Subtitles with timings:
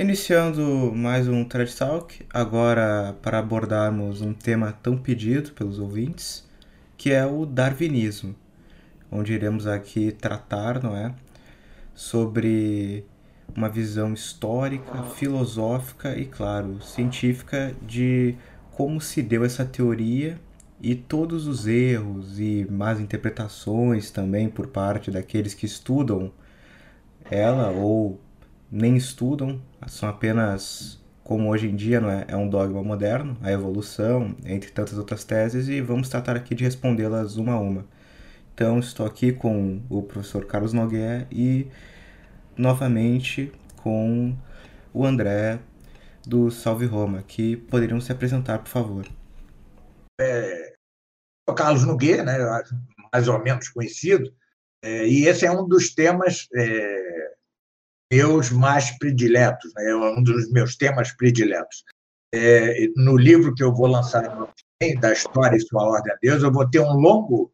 [0.00, 6.48] Iniciando mais um TED Talk, agora para abordarmos um tema tão pedido pelos ouvintes,
[6.96, 8.32] que é o darwinismo,
[9.10, 11.12] onde iremos aqui tratar, não é,
[11.96, 13.04] sobre
[13.56, 18.36] uma visão histórica, filosófica e, claro, científica de
[18.70, 20.38] como se deu essa teoria
[20.80, 26.30] e todos os erros e más interpretações também por parte daqueles que estudam
[27.28, 28.20] ela ou
[28.70, 33.50] nem estudam, são apenas, como hoje em dia não é, é um dogma moderno, a
[33.50, 37.86] evolução, entre tantas outras teses, e vamos tratar aqui de respondê-las uma a uma.
[38.54, 41.68] Então, estou aqui com o professor Carlos Noguer e,
[42.56, 44.36] novamente, com
[44.92, 45.60] o André
[46.26, 49.06] do Salve Roma, que poderiam se apresentar, por favor.
[50.20, 50.74] É,
[51.48, 52.36] o Carlos Nogueira, né,
[53.12, 54.34] mais ou menos conhecido,
[54.82, 57.34] é, e esse é um dos temas é,
[58.12, 59.90] meus mais prediletos, né?
[59.90, 61.84] é um dos meus temas prediletos.
[62.34, 64.22] É, no livro que eu vou lançar
[65.00, 67.52] da História e Sua Ordem a Deus, eu vou ter um longo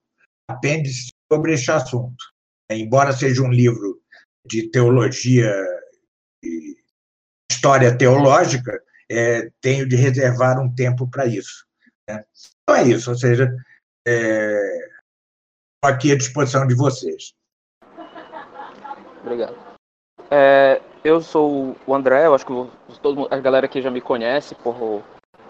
[0.48, 2.24] apêndice sobre este assunto.
[2.70, 4.00] Embora seja um livro
[4.46, 5.52] de teologia
[6.42, 6.77] e
[7.50, 11.64] história teológica, é, tenho de reservar um tempo para isso.
[12.08, 12.24] Né?
[12.62, 13.55] Então é isso, ou seja,
[14.06, 14.89] é,
[15.83, 17.33] aqui à disposição de vocês.
[19.22, 19.63] Obrigado.
[20.36, 22.52] É, eu sou o André, eu acho que
[23.00, 25.00] todo, a galera aqui já me conhece por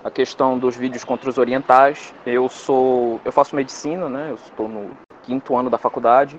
[0.04, 2.12] a questão dos vídeos contra os orientais.
[2.26, 4.28] Eu sou, eu faço medicina, né?
[4.28, 6.38] Eu estou no quinto ano da faculdade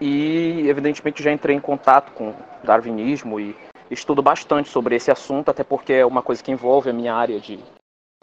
[0.00, 3.54] e evidentemente já entrei em contato com darwinismo e
[3.90, 7.38] estudo bastante sobre esse assunto, até porque é uma coisa que envolve a minha área
[7.38, 7.60] de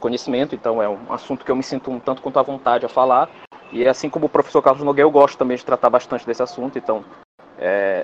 [0.01, 2.89] conhecimento, então é um assunto que eu me sinto um tanto quanto à vontade a
[2.89, 3.29] falar.
[3.71, 6.79] E assim como o professor Carlos Nogueira, eu gosto também de tratar bastante desse assunto,
[6.79, 7.05] então
[7.59, 8.03] é,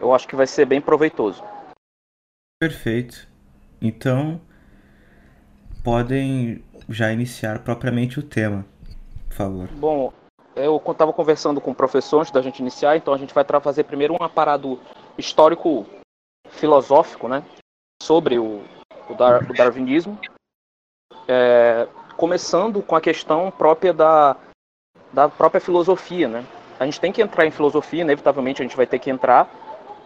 [0.00, 1.42] eu acho que vai ser bem proveitoso.
[2.60, 3.28] Perfeito.
[3.80, 4.40] Então,
[5.84, 8.64] podem já iniciar propriamente o tema,
[9.28, 9.68] por favor.
[9.68, 10.12] Bom,
[10.56, 13.84] eu estava conversando com o professor antes da gente iniciar, então a gente vai fazer
[13.84, 14.80] primeiro um aparado
[15.16, 15.86] histórico
[16.50, 17.44] filosófico, né,
[18.02, 18.62] sobre o,
[19.08, 20.18] o, dar, o darwinismo,
[21.28, 21.86] é,
[22.16, 24.36] começando com a questão própria da,
[25.12, 26.44] da própria filosofia, né.
[26.80, 29.48] A gente tem que entrar em filosofia, inevitavelmente a gente vai ter que entrar,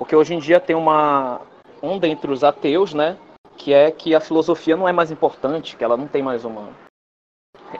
[0.02, 1.40] porque hoje em dia tem uma
[1.80, 3.16] onda entre os ateus, né,
[3.56, 6.70] que é que a filosofia não é mais importante, que ela não tem mais uma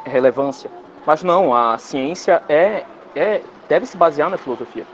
[0.05, 0.71] relevância.
[1.05, 4.87] Mas não, a ciência é, é deve se basear na filosofia.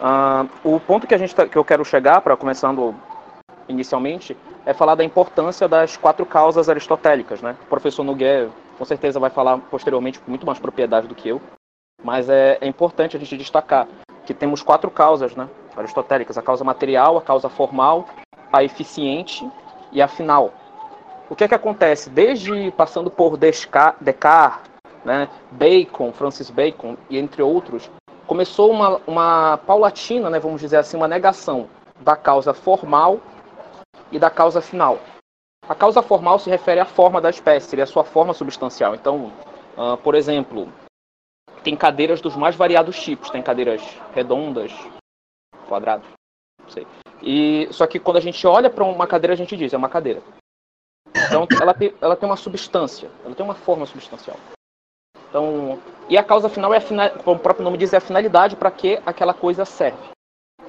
[0.00, 2.92] Uh, o ponto que a gente tá, que eu quero chegar para começando
[3.68, 7.56] inicialmente é falar da importância das quatro causas aristotélicas, né?
[7.62, 11.40] O professor Noguer com certeza vai falar posteriormente com muito mais propriedade do que eu,
[12.02, 13.86] mas é, é importante a gente destacar
[14.24, 15.48] que temos quatro causas, né?
[15.76, 18.06] Aristotélicas: a causa material, a causa formal,
[18.52, 19.48] a eficiente
[19.92, 20.52] e a final.
[21.28, 22.10] O que é que acontece?
[22.10, 24.04] Desde passando por Descartes,
[25.04, 27.90] né, Bacon, Francis Bacon e entre outros,
[28.26, 31.68] começou uma, uma paulatina, né, vamos dizer assim, uma negação
[32.00, 33.20] da causa formal
[34.10, 34.98] e da causa final.
[35.68, 38.94] A causa formal se refere à forma da espécie, seria a sua forma substancial.
[38.94, 39.32] Então,
[39.76, 40.68] uh, por exemplo,
[41.62, 43.30] tem cadeiras dos mais variados tipos.
[43.30, 43.82] Tem cadeiras
[44.14, 44.70] redondas,
[45.64, 46.06] quadradas,
[46.60, 46.86] não sei.
[47.22, 49.88] E, só que quando a gente olha para uma cadeira, a gente diz, é uma
[49.88, 50.22] cadeira.
[51.26, 54.36] Então, ela tem, ela tem uma substância, ela tem uma forma substancial.
[55.28, 58.00] Então, e a causa final é, a final, como o próprio nome diz, é a
[58.00, 59.98] finalidade para que aquela coisa serve.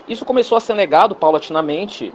[0.08, 2.14] Isso começou a ser negado paulatinamente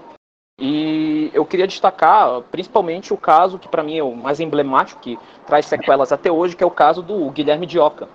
[0.60, 5.18] e eu queria destacar principalmente o caso que para mim é o mais emblemático, que
[5.46, 8.08] traz sequelas até hoje, que é o caso do Guilherme de Ockham.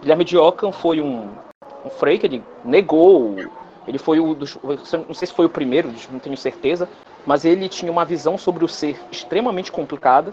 [0.00, 1.30] Guilherme de Ockham foi um,
[1.84, 3.36] um frei que negou,
[3.88, 4.58] ele foi o dos,
[5.06, 6.86] não sei se foi o primeiro, não tenho certeza,
[7.26, 10.32] mas ele tinha uma visão sobre o ser extremamente complicada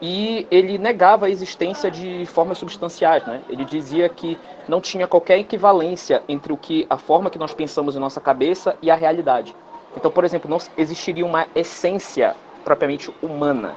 [0.00, 3.42] e ele negava a existência de formas substanciais, né?
[3.50, 7.94] Ele dizia que não tinha qualquer equivalência entre o que a forma que nós pensamos
[7.94, 9.54] em nossa cabeça e a realidade.
[9.94, 12.34] Então, por exemplo, não existiria uma essência
[12.64, 13.76] propriamente humana.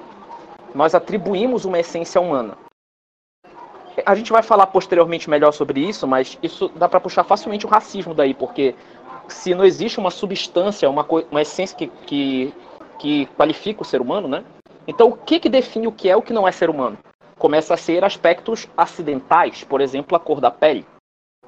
[0.73, 2.57] Nós atribuímos uma essência humana.
[4.05, 7.69] A gente vai falar posteriormente melhor sobre isso, mas isso dá para puxar facilmente o
[7.69, 8.75] racismo daí, porque
[9.27, 12.53] se não existe uma substância, uma, uma essência que, que,
[12.99, 14.43] que qualifica o ser humano, né?
[14.87, 16.97] Então, o que, que define o que é o que não é ser humano?
[17.37, 20.85] Começa a ser aspectos acidentais, por exemplo, a cor da pele.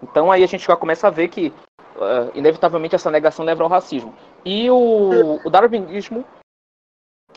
[0.01, 1.53] Então, aí a gente já começa a ver que,
[1.95, 4.13] uh, inevitavelmente, essa negação leva ao racismo.
[4.43, 6.25] E o, o darwinismo,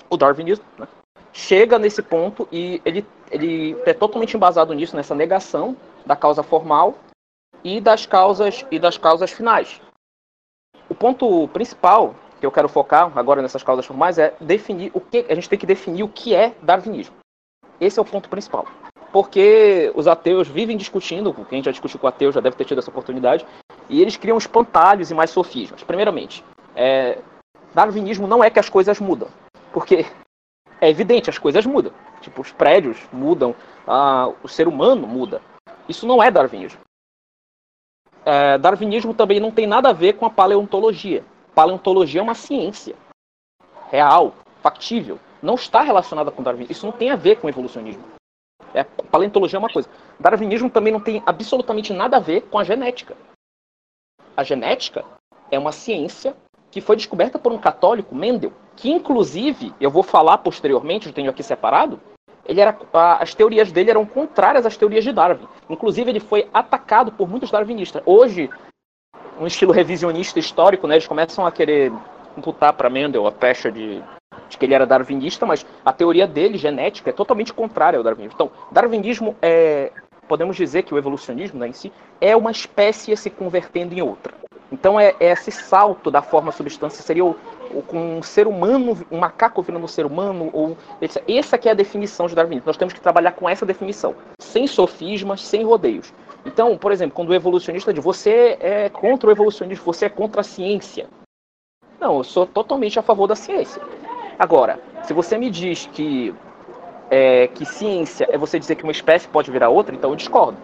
[0.09, 0.87] o darwinismo, né,
[1.39, 6.99] chega nesse ponto e ele, ele é totalmente embasado nisso, nessa negação da causa formal
[7.63, 9.81] e das causas e das causas finais.
[10.89, 15.27] O ponto principal que eu quero focar agora nessas causas formais é definir o que
[15.29, 17.15] a gente tem que definir o que é darwinismo.
[17.81, 18.67] Esse é o ponto principal.
[19.13, 22.91] Porque os ateus vivem discutindo, quem já discutiu com ateus já deve ter tido essa
[22.91, 23.47] oportunidade,
[23.89, 25.85] e eles criam espantalhos e mais sofismas.
[25.85, 26.45] Primeiramente,
[26.75, 27.19] é,
[27.73, 29.29] darwinismo não é que as coisas mudam,
[29.73, 30.05] porque
[30.81, 31.93] é evidente, as coisas mudam.
[32.21, 33.55] Tipo, os prédios mudam,
[33.87, 35.43] a, o ser humano muda.
[35.89, 36.81] Isso não é darwinismo.
[38.25, 41.25] É, darwinismo também não tem nada a ver com a paleontologia.
[41.55, 42.95] Paleontologia é uma ciência
[43.91, 45.19] real, factível.
[45.43, 46.73] Não está relacionada com darwinismo.
[46.73, 48.05] Isso não tem a ver com evolucionismo.
[48.75, 49.89] É, paleontologia é uma coisa.
[50.21, 53.17] Darwinismo também não tem absolutamente nada a ver com a genética.
[54.37, 55.05] A genética
[55.51, 56.37] é uma ciência
[56.71, 61.31] que foi descoberta por um católico, Mendel, que inclusive, eu vou falar posteriormente, eu tenho
[61.31, 62.01] aqui separado,
[62.49, 62.77] ele era,
[63.21, 65.47] as teorias dele eram contrárias às teorias de Darwin.
[65.69, 68.03] Inclusive, ele foi atacado por muitos darwinistas.
[68.07, 68.49] Hoje,
[69.39, 71.93] um estilo revisionista histórico, né, eles começam a querer
[72.37, 74.03] imputar para Mendel a pecha de,
[74.49, 78.35] de, que ele era darwinista, mas a teoria dele, genética, é totalmente contrária ao darwinismo.
[78.35, 79.93] Então, darwinismo é,
[80.27, 84.35] podemos dizer que o evolucionismo né, em si é uma espécie se convertendo em outra.
[84.71, 87.37] Então é, é esse salto da forma substância seria o,
[87.73, 90.77] o, com um ser humano, um macaco virando um ser humano, ou
[91.27, 92.63] essa aqui é a definição de Darwin.
[92.65, 96.13] Nós temos que trabalhar com essa definição, sem sofismas, sem rodeios.
[96.45, 100.43] Então, por exemplo, quando o evolucionista diz você é contra o evolucionismo, você é contra
[100.43, 101.09] a ciência.
[102.01, 103.83] Não, eu sou totalmente a favor da ciência.
[104.39, 106.33] Agora, se você me diz que
[107.11, 110.57] é, que ciência é você dizer que uma espécie pode virar outra, então eu discordo.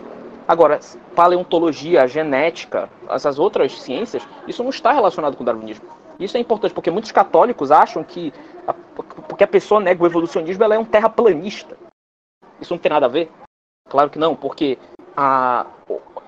[0.47, 0.79] Agora,
[1.15, 5.87] paleontologia, genética, essas outras ciências, isso não está relacionado com o darwinismo.
[6.19, 8.33] Isso é importante porque muitos católicos acham que
[8.67, 11.77] a, porque a pessoa nega o evolucionismo, ela é um terraplanista.
[12.61, 13.31] Isso não tem nada a ver?
[13.89, 14.79] Claro que não, porque
[15.17, 15.67] a,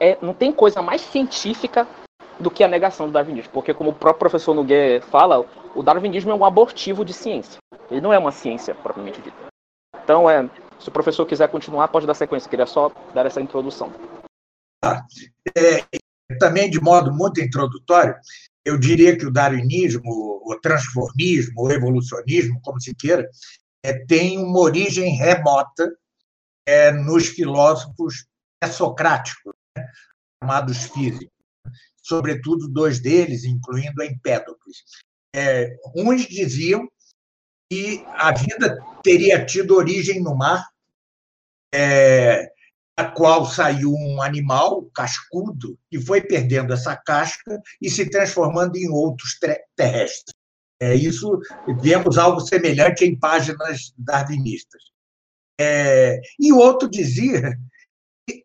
[0.01, 1.87] é, não tem coisa mais científica
[2.39, 3.53] do que a negação do darwinismo.
[3.53, 7.59] Porque, como o próprio professor Noguet fala, o darwinismo é um abortivo de ciência.
[7.91, 9.37] Ele não é uma ciência propriamente dita.
[10.03, 10.49] Então, é,
[10.79, 12.49] se o professor quiser continuar, pode dar sequência.
[12.49, 13.93] Queria só dar essa introdução.
[15.57, 15.85] É,
[16.39, 18.15] também, de modo muito introdutório,
[18.65, 23.29] eu diria que o darwinismo, o transformismo, o evolucionismo, como se queira,
[23.85, 25.97] é, tem uma origem remota
[26.67, 28.27] é, nos filósofos
[28.73, 29.87] socráticos, né,
[30.43, 31.31] chamados físicos,
[32.03, 34.83] sobretudo dois deles, incluindo Empédocles.
[35.35, 36.89] É, uns diziam
[37.71, 40.65] que a vida teria tido origem no mar,
[41.75, 42.51] é,
[42.97, 48.89] da qual saiu um animal cascudo que foi perdendo essa casca e se transformando em
[48.89, 49.39] outros
[49.77, 50.35] terrestres.
[50.81, 51.41] É isso,
[51.81, 54.83] vemos algo semelhante em páginas darwinistas.
[55.59, 57.59] É, e outro dizia
[58.29, 58.45] que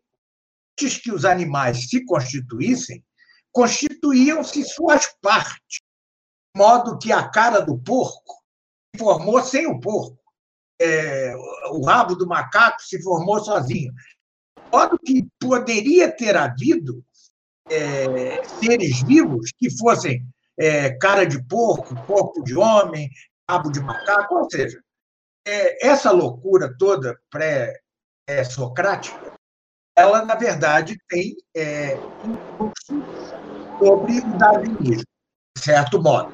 [0.72, 3.04] antes que os animais se constituíssem,
[3.52, 5.80] constituíam-se suas partes,
[6.54, 8.41] de modo que a cara do porco
[8.96, 10.18] formou sem o porco.
[10.80, 11.34] É,
[11.70, 13.92] o rabo do macaco se formou sozinho.
[14.54, 17.04] De que poderia ter havido
[17.70, 20.26] é, seres vivos que fossem
[20.58, 23.08] é, cara de porco, corpo de homem,
[23.48, 24.82] rabo de macaco, ou seja,
[25.46, 29.32] é, essa loucura toda pré-socrática,
[29.96, 33.04] ela, na verdade, tem é, impulso
[33.78, 35.04] sobre o darwinismo,
[35.56, 36.32] de certo modo.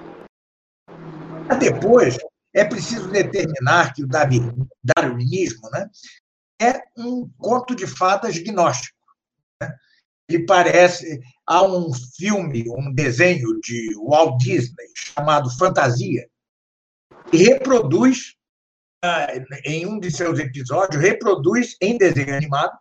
[1.58, 2.18] Depois,
[2.54, 5.88] é preciso determinar que o darwinismo né,
[6.60, 8.96] é um conto de fadas gnóstico.
[9.62, 9.74] Né?
[10.28, 11.20] Ele parece.
[11.46, 16.28] Há um filme, um desenho de Walt Disney chamado Fantasia,
[17.30, 18.34] que reproduz,
[19.02, 19.28] ah,
[19.64, 22.76] em um de seus episódios, reproduz em desenho animado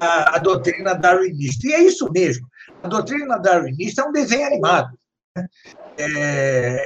[0.00, 1.66] a, doutrina darwinista.
[1.66, 2.48] E é isso mesmo.
[2.82, 4.98] A doutrina darwinista é um desenho animado.
[5.36, 5.48] Né?
[5.98, 6.84] É,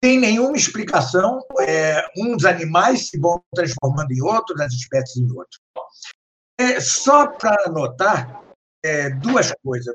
[0.00, 1.40] tem nenhuma explicação.
[1.60, 5.60] É, uns animais se vão transformando em outros, as espécies em outros.
[6.58, 8.42] É, só para notar
[8.82, 9.94] é, duas coisas.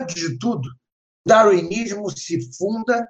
[0.00, 3.08] Antes de tudo, o darwinismo se funda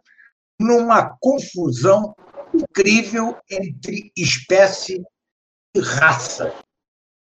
[0.59, 2.15] numa confusão
[2.55, 5.03] incrível entre espécie
[5.75, 6.55] e raça,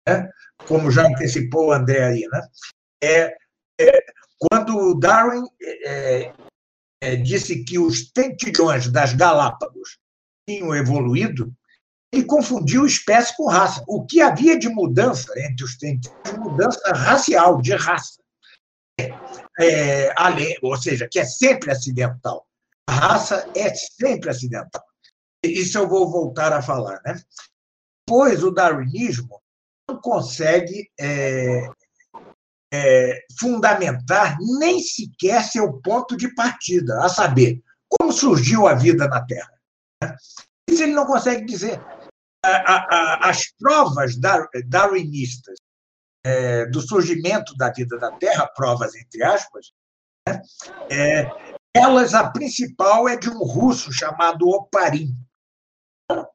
[0.08, 0.30] né?
[0.68, 2.28] como já antecipou o André aí.
[2.32, 2.48] Né?
[3.02, 3.38] É,
[3.80, 4.06] é,
[4.40, 6.34] quando Darwin é,
[7.02, 9.98] é, disse que os tentilhões das Galápagos
[10.48, 11.54] tinham evoluído,
[12.12, 13.84] ele confundiu espécie com raça.
[13.88, 18.20] O que havia de mudança entre os tentilhões, mudança racial, de raça.
[19.60, 22.46] É, além, ou seja, que é sempre acidental.
[22.88, 24.84] A raça é sempre acidental.
[25.44, 27.00] Isso eu vou voltar a falar.
[27.06, 27.22] Né?
[28.06, 29.42] Pois o darwinismo
[29.88, 31.70] não consegue é,
[32.72, 39.26] é, fundamentar nem sequer seu ponto de partida, a saber, como surgiu a vida na
[39.26, 39.52] Terra.
[40.70, 41.82] Isso ele não consegue dizer.
[42.44, 44.16] As provas
[44.68, 45.56] darwinistas
[46.24, 49.72] é, do surgimento da vida da Terra, provas entre aspas,
[50.28, 50.42] né?
[50.90, 51.30] é,
[51.74, 55.16] elas, a principal é de um russo chamado Oparin.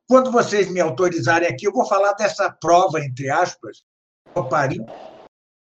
[0.06, 3.82] Quando vocês me autorizarem aqui, eu vou falar dessa prova, entre aspas,
[4.34, 4.84] Oparin,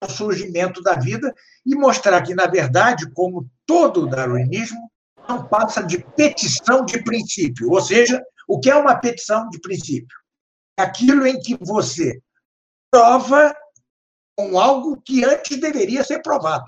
[0.10, 1.34] surgimento da vida
[1.66, 4.90] e mostrar que, na verdade, como todo o darwinismo,
[5.28, 7.70] não passa de petição de princípio.
[7.70, 10.18] Ou seja, o que é uma petição de princípio?
[10.78, 12.20] Aquilo em que você
[12.92, 13.56] prova
[14.36, 16.66] com algo que antes deveria ser provado.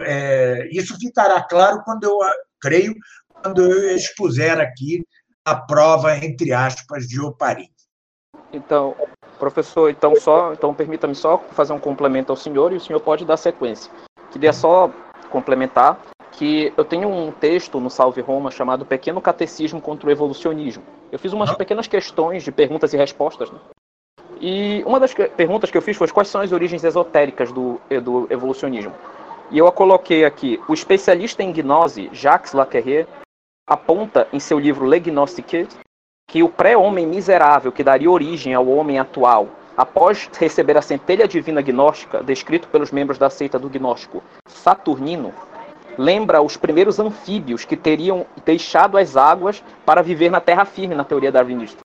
[0.00, 2.18] É, isso ficará claro quando eu
[2.60, 2.94] creio,
[3.28, 5.06] quando eu expuser aqui
[5.44, 7.70] a prova entre aspas de Oparin.
[8.52, 8.96] Então,
[9.42, 13.24] Professor, então só, então permita-me só fazer um complemento ao senhor e o senhor pode
[13.24, 13.90] dar sequência.
[14.30, 14.88] Queria só
[15.30, 15.98] complementar
[16.30, 20.84] que eu tenho um texto no Salve Roma chamado Pequeno Catecismo contra o Evolucionismo.
[21.10, 23.50] Eu fiz umas pequenas questões de perguntas e respostas.
[23.50, 23.58] Né?
[24.40, 28.28] E uma das perguntas que eu fiz foi quais são as origens esotéricas do, do
[28.30, 28.94] evolucionismo.
[29.50, 30.60] E eu a coloquei aqui.
[30.68, 33.08] O especialista em gnose, Jacques Laquerrier,
[33.66, 35.66] aponta em seu livro Le Gnostique
[36.26, 41.60] que o pré-homem miserável que daria origem ao homem atual, após receber a centelha divina
[41.60, 45.32] gnóstica, descrito pelos membros da seita do gnóstico Saturnino,
[45.98, 51.04] lembra os primeiros anfíbios que teriam deixado as águas para viver na terra firme, na
[51.04, 51.82] teoria darwinista.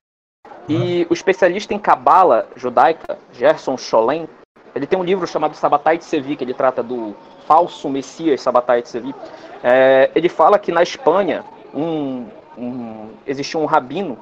[0.69, 4.27] E o especialista em cabala judaica, Gerson Scholem,
[4.75, 7.15] ele tem um livro chamado Sabatai de Sevi, que ele trata do
[7.47, 9.15] falso messias Sabatai de Sevi.
[9.63, 14.17] É, ele fala que na Espanha um, um, existia um rabino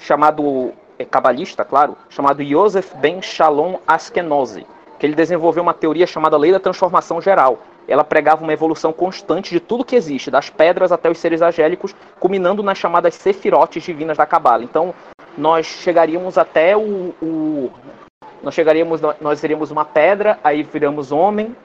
[0.00, 4.66] chamado é, cabalista, claro, chamado Yosef Ben Shalom Askenazi,
[4.98, 7.58] que ele desenvolveu uma teoria chamada Lei da Transformação Geral.
[7.86, 11.94] Ela pregava uma evolução constante de tudo que existe, das pedras até os seres angélicos,
[12.20, 14.62] culminando nas chamadas sefirotes divinas da Cabala.
[14.62, 14.94] Então,
[15.36, 17.70] nós chegaríamos até o, o
[18.42, 21.56] nós chegaríamos, nós seríamos uma pedra, aí viramos homem,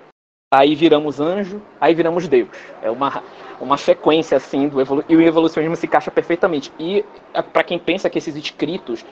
[0.53, 2.49] aí viramos anjo, aí viramos Deus.
[2.81, 3.23] É uma,
[3.59, 6.71] uma sequência assim do evolu e o evolucionismo se encaixa perfeitamente.
[6.77, 9.03] E é, para quem pensa que esses escritos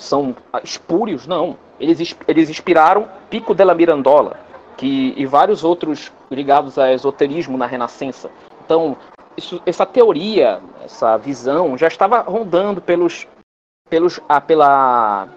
[0.00, 1.58] são espúrios, não.
[1.78, 4.40] Eles, eles inspiraram Pico della Mirandola
[4.78, 8.30] que, e vários outros ligados a esoterismo na Renascença.
[8.64, 8.96] Então,
[9.36, 13.26] isso, essa teoria, essa visão já estava rondando pelos,
[13.90, 15.28] pelos, ah, pela,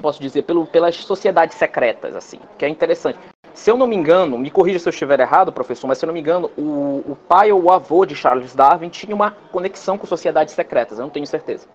[0.00, 3.18] posso dizer, pelo, pelas sociedades secretas, assim, que é interessante.
[3.56, 6.08] Se eu não me engano, me corrija se eu estiver errado, professor, mas se eu
[6.08, 9.96] não me engano, o, o pai ou o avô de Charles Darwin tinha uma conexão
[9.96, 11.66] com sociedades secretas, eu não tenho certeza.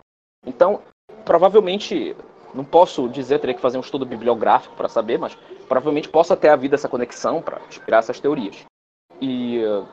[0.46, 0.82] Então,
[1.26, 2.16] provavelmente,
[2.54, 5.36] não posso dizer, teria que fazer um estudo bibliográfico para saber, mas
[5.68, 8.64] provavelmente possa ter havido essa conexão para inspirar essas teorias.
[9.20, 9.88] E uh,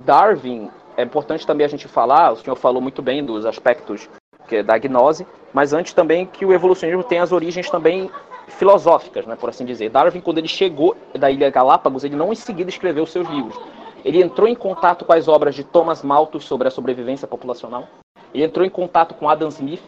[0.00, 4.10] Darwin, é importante também a gente falar, o senhor falou muito bem dos aspectos
[4.48, 8.10] que é da gnose, mas antes também que o evolucionismo tem as origens também
[8.48, 9.90] filosóficas, né, por assim dizer.
[9.90, 13.58] Darwin, quando ele chegou da Ilha Galápagos, ele não em seguida escreveu seus livros.
[14.04, 17.86] Ele entrou em contato com as obras de Thomas Malthus sobre a sobrevivência populacional.
[18.32, 19.82] Ele entrou em contato com Adam Smith.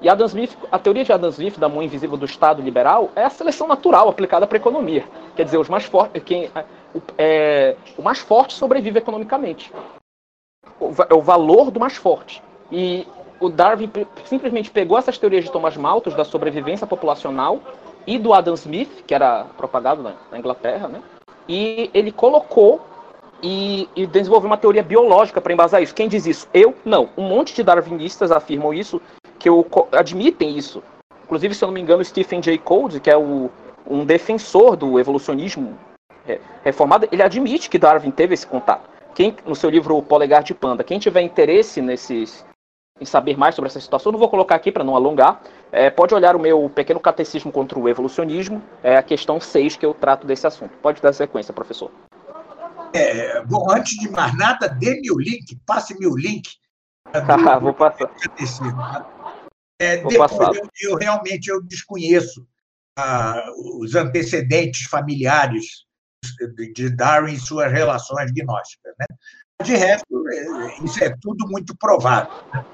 [0.00, 3.24] E Adam Smith, a teoria de Adam Smith da mão invisível do Estado liberal é
[3.24, 5.04] a seleção natural aplicada para a economia.
[5.34, 6.48] Quer dizer, os mais fortes, quem,
[7.16, 9.72] é, o mais forte sobrevive economicamente.
[10.78, 12.40] O, é o valor do mais forte.
[12.70, 13.08] E
[13.40, 13.90] o Darwin
[14.24, 17.60] simplesmente pegou essas teorias de Thomas Malthus da sobrevivência populacional
[18.08, 21.02] e do Adam Smith, que era propagado na, na Inglaterra, né?
[21.46, 22.80] E ele colocou
[23.42, 25.94] e, e desenvolveu uma teoria biológica para embasar isso.
[25.94, 26.48] Quem diz isso?
[26.54, 26.74] Eu?
[26.86, 27.10] Não.
[27.18, 28.98] Um monte de darwinistas afirmam isso,
[29.38, 30.82] que eu, admitem isso.
[31.22, 33.50] Inclusive, se eu não me engano, Stephen Jay Gould, que é o,
[33.86, 35.78] um defensor do evolucionismo
[36.64, 38.88] reformado, ele admite que Darwin teve esse contato.
[39.14, 42.44] Quem, no seu livro O Polegar de Panda, quem tiver interesse nesses,
[42.98, 45.42] em saber mais sobre essa situação, não vou colocar aqui para não alongar.
[45.70, 49.84] É, pode olhar o meu pequeno catecismo contra o evolucionismo, é a questão 6 que
[49.84, 50.76] eu trato desse assunto.
[50.78, 51.90] Pode dar sequência, professor.
[52.94, 56.48] É, bom, antes de mais nada, dê-me o link, passe-me o link.
[57.60, 58.10] vou passar.
[59.78, 60.54] É, vou depois, passar.
[60.54, 62.46] Eu, eu, realmente eu desconheço
[62.98, 63.44] ah,
[63.80, 65.86] os antecedentes familiares
[66.74, 68.94] de Darwin e suas relações gnósticas.
[68.98, 69.06] Né?
[69.62, 72.32] De resto, é, isso é tudo muito provável.
[72.54, 72.64] Né?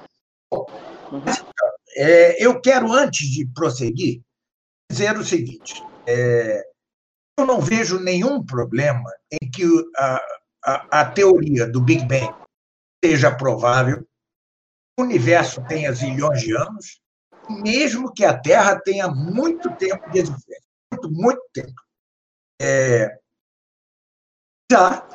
[1.95, 4.23] É, eu quero, antes de prosseguir,
[4.91, 6.65] dizer o seguinte: é,
[7.39, 9.65] eu não vejo nenhum problema em que
[9.97, 10.21] a,
[10.65, 12.35] a, a teoria do Big Bang
[13.05, 14.07] seja provável,
[14.99, 17.01] o universo tenha zilhões de anos,
[17.49, 21.83] mesmo que a Terra tenha muito tempo de existência muito, muito tempo.
[22.61, 23.19] É,
[24.71, 25.07] já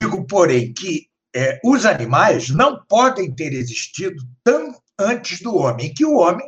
[0.00, 6.04] digo, porém, que é, os animais não podem ter existido tão antes do homem, que
[6.04, 6.46] o homem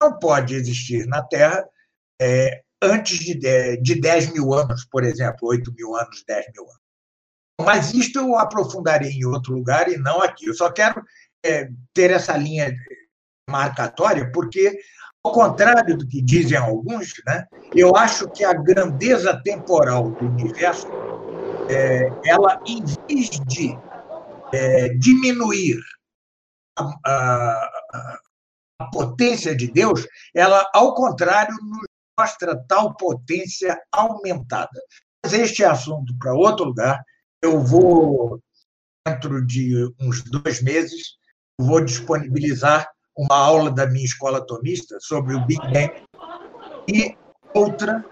[0.00, 1.64] não pode existir na Terra
[2.20, 6.86] é, antes de, de 10 mil anos, por exemplo, 8 mil anos, 10 mil anos.
[7.60, 10.46] Mas isto eu aprofundarei em outro lugar e não aqui.
[10.46, 11.02] Eu só quero
[11.44, 12.74] é, ter essa linha
[13.48, 14.78] marcatória, porque,
[15.24, 20.86] ao contrário do que dizem alguns, né, eu acho que a grandeza temporal do universo,
[21.70, 23.78] é, ela, em vez de
[24.52, 25.80] é, diminuir
[26.78, 27.75] a, a,
[28.78, 31.86] a potência de Deus, ela, ao contrário, nos
[32.18, 34.80] mostra tal potência aumentada.
[35.24, 37.02] Mas este é assunto para outro lugar.
[37.42, 38.40] Eu vou,
[39.06, 41.16] dentro de uns dois meses,
[41.58, 46.02] vou disponibilizar uma aula da minha escola atomista sobre o Big Bang
[46.86, 47.16] e
[47.54, 48.04] outra,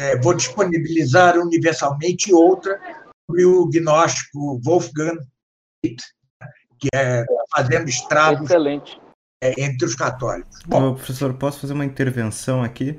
[0.00, 2.80] é, vou disponibilizar universalmente outra
[3.26, 5.18] sobre o gnóstico Wolfgang
[5.82, 9.00] que é fazendo estragos Excelente.
[9.40, 10.58] É, entre os católicos.
[10.66, 12.98] Bom, professor, posso fazer uma intervenção aqui?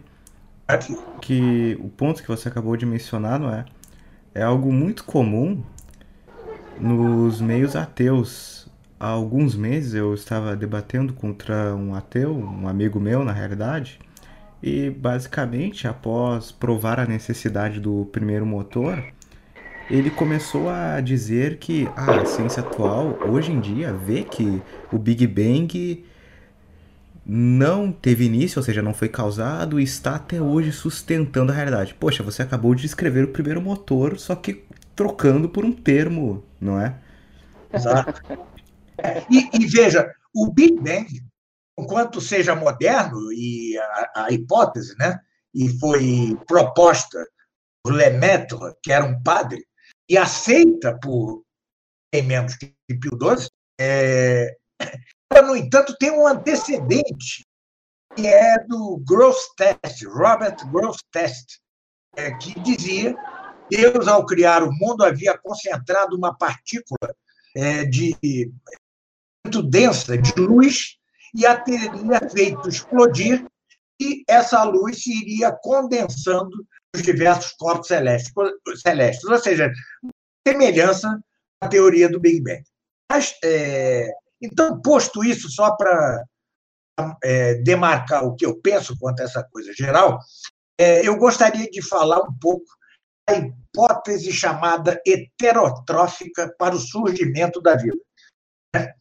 [1.20, 3.66] que o ponto que você acabou de mencionar, não é?
[4.36, 5.64] É algo muito comum
[6.80, 8.70] nos meios ateus.
[9.00, 14.00] Há alguns meses eu estava debatendo contra um ateu, um amigo meu, na realidade,
[14.62, 19.04] e basicamente, após provar a necessidade do primeiro motor,
[19.90, 25.00] ele começou a dizer que ah, a ciência atual, hoje em dia, vê que o
[25.00, 26.06] Big Bang
[27.32, 31.94] não teve início, ou seja, não foi causado e está até hoje sustentando a realidade.
[31.94, 36.82] Poxa, você acabou de descrever o primeiro motor, só que trocando por um termo, não
[36.82, 37.00] é?
[37.72, 38.20] Exato.
[39.30, 41.08] E, e veja, o Big Bang,
[41.78, 45.20] enquanto seja moderno, e a, a, hipótese, né,
[45.54, 47.24] e foi proposta
[47.84, 49.64] por Lemaitre, que era um padre,
[50.10, 51.44] e aceita por
[52.12, 53.48] em menos que Pio XII,
[53.80, 54.58] é,
[55.44, 57.46] no entanto, tem um antecedente,
[58.16, 61.60] que é do Gross Test, Robert Gross Test,
[62.16, 63.14] é, que dizia
[63.70, 67.16] que Deus, ao criar o mundo, havia concentrado uma partícula
[67.56, 68.16] é, de
[69.46, 70.98] muito densa de luz
[71.34, 73.46] e a teria feito explodir
[74.02, 78.34] e essa luz se iria condensando nos diversos corpos celestes,
[78.82, 79.72] celestes ou seja,
[80.48, 81.20] semelhança
[81.62, 82.64] à teoria do Big Bang.
[83.12, 84.10] Mas é,
[84.42, 86.24] então, posto isso, só para
[87.24, 90.20] é, demarcar o que eu penso quanto a essa coisa geral,
[90.80, 92.66] é, eu gostaria de falar um pouco
[93.28, 97.98] da hipótese chamada heterotrófica para o surgimento da vida.
[98.76, 98.94] Né?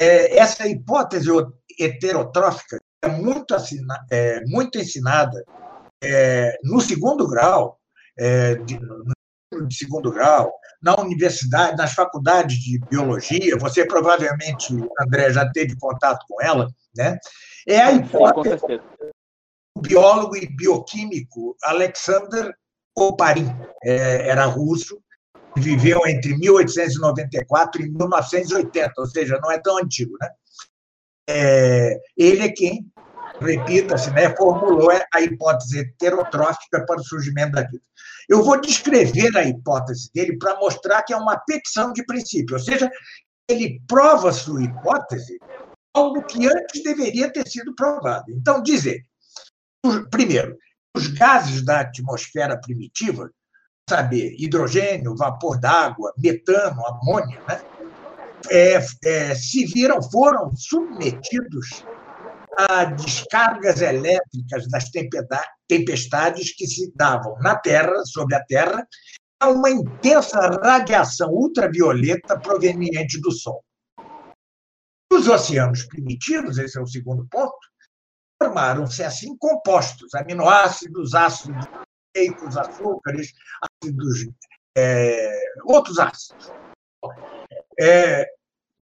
[0.00, 1.28] É, essa hipótese
[1.78, 5.44] heterotrófica é muito, assina, é, muito ensinada
[6.02, 7.78] é, no segundo grau,
[8.16, 9.12] é, de, no
[9.66, 16.24] de segundo grau, na universidade, nas faculdades de biologia, você provavelmente, André, já teve contato
[16.28, 17.18] com ela, né?
[17.66, 18.64] É a hipótese
[19.76, 22.54] do biólogo e bioquímico Alexander
[22.96, 23.48] Oparin,
[23.84, 25.00] é, era russo,
[25.56, 30.28] viveu entre 1894 e 1980, ou seja, não é tão antigo, né?
[31.28, 32.90] É, ele é quem,
[33.40, 37.82] repita-se, né, formulou a hipótese heterotrófica para o surgimento da vida.
[38.28, 42.60] Eu vou descrever a hipótese dele para mostrar que é uma petição de princípio, ou
[42.60, 42.90] seja,
[43.48, 45.38] ele prova sua hipótese
[45.94, 48.30] algo que antes deveria ter sido provado.
[48.30, 49.02] Então, dizer,
[50.10, 50.56] primeiro,
[50.94, 53.30] os gases da atmosfera primitiva,
[53.88, 57.60] saber, hidrogênio, vapor d'água, metano, amônia, né,
[58.50, 61.84] é, é, se viram, foram submetidos
[62.58, 64.90] a descargas elétricas das
[65.68, 68.84] tempestades que se davam na Terra, sobre a Terra,
[69.40, 73.62] a uma intensa radiação ultravioleta proveniente do Sol.
[75.12, 77.56] Os oceanos primitivos, esse é o segundo ponto,
[78.42, 81.64] formaram-se assim compostos, aminoácidos, ácidos
[82.16, 84.28] leicos, açúcares, ácidos,
[84.76, 85.30] é,
[85.64, 86.50] outros ácidos.
[87.80, 88.26] É,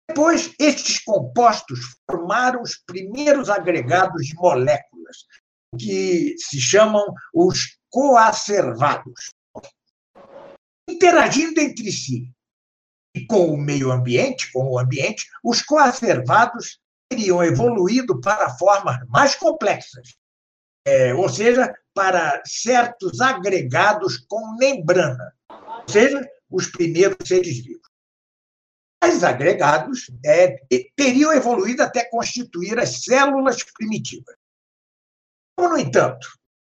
[0.08, 5.26] depois, estes compostos formaram os primeiros agregados de moléculas,
[5.78, 9.32] que se chamam os coacervados.
[10.88, 12.32] Interagindo entre si
[13.16, 19.36] e com o meio ambiente, com o ambiente, os coacervados teriam evoluído para formas mais
[19.36, 20.16] complexas,
[20.86, 27.85] é, ou seja, para certos agregados com membrana, ou seja, os primeiros seres vivos
[29.06, 30.58] tais agregados é,
[30.96, 34.36] teriam evoluído até constituir as células primitivas.
[35.60, 36.28] No entanto,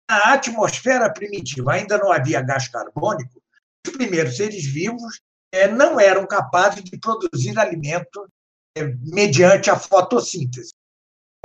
[0.10, 3.42] na atmosfera primitiva ainda não havia gás carbônico,
[3.86, 5.22] os primeiros seres vivos
[5.54, 8.28] é, não eram capazes de produzir alimento
[8.76, 10.72] é, mediante a fotossíntese.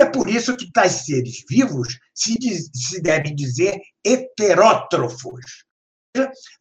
[0.01, 2.37] É por isso que tais seres vivos se,
[2.73, 5.63] se devem dizer heterótrofos.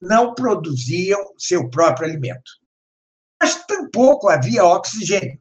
[0.00, 2.50] Não produziam seu próprio alimento.
[3.40, 5.40] Mas tampouco havia oxigênio,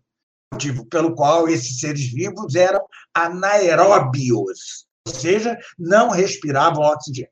[0.54, 7.32] motivo pelo qual esses seres vivos eram anaeróbios, ou seja, não respiravam oxigênio.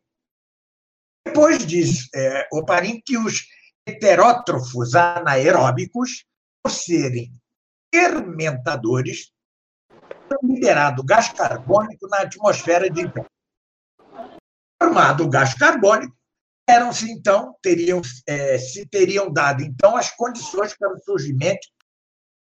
[1.26, 3.48] Depois diz é, Oparin que os
[3.88, 6.26] heterótrofos anaeróbicos,
[6.64, 7.34] por serem
[7.94, 9.32] fermentadores,
[10.44, 13.26] liberado gás carbônico na atmosfera de então.
[14.82, 16.16] Formado o gás carbônico,
[16.68, 21.68] eram-se então, teriam, é, se teriam dado então as condições para o surgimento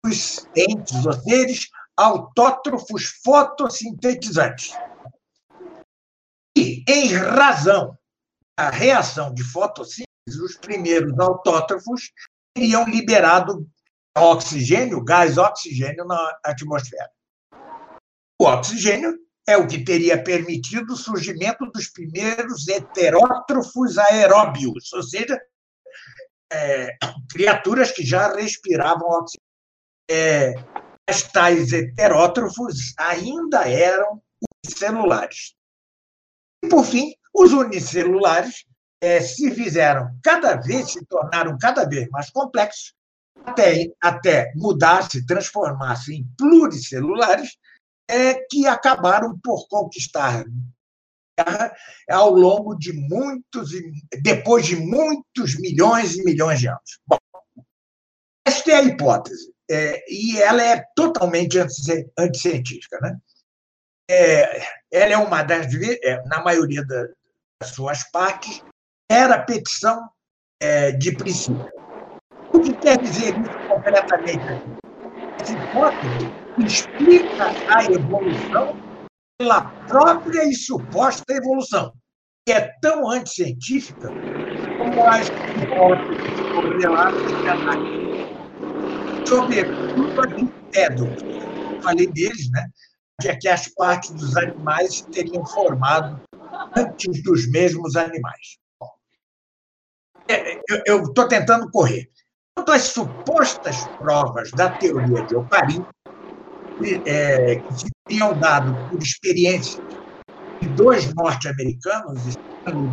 [0.03, 4.73] dos entes ou seres autótrofos fotossintetizantes.
[6.57, 7.97] E, em razão
[8.57, 10.05] da reação de fotossíntese,
[10.43, 12.11] os primeiros autótrofos
[12.53, 13.67] teriam liberado
[14.17, 17.09] oxigênio, gás oxigênio na atmosfera.
[18.39, 25.39] O oxigênio é o que teria permitido o surgimento dos primeiros heterótrofos aeróbios, ou seja,
[26.51, 26.95] é,
[27.29, 29.45] criaturas que já respiravam oxigênio.
[30.09, 30.53] É,
[31.07, 34.21] as tais heterótrofos ainda eram
[34.63, 35.55] unicelulares.
[36.63, 38.65] E, por fim, os unicelulares
[39.01, 42.93] é, se fizeram cada vez, se tornaram cada vez mais complexos,
[43.45, 47.57] até, até mudar, se transformar-se em pluricelulares,
[48.09, 50.45] é, que acabaram por conquistar
[52.09, 53.71] ao longo de muitos,
[54.21, 56.99] depois de muitos milhões e milhões de anos.
[57.05, 57.17] Bom,
[58.47, 61.57] esta é a hipótese, é, e ela é totalmente
[62.17, 62.99] anticientífica.
[63.01, 63.17] Né?
[64.09, 68.63] É, ela é uma das, é, na maioria das suas partes,
[69.09, 70.09] era petição
[70.61, 71.69] é, de princípio.
[72.53, 74.45] O que quer dizer isso completamente?
[75.41, 78.79] Essa hipótese explica a evolução
[79.37, 81.93] pela própria e suposta evolução,
[82.45, 84.09] que é tão anticientífica
[84.77, 87.95] como as hipóteses correlatas de análise.
[89.27, 91.07] Sobretudo a de Pedro,
[91.81, 92.69] falei deles, né?
[93.21, 96.21] de que as partes dos animais teriam formado
[96.75, 98.57] antes dos mesmos animais.
[100.27, 102.09] É, eu estou tentando correr.
[102.55, 105.85] Quanto às supostas provas da teoria de Oparin,
[107.05, 109.81] é, que tinham dado por experiência
[110.61, 112.21] de dois norte-americanos,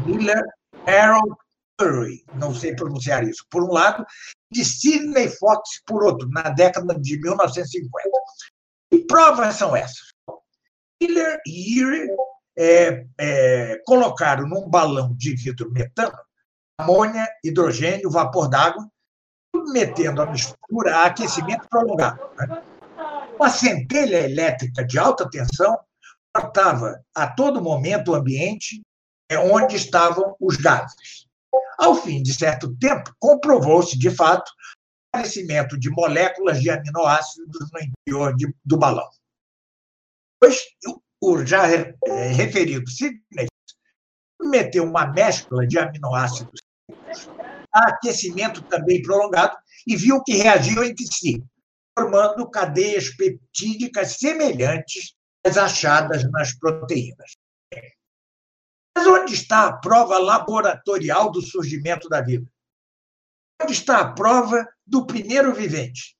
[0.06, 0.42] Miller,
[0.86, 1.34] Harold
[1.78, 4.04] Curry, não sei pronunciar isso, por um lado,
[4.50, 8.08] de Sidney Fox, por outro, na década de 1950.
[8.90, 10.12] Que provas são essas?
[11.00, 12.08] Miller e Erie
[12.56, 16.16] é, é, colocaram num balão de vidro metano
[16.78, 18.88] amônia, hidrogênio, vapor d'água,
[19.54, 22.20] submetendo a mistura a aquecimento prolongado.
[22.36, 22.62] Né?
[23.42, 25.76] Uma centelha elétrica de alta tensão
[26.33, 28.81] cortava a todo momento o ambiente
[29.28, 31.26] é, onde estavam os gases.
[31.76, 37.81] Ao fim de certo tempo, comprovou-se, de fato, o aparecimento de moléculas de aminoácidos no
[37.81, 39.11] interior de, do balão.
[40.40, 40.61] Pois
[41.20, 43.48] o já é, referido Sidney
[44.40, 46.61] meteu uma mescla de aminoácidos
[47.74, 51.42] a aquecimento também prolongado e viu que reagiam entre si,
[51.98, 57.37] formando cadeias peptídicas semelhantes às achadas nas proteínas.
[58.96, 62.46] Mas onde está a prova laboratorial do surgimento da vida?
[63.61, 66.16] Onde está a prova do primeiro vivente?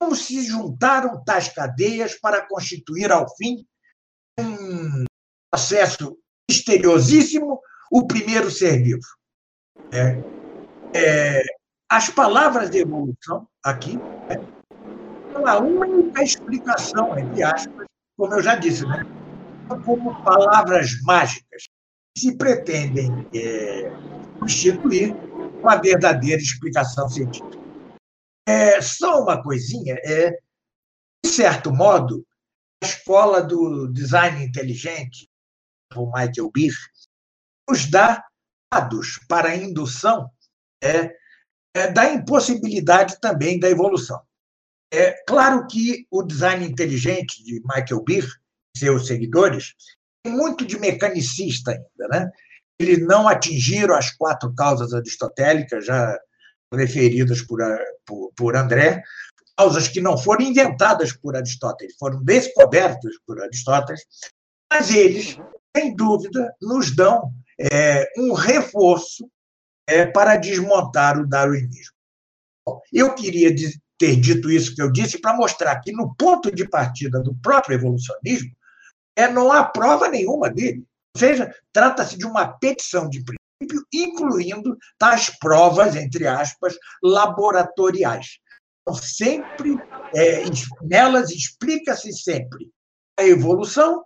[0.00, 3.66] Como se juntaram tais cadeias para constituir, ao fim,
[4.38, 5.04] um
[5.50, 6.18] processo
[6.50, 9.06] misteriosíssimo, o primeiro ser vivo?
[9.92, 10.18] É,
[10.98, 11.42] é,
[11.88, 14.36] as palavras de evolução aqui né,
[15.44, 19.04] são a única explicação, entre aspas, como eu já disse, né,
[19.84, 21.64] como palavras mágicas
[22.14, 23.90] que se pretendem é,
[24.38, 25.14] substituir
[25.60, 27.58] uma verdadeira explicação científica.
[28.46, 30.30] É, só uma coisinha, é,
[31.24, 32.26] de certo modo,
[32.82, 35.28] a escola do design inteligente,
[35.94, 36.74] o Michael Beer,
[37.68, 38.24] nos dá
[38.72, 40.30] dados para a indução
[40.82, 41.16] é,
[41.74, 44.20] é, da impossibilidade também da evolução.
[44.96, 48.26] É claro que o design inteligente de Michael Beer,
[48.76, 49.74] seus seguidores,
[50.22, 52.30] tem muito de mecanicista ainda, né?
[52.78, 56.18] Eles não atingiram as quatro causas aristotélicas já
[56.72, 57.60] referidas por,
[58.06, 59.02] por, por André,
[59.56, 64.00] causas que não foram inventadas por Aristóteles, foram descobertas por Aristóteles,
[64.72, 65.38] mas eles,
[65.76, 69.28] sem dúvida, nos dão é, um reforço
[69.86, 71.94] é, para desmontar o darwinismo.
[72.92, 73.54] Eu queria
[74.04, 77.74] ter dito isso que eu disse para mostrar que, no ponto de partida do próprio
[77.74, 78.54] evolucionismo,
[79.16, 80.84] é, não há prova nenhuma dele.
[81.16, 88.38] Ou seja, trata-se de uma petição de princípio, incluindo tais provas, entre aspas, laboratoriais.
[88.82, 89.78] Então, sempre,
[90.14, 90.42] é,
[90.82, 92.68] nelas explica-se sempre
[93.18, 94.04] a evolução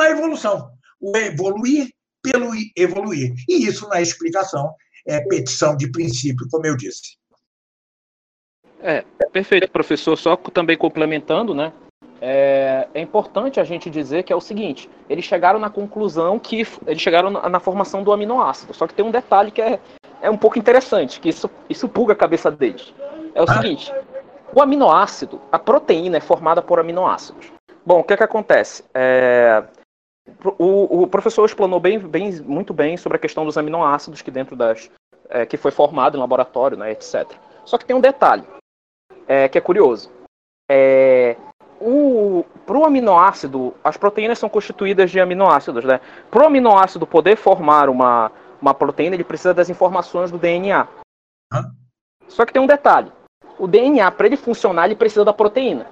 [0.00, 0.70] a evolução,
[1.00, 1.90] o evoluir
[2.22, 3.34] pelo evoluir.
[3.48, 4.72] E isso na explicação
[5.04, 7.18] é petição de princípio, como eu disse.
[8.80, 10.16] É, perfeito, professor.
[10.16, 11.72] Só também complementando, né?
[12.20, 16.66] É, é, importante a gente dizer que é o seguinte: eles chegaram na conclusão que
[16.86, 18.74] eles chegaram na, na, formação do aminoácido.
[18.74, 19.78] Só que tem um detalhe que é,
[20.20, 22.92] é um pouco interessante, que isso, isso pulga a cabeça deles.
[23.34, 23.54] É o ah.
[23.54, 23.92] seguinte:
[24.52, 27.52] o aminoácido, a proteína é formada por aminoácidos.
[27.86, 28.84] Bom, o que, é que acontece?
[28.92, 29.62] É,
[30.58, 34.54] o, o, professor explanou bem, bem, muito bem sobre a questão dos aminoácidos que dentro
[34.54, 34.90] das
[35.30, 37.26] é, que foi formado em laboratório, né, etc.
[37.64, 38.44] Só que tem um detalhe
[39.28, 40.10] é, que é curioso.
[40.68, 41.36] É,
[42.66, 46.00] para o aminoácido, as proteínas são constituídas de aminoácidos, né?
[46.30, 50.88] Para o aminoácido poder formar uma, uma proteína, ele precisa das informações do DNA.
[51.52, 51.70] Hã?
[52.26, 53.12] Só que tem um detalhe.
[53.58, 55.86] O DNA, para ele funcionar, ele precisa da proteína.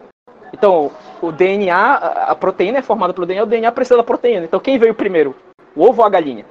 [0.52, 1.94] Então, o DNA,
[2.28, 4.44] a proteína é formada pelo DNA, o DNA precisa da proteína.
[4.44, 5.34] Então, quem veio primeiro?
[5.74, 6.44] O ovo ou a galinha?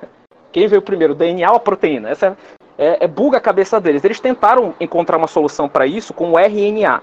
[0.51, 2.09] Quem veio primeiro, o DNA ou a proteína?
[2.09, 2.37] Essa
[2.77, 4.03] é, é buga a cabeça deles.
[4.03, 7.01] Eles tentaram encontrar uma solução para isso com o RNA.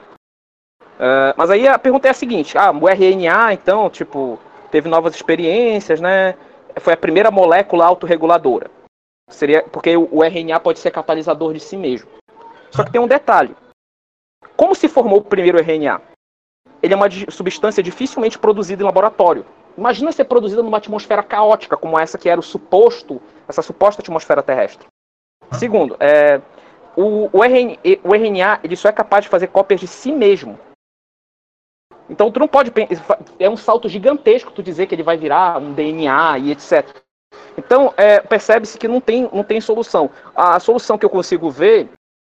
[0.94, 4.38] Uh, mas aí a pergunta é a seguinte: ah, o RNA, então, tipo,
[4.70, 6.34] teve novas experiências, né?
[6.80, 8.70] Foi a primeira molécula autorreguladora.
[9.28, 12.08] Seria porque o RNA pode ser catalisador de si mesmo.
[12.70, 13.54] Só que tem um detalhe.
[14.56, 16.00] Como se formou o primeiro RNA?
[16.82, 19.46] Ele é uma substância dificilmente produzida em laboratório.
[19.76, 24.42] Imagina ser produzida numa atmosfera caótica como essa que era o suposto, essa suposta atmosfera
[24.42, 24.86] terrestre.
[25.52, 26.40] Segundo, é,
[26.96, 30.58] o, o, RNA, o RNA ele só é capaz de fazer cópias de si mesmo.
[32.08, 32.72] Então tu não pode
[33.38, 36.86] é um salto gigantesco tu dizer que ele vai virar um DNA e etc.
[37.56, 40.10] Então é, percebe-se que não tem, não tem solução.
[40.34, 41.88] A solução que eu consigo ver,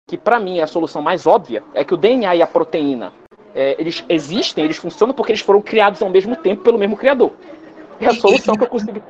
[0.08, 3.12] que para mim é a solução mais óbvia, é que o DNA e a proteína
[3.54, 7.32] é, eles existem, eles funcionam porque eles foram criados ao mesmo tempo pelo mesmo criador.
[8.00, 9.02] É a solução que eu consigo.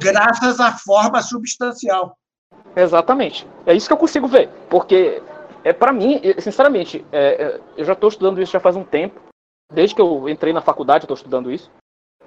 [0.00, 2.16] Graças à forma substancial.
[2.76, 3.46] Exatamente.
[3.64, 4.50] É isso que eu consigo ver.
[4.68, 5.22] Porque,
[5.64, 9.18] é para mim, sinceramente, é, é, eu já estou estudando isso já faz um tempo.
[9.72, 11.70] Desde que eu entrei na faculdade, eu estou estudando isso.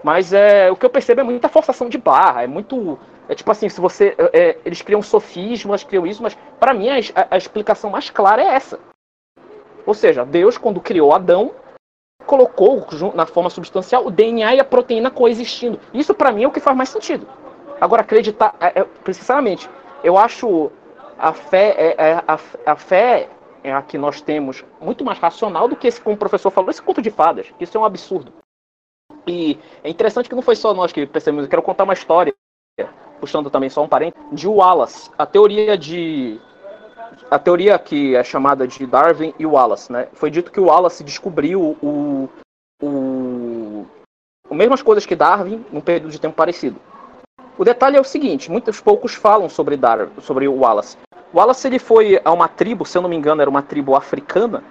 [0.04, 2.98] Mas é, o que eu percebo é muita forçação de barra, é muito.
[3.28, 4.16] É tipo assim, se você.
[4.18, 6.96] É, é eles criam sofismas, criam isso, mas para mim a,
[7.30, 8.80] a, explicação mais clara é essa.
[9.86, 11.52] Ou seja, Deus, quando criou Adão,
[12.26, 15.80] colocou na forma substancial o DNA e a proteína coexistindo.
[15.94, 17.28] Isso para mim é o que faz mais sentido.
[17.82, 19.70] Agora, acreditar, é, sinceramente,
[20.04, 20.72] eu acho
[21.18, 23.30] a fé, é, é, a, a fé
[23.64, 26.70] é a que nós temos muito mais racional do que esse, como o professor falou,
[26.70, 27.48] esse conto de fadas.
[27.60, 28.32] Isso é um absurdo.
[29.28, 31.46] E é interessante que não foi só nós que percebemos.
[31.46, 32.34] Eu quero contar uma história,
[33.20, 35.12] puxando também só um parênteses, de Wallace.
[35.18, 36.40] A teoria de.
[37.30, 40.08] A teoria que é chamada de Darwin e Wallace, né?
[40.14, 42.30] Foi dito que o Wallace descobriu o,
[42.82, 43.86] o,
[44.50, 46.80] as mesmas coisas que Darwin num período de tempo parecido.
[47.60, 50.98] O detalhe é o seguinte: muitos poucos falam sobre Darwin, sobre o Wallace.
[51.34, 54.64] Wallace ele foi a uma tribo, se eu não me engano, era uma tribo africana.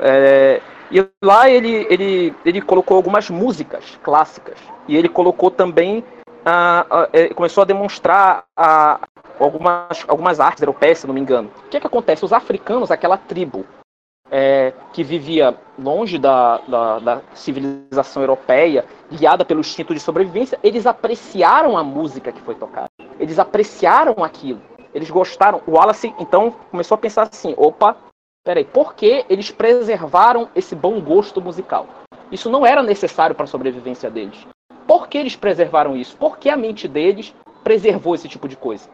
[0.00, 4.56] É, e lá ele, ele, ele colocou algumas músicas clássicas.
[4.88, 6.02] E ele colocou também.
[6.48, 8.44] Uh, começou a demonstrar
[9.38, 11.50] algumas, algumas artes europeias, se não me engano.
[11.66, 12.24] O que, é que acontece?
[12.24, 13.66] Os africanos, aquela tribo
[14.30, 20.86] é, que vivia longe da, da, da, civilização europeia, guiada pelo instinto de sobrevivência, eles
[20.86, 22.88] apreciaram a música que foi tocada.
[23.18, 24.60] Eles apreciaram aquilo.
[24.92, 25.62] Eles gostaram.
[25.66, 27.96] O Wallace, então, começou a pensar assim: opa,
[28.44, 31.86] peraí, por que eles preservaram esse bom gosto musical?
[32.30, 34.46] Isso não era necessário para a sobrevivência deles.
[34.86, 36.16] Por que eles preservaram isso?
[36.16, 38.88] Por que a mente deles preservou esse tipo de coisa?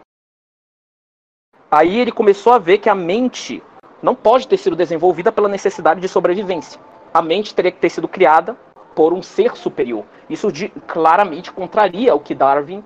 [1.71, 3.63] Aí ele começou a ver que a mente
[4.03, 6.81] não pode ter sido desenvolvida pela necessidade de sobrevivência.
[7.13, 8.57] A mente teria que ter sido criada
[8.95, 10.05] por um ser superior.
[10.29, 12.85] Isso de, claramente contraria o que Darwin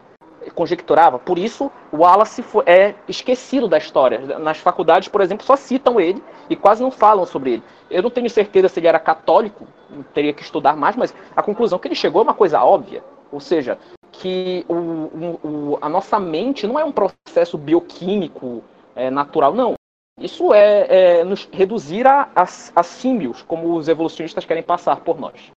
[0.55, 1.19] conjecturava.
[1.19, 4.39] Por isso, Wallace é esquecido da história.
[4.39, 7.63] Nas faculdades, por exemplo, só citam ele e quase não falam sobre ele.
[7.91, 9.67] Eu não tenho certeza se ele era católico,
[10.15, 13.03] teria que estudar mais, mas a conclusão que ele chegou é uma coisa óbvia.
[13.31, 13.79] Ou seja,
[14.13, 18.63] que o, o, a nossa mente não é um processo bioquímico
[18.95, 19.75] é, natural, não.
[20.21, 25.19] Isso é, é nos reduzir a, a, a símbios, como os evolucionistas querem passar por
[25.19, 25.51] nós.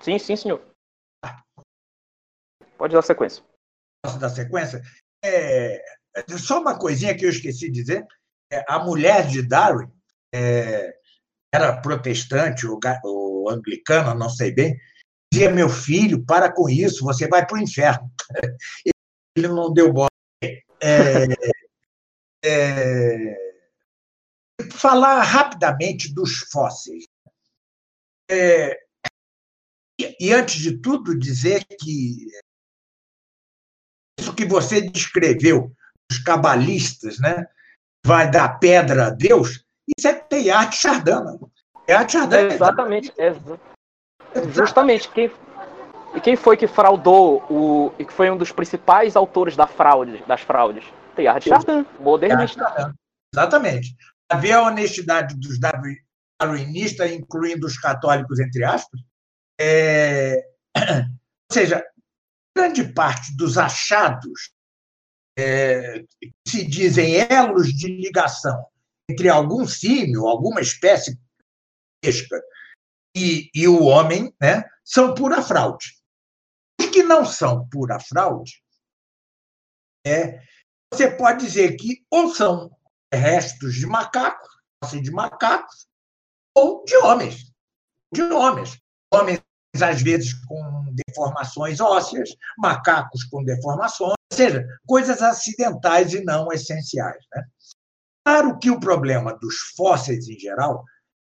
[0.00, 0.62] Sim, sim, senhor.
[2.76, 3.44] Pode dar sequência.
[4.04, 4.80] posso dar sequência?
[5.24, 5.82] É,
[6.38, 8.06] só uma coisinha que eu esqueci de dizer.
[8.50, 9.90] É, a mulher de Darwin
[10.34, 10.96] é,
[11.52, 14.78] era protestante ou, ou anglicana, não sei bem,
[15.32, 18.10] dizia, meu filho, para com isso, você vai para o inferno.
[19.36, 20.08] Ele não deu bola.
[20.80, 21.26] É,
[22.44, 23.36] é,
[24.72, 27.04] falar rapidamente dos fósseis.
[28.30, 28.78] É,
[29.98, 32.28] e, antes de tudo, dizer que
[34.18, 35.72] isso que você descreveu,
[36.10, 37.46] os cabalistas, né,
[38.04, 39.64] vai dar pedra a Deus,
[39.96, 41.38] isso é Teilhard Chardin.
[41.86, 42.36] Teilhard Chardin.
[42.36, 43.12] É exatamente.
[43.18, 43.30] É,
[44.52, 45.08] justamente.
[45.08, 45.30] Quem,
[46.14, 47.92] e quem foi que fraudou o.
[47.98, 50.84] e que foi um dos principais autores da fraude, das fraudes?
[51.14, 52.94] Teilhard Chardin, modernista.
[53.34, 53.96] Exatamente.
[54.30, 55.58] Haver a honestidade dos
[56.40, 59.00] darwinistas, incluindo os católicos, entre aspas,
[59.60, 60.44] é...
[60.76, 61.84] ou seja,
[62.56, 64.52] grande parte dos achados
[65.38, 68.66] é, que se dizem elos de ligação
[69.08, 71.18] entre algum símio, alguma espécie
[72.02, 72.40] pesca
[73.18, 75.96] e, e o homem, né, são pura fraude.
[76.80, 78.62] Os que não são pura fraude,
[80.06, 80.40] é,
[80.92, 82.70] você pode dizer que ou são
[83.12, 84.48] restos de macacos,
[84.92, 85.88] de macacos,
[86.54, 87.52] ou de homens.
[88.12, 88.78] De homens.
[89.12, 89.42] Homens,
[89.80, 97.24] às vezes, com deformações ósseas, macacos com deformações, ou seja, coisas acidentais e não essenciais.
[97.34, 97.44] Né?
[98.24, 100.84] Claro que o problema dos fósseis em geral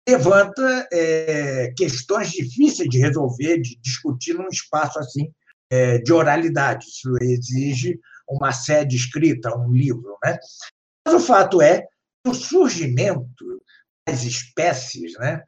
[0.09, 5.33] levanta é, questões difíceis de resolver, de discutir num espaço assim
[5.71, 6.87] é, de oralidade.
[6.87, 10.19] Isso exige uma sede escrita, um livro.
[10.25, 10.39] Né?
[11.07, 13.63] Mas o fato é que o surgimento
[14.07, 15.43] das espécies né,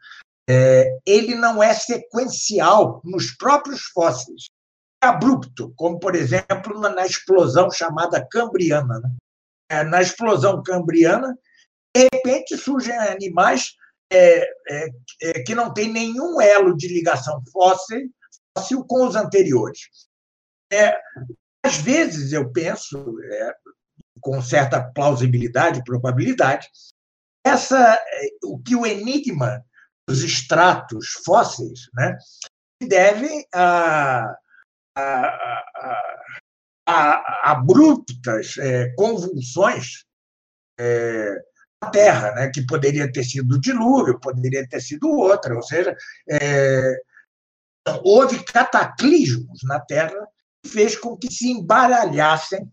[0.49, 4.45] é, ele não é sequencial nos próprios fósseis.
[5.03, 9.01] É abrupto, como, por exemplo, na explosão chamada Cambriana.
[9.01, 9.11] Né?
[9.71, 11.37] É, na explosão Cambriana,
[11.95, 13.75] de repente surgem animais
[14.13, 14.89] é, é,
[15.23, 18.11] é, que não têm nenhum elo de ligação fóssil,
[18.57, 19.81] fóssil com os anteriores.
[20.73, 20.97] É,
[21.65, 23.55] às vezes eu penso, é,
[24.21, 26.69] com certa plausibilidade, probabilidade,
[27.45, 28.01] essa,
[28.43, 29.63] o que o enigma
[30.09, 32.17] dos extratos fósseis né,
[32.83, 34.35] deve a,
[34.97, 35.27] a,
[36.87, 40.05] a, a abruptas é, convulsões
[40.79, 41.37] é,
[41.85, 45.97] Terra, né, que poderia ter sido dilúvio, poderia ter sido outra, ou seja,
[46.31, 46.97] é,
[48.03, 50.27] houve cataclismos na Terra
[50.63, 52.71] que fez com que se embaralhassem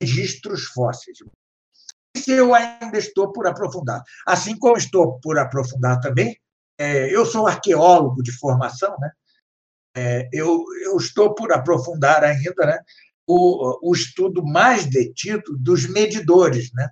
[0.00, 1.18] registros fósseis.
[2.14, 4.02] Isso eu ainda estou por aprofundar.
[4.26, 6.36] Assim como estou por aprofundar também,
[6.78, 9.10] é, eu sou arqueólogo de formação, né?
[9.94, 12.78] É, eu, eu estou por aprofundar ainda né,
[13.26, 16.88] o, o estudo mais detido dos medidores né,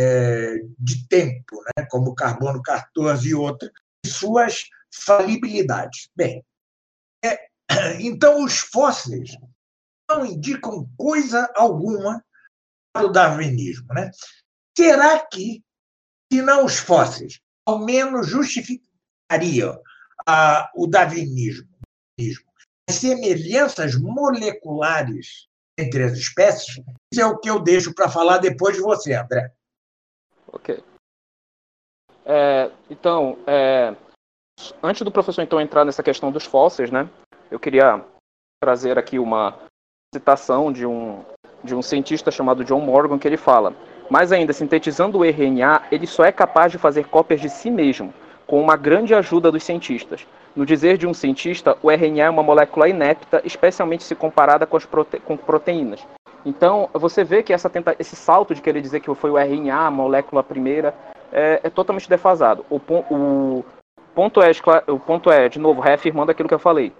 [0.00, 3.70] é, de tempo, né, como carbono 14 e outras,
[4.06, 6.08] suas falibilidades.
[6.16, 6.42] Bem,
[7.22, 7.48] é,
[8.00, 9.36] então os fósseis
[10.08, 12.24] não indicam coisa alguma
[12.92, 13.86] para o darwinismo.
[13.92, 14.10] Né?
[14.76, 15.62] Será que,
[16.32, 19.80] se não os fósseis, ao menos justificariam
[20.26, 21.68] ah, o darwinismo?
[22.88, 26.82] As semelhanças moleculares entre as espécies,
[27.12, 29.50] isso é o que eu deixo para falar depois de você, André.
[30.52, 30.82] Ok.
[32.24, 33.94] É, então, é,
[34.82, 37.08] antes do professor então entrar nessa questão dos fósseis, né,
[37.50, 38.04] eu queria
[38.62, 39.58] trazer aqui uma
[40.14, 41.24] citação de um
[41.62, 43.74] de um cientista chamado John Morgan que ele fala:
[44.08, 48.12] mais ainda, sintetizando o RNA, ele só é capaz de fazer cópias de si mesmo,
[48.46, 50.26] com uma grande ajuda dos cientistas.
[50.56, 54.76] No dizer de um cientista, o RNA é uma molécula inepta, especialmente se comparada com
[54.76, 56.04] as prote com proteínas.
[56.44, 59.90] Então, você vê que tenta esse salto de querer dizer que foi o RNA, a
[59.90, 60.94] molécula primeira,
[61.32, 62.64] é, é totalmente defasado.
[62.70, 63.64] O, o,
[64.14, 64.50] ponto é,
[64.88, 66.92] o ponto é, de novo, reafirmando aquilo que eu falei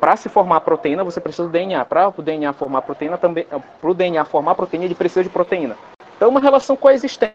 [0.00, 1.84] para se formar a proteína, você precisa do DNA.
[1.84, 5.76] Para o DNA formar proteína, também para o DNA formar proteína, ele precisa de proteína.
[6.16, 7.34] Então, é uma relação coexistente.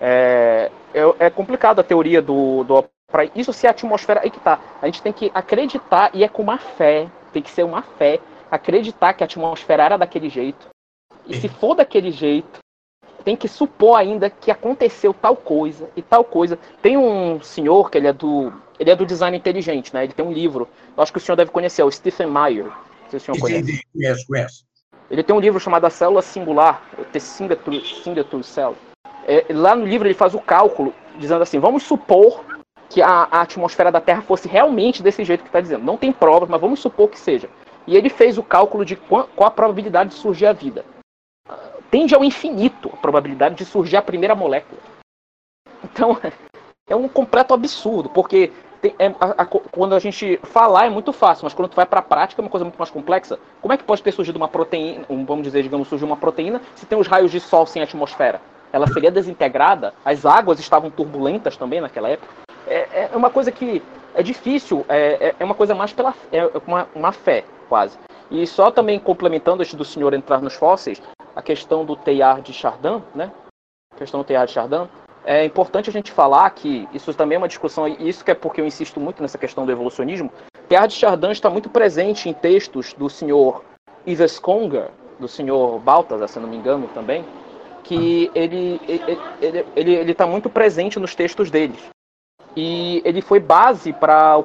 [0.00, 4.40] É, é, é complicado a teoria do, do para isso se a atmosfera aí que
[4.40, 4.58] tá.
[4.80, 8.20] A gente tem que acreditar e é com uma fé, tem que ser uma fé,
[8.50, 10.68] acreditar que a atmosfera era daquele jeito.
[11.26, 12.60] E se for daquele jeito,
[13.24, 16.58] tem que supor ainda que aconteceu tal coisa e tal coisa.
[16.80, 20.04] Tem um senhor que ele é do ele é do design inteligente, né?
[20.04, 22.70] Ele tem um livro, eu acho que o senhor deve conhecer, é o Stephen Meyer.
[23.08, 23.82] Se o senhor conhece.
[23.92, 24.64] Conheço, conheço.
[25.10, 26.82] Ele tem um livro chamado A Célula Singular,
[27.12, 28.76] The Singleton Cell.
[29.26, 32.44] É, lá no livro ele faz o cálculo, dizendo assim, vamos supor
[32.88, 35.84] que a, a atmosfera da Terra fosse realmente desse jeito que está dizendo.
[35.84, 37.48] Não tem provas, mas vamos supor que seja.
[37.86, 40.84] E ele fez o cálculo de qual, a probabilidade de surgir a vida.
[41.90, 44.80] Tende ao infinito a probabilidade de surgir a primeira molécula.
[45.84, 46.18] Então,
[46.88, 51.12] é um completo absurdo, porque tem, é, a, a, quando a gente falar é muito
[51.12, 53.38] fácil, mas quando tu vai para a prática é uma coisa muito mais complexa.
[53.60, 56.60] Como é que pode ter surgido uma proteína, um, vamos dizer, digamos, surgiu uma proteína
[56.74, 58.40] se tem os raios de sol sem atmosfera?
[58.72, 62.32] Ela seria desintegrada, as águas estavam turbulentas também naquela época.
[62.66, 63.82] É, é uma coisa que
[64.16, 67.98] é difícil, é, é, é uma coisa mais pela é uma, uma fé, quase.
[68.30, 71.00] E só também complementando antes do senhor entrar nos fósseis,
[71.34, 73.30] a questão do Teilhard de Chardin, né?
[73.94, 74.88] A questão do Teilhard de Chardin,
[75.24, 78.34] é importante a gente falar que isso também é uma discussão, e isso que é
[78.34, 80.32] porque eu insisto muito nessa questão do evolucionismo.
[80.66, 83.62] Teilhard de Chardin está muito presente em textos do senhor
[84.06, 84.88] Yves Conger,
[85.20, 87.22] do senhor Balthasar, se não me engano também,
[87.84, 88.80] que ele
[89.76, 91.95] ele ele está muito presente nos textos deles
[92.56, 94.42] e ele foi base para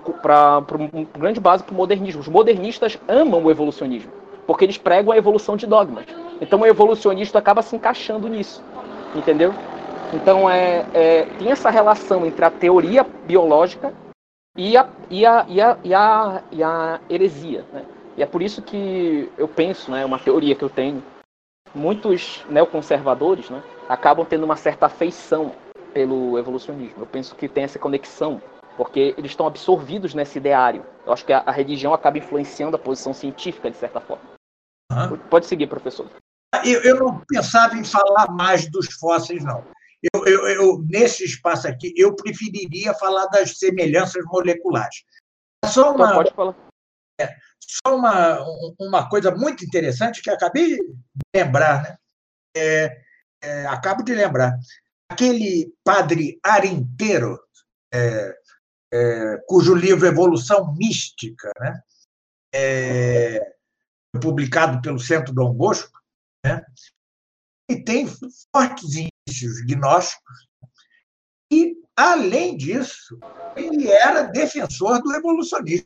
[0.94, 2.22] um grande base para o modernismo.
[2.22, 6.06] Os modernistas amam o evolucionismo porque eles pregam a evolução de dogmas.
[6.42, 8.64] Então o evolucionista acaba se encaixando nisso,
[9.16, 9.54] entendeu?
[10.14, 13.94] Então é, é, tem essa relação entre a teoria biológica
[14.58, 17.66] e a, e a, e a, e a, e a heresia.
[17.72, 17.86] Né?
[18.18, 21.02] E é por isso que eu penso, né, uma teoria que eu tenho,
[21.74, 25.54] muitos neoconservadores né, acabam tendo uma certa afeição
[25.94, 27.04] pelo evolucionismo.
[27.04, 28.42] Eu penso que tem essa conexão,
[28.78, 30.86] porque eles estão absorvidos nesse ideário.
[31.06, 34.24] Eu acho que a, a religião acaba influenciando a posição científica, de certa forma.
[34.92, 35.18] Uhum.
[35.30, 36.10] Pode seguir, professor.
[36.66, 39.64] Eu, eu não pensava em falar mais dos fósseis, não.
[40.14, 45.04] Eu, eu, eu, nesse espaço aqui, eu preferiria falar das semelhanças moleculares.
[45.66, 46.56] Só uma, pode falar.
[47.20, 48.44] É, só uma,
[48.80, 50.84] uma coisa muito interessante que acabei de
[51.36, 51.98] lembrar, né?
[52.58, 53.02] É,
[53.44, 54.58] é, acabo de lembrar.
[55.12, 57.40] Aquele padre Arinteiro,
[57.94, 58.36] é,
[58.94, 61.82] é, cujo livro Evolução Mística, né?
[62.54, 63.56] É,
[64.22, 65.98] publicado pelo Centro Dom Bosco,
[66.46, 66.66] né?
[67.70, 68.06] e tem
[68.54, 70.48] fortes indícios gnósticos.
[71.52, 73.18] E, além disso,
[73.56, 75.86] ele era defensor do evolucionismo.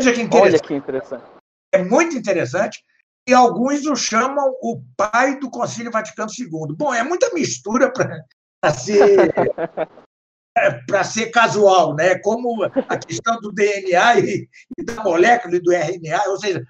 [0.00, 0.54] Veja que interessante.
[0.54, 1.24] Olha que interessante.
[1.72, 2.84] É muito interessante.
[3.28, 6.76] E alguns o chamam o pai do Concílio Vaticano II.
[6.76, 8.24] Bom, é muita mistura para
[8.72, 9.32] ser
[10.86, 12.18] para ser casual, né?
[12.18, 14.48] Como a questão do DNA e,
[14.78, 16.64] e, da molécula e do RNA, ou seja,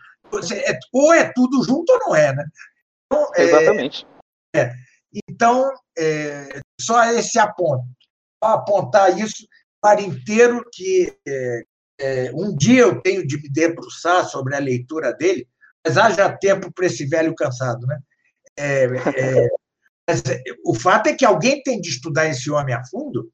[0.54, 2.44] é, ou é tudo junto ou não é, né?
[3.06, 4.06] Então, é, Exatamente.
[4.54, 4.72] É,
[5.28, 7.84] então, é, só esse aponto.
[8.42, 9.46] Apontar isso
[9.80, 11.62] para inteiro que é,
[12.00, 15.48] é, um dia eu tenho de me debruçar sobre a leitura dele,
[15.86, 18.00] mas haja tempo para esse velho cansado, né?
[20.64, 23.30] O fato é que alguém tem de estudar esse homem a fundo,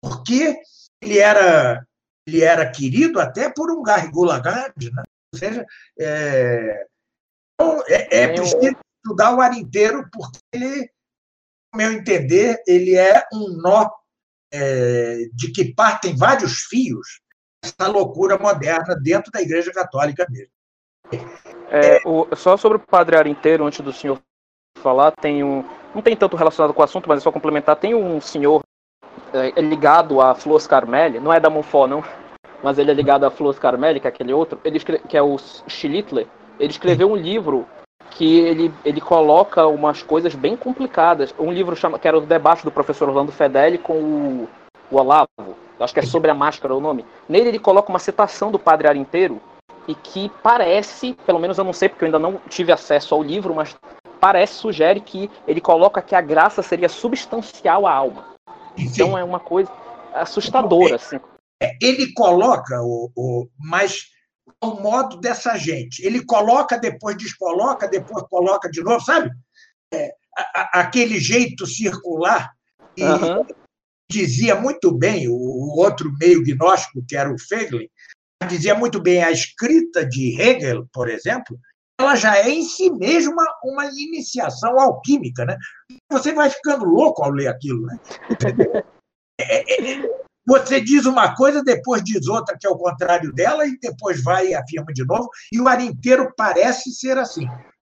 [0.00, 0.56] porque
[1.00, 1.84] ele era
[2.26, 5.02] ele era querido até por um Garrigou Lagarde, né?
[5.34, 5.66] Ou seja,
[5.98, 6.86] é,
[7.54, 10.90] então, é, é preciso estudar o ar inteiro, porque ele,
[11.72, 13.90] no meu entender, ele é um nó
[14.52, 17.20] é, de que partem vários fios
[17.64, 20.52] essa loucura moderna dentro da Igreja Católica mesmo.
[21.70, 24.20] É, o, só sobre o Padre Arinteiro, antes do senhor
[24.78, 25.64] falar, tem um.
[25.94, 27.76] Não tem tanto relacionado com o assunto, mas é só complementar.
[27.76, 28.62] Tem um senhor
[29.32, 32.04] é, é ligado a Flores Carmeli, não é da Monfort, não,
[32.62, 35.36] mas ele é ligado a Flores Carmeli, que é aquele outro, ele que é o
[35.66, 36.26] Schlittler.
[36.58, 37.66] Ele escreveu um livro
[38.10, 41.34] que ele, ele coloca umas coisas bem complicadas.
[41.38, 44.48] Um livro chama, que era o debate do professor Orlando Fedeli com o,
[44.90, 47.04] o Olavo, acho que é sobre a máscara o nome.
[47.28, 49.40] Nele ele coloca uma citação do Padre Arinteiro
[49.88, 53.22] e que parece, pelo menos eu não sei porque eu ainda não tive acesso ao
[53.22, 53.76] livro, mas
[54.22, 58.36] parece, sugere que ele coloca que a graça seria substancial à alma.
[58.78, 59.68] Então é uma coisa
[60.14, 61.18] assustadora, assim.
[61.60, 64.12] É, ele coloca o, o mas
[64.60, 66.06] ao modo dessa gente.
[66.06, 69.28] Ele coloca, depois descoloca, depois coloca de novo, sabe?
[69.92, 70.14] É,
[70.54, 72.52] a, aquele jeito circular.
[72.96, 73.44] E uhum.
[74.08, 77.88] dizia muito bem, o, o, outro meio gnóstico, que era o Feiglin,
[78.48, 81.58] dizia muito bem a escrita de Hegel, por exemplo,
[82.02, 85.56] ela já é em si mesma uma iniciação alquímica, né?
[86.10, 87.98] Você vai ficando louco ao ler aquilo, né?
[89.40, 90.10] É, é,
[90.46, 94.48] você diz uma coisa, depois diz outra que é o contrário dela, e depois vai
[94.48, 97.46] e afirma de novo, e o ar inteiro parece ser assim.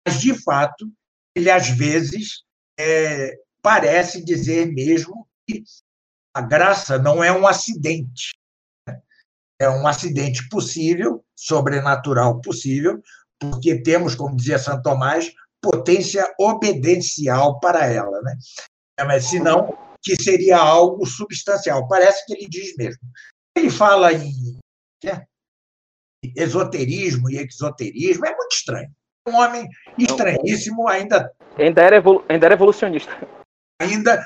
[0.07, 0.89] Mas, de fato,
[1.35, 2.43] ele às vezes
[2.79, 5.63] é, parece dizer mesmo que
[6.33, 8.33] a graça não é um acidente.
[8.87, 9.01] Né?
[9.59, 13.01] É um acidente possível, sobrenatural possível,
[13.41, 15.31] porque temos, como dizia Santo Tomás,
[15.61, 18.21] potência obedencial para ela.
[18.21, 18.37] Né?
[19.05, 21.87] Mas, se não, que seria algo substancial.
[21.87, 23.01] Parece que ele diz mesmo.
[23.57, 24.59] Ele fala em.
[25.03, 25.25] Né?
[26.35, 28.25] esoterismo e exoterismo.
[28.25, 28.91] É muito estranho.
[29.27, 29.67] Um homem
[29.97, 31.31] estranhíssimo, ainda.
[31.57, 33.11] Ainda era, evolu ainda era evolucionista.
[33.81, 34.23] Ainda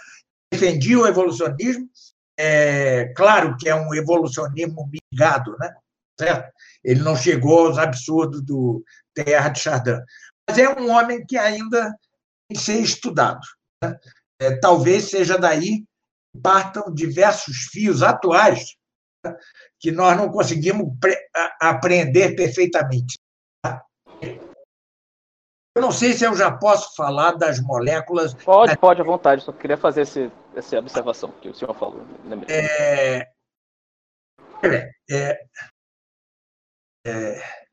[0.52, 1.90] defendia o evolucionismo.
[2.38, 5.74] É, claro que é um evolucionismo migado, né?
[6.20, 6.52] certo?
[6.84, 8.84] Ele não chegou aos absurdos do
[9.16, 10.02] Terra de Chardin.
[10.48, 11.96] Mas é um homem que ainda
[12.48, 13.42] tem que ser estudado.
[13.84, 13.98] Né?
[14.40, 18.76] É, talvez seja daí que partam diversos fios atuais
[19.26, 19.36] né?
[19.80, 20.88] que nós não conseguimos
[21.60, 23.18] aprender perfeitamente.
[23.64, 23.84] Tá?
[25.76, 28.34] Eu não sei se eu já posso falar das moléculas.
[28.34, 29.44] Pode, pode, à vontade.
[29.44, 32.06] Só queria fazer esse, essa observação que o senhor falou.
[32.48, 33.30] É,
[35.10, 35.38] é,
[37.06, 37.65] é,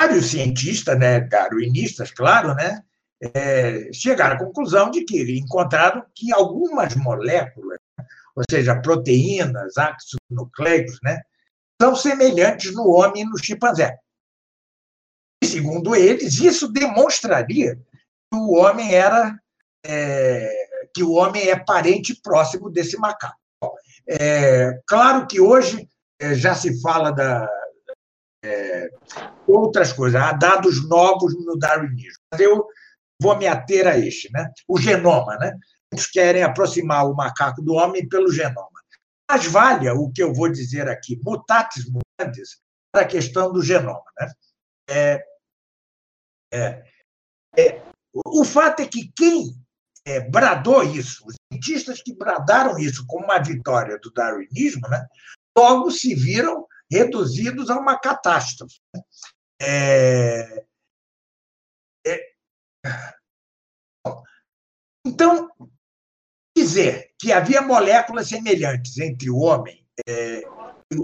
[0.00, 2.82] vários cientistas, né, darwinistas, claro, né,
[3.20, 7.78] é, chegaram à conclusão de que encontraram que algumas moléculas,
[8.34, 11.20] ou seja, proteínas, ácidos nucleicos, né,
[11.80, 13.98] são semelhantes no homem e no chimpanzé.
[15.42, 19.38] E, segundo eles, isso demonstraria que o homem era
[19.84, 20.50] é,
[20.94, 23.36] que o homem é parente próximo desse macaco.
[24.06, 25.88] É, claro que hoje
[26.18, 27.48] é, já se fala da,
[28.42, 28.90] é,
[29.52, 30.20] outras coisas.
[30.20, 32.22] Há dados novos no darwinismo.
[32.32, 32.66] Mas eu
[33.20, 34.50] vou me ater a este, né?
[34.68, 35.36] o genoma.
[35.36, 35.56] Né?
[35.92, 38.68] Eles querem aproximar o macaco do homem pelo genoma.
[39.30, 42.60] Mas valha o que eu vou dizer aqui, mutatis mutandis,
[42.92, 44.02] para a questão do genoma.
[44.18, 44.32] Né?
[44.88, 45.24] É,
[46.52, 46.84] é,
[47.56, 47.82] é,
[48.26, 49.54] o fato é que quem
[50.04, 55.06] é, bradou isso, os cientistas que bradaram isso como uma vitória do darwinismo, né,
[55.56, 58.74] logo se viram reduzidos a uma catástrofe.
[59.60, 60.64] É...
[62.06, 62.32] É...
[65.04, 65.50] Então,
[66.56, 70.42] dizer que havia moléculas semelhantes entre o homem é,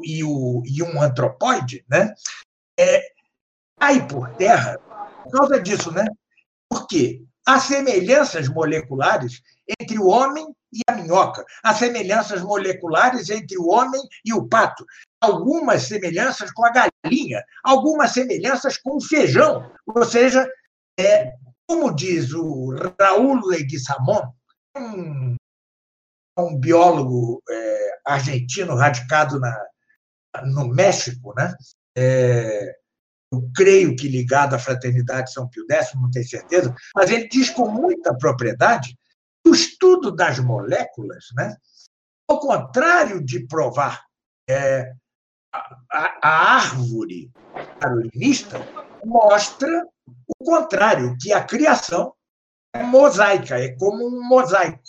[0.02, 2.14] e, o, e, um antropóide, né?
[2.78, 3.02] É,
[3.80, 4.78] aí por terra,
[5.22, 6.04] por causa disso, né?
[6.68, 9.42] Porque há semelhanças moleculares
[9.80, 14.84] entre o homem e a minhoca, há semelhanças moleculares entre o homem e o pato,
[15.21, 19.71] algumas semelhanças com a galinha, algumas semelhanças com o feijão.
[19.87, 20.49] Ou seja,
[20.99, 21.33] é,
[21.67, 24.31] como diz o Raul Leguizamón,
[24.77, 25.37] um,
[26.39, 29.57] um biólogo é, argentino radicado na,
[30.45, 31.55] no México, né?
[31.97, 32.77] É,
[33.33, 37.51] eu creio que ligado à Fraternidade São Pio X, não tenho certeza, mas ele diz
[37.51, 38.97] com muita propriedade
[39.43, 41.57] que o estudo das moléculas, né,
[42.29, 44.05] ao contrário de provar
[44.49, 44.93] é,
[45.92, 47.30] a, a árvore
[47.80, 48.59] carolinista
[49.04, 49.86] mostra
[50.26, 52.14] o contrário, que a criação
[52.74, 54.82] é mosaica, é como um mosaico.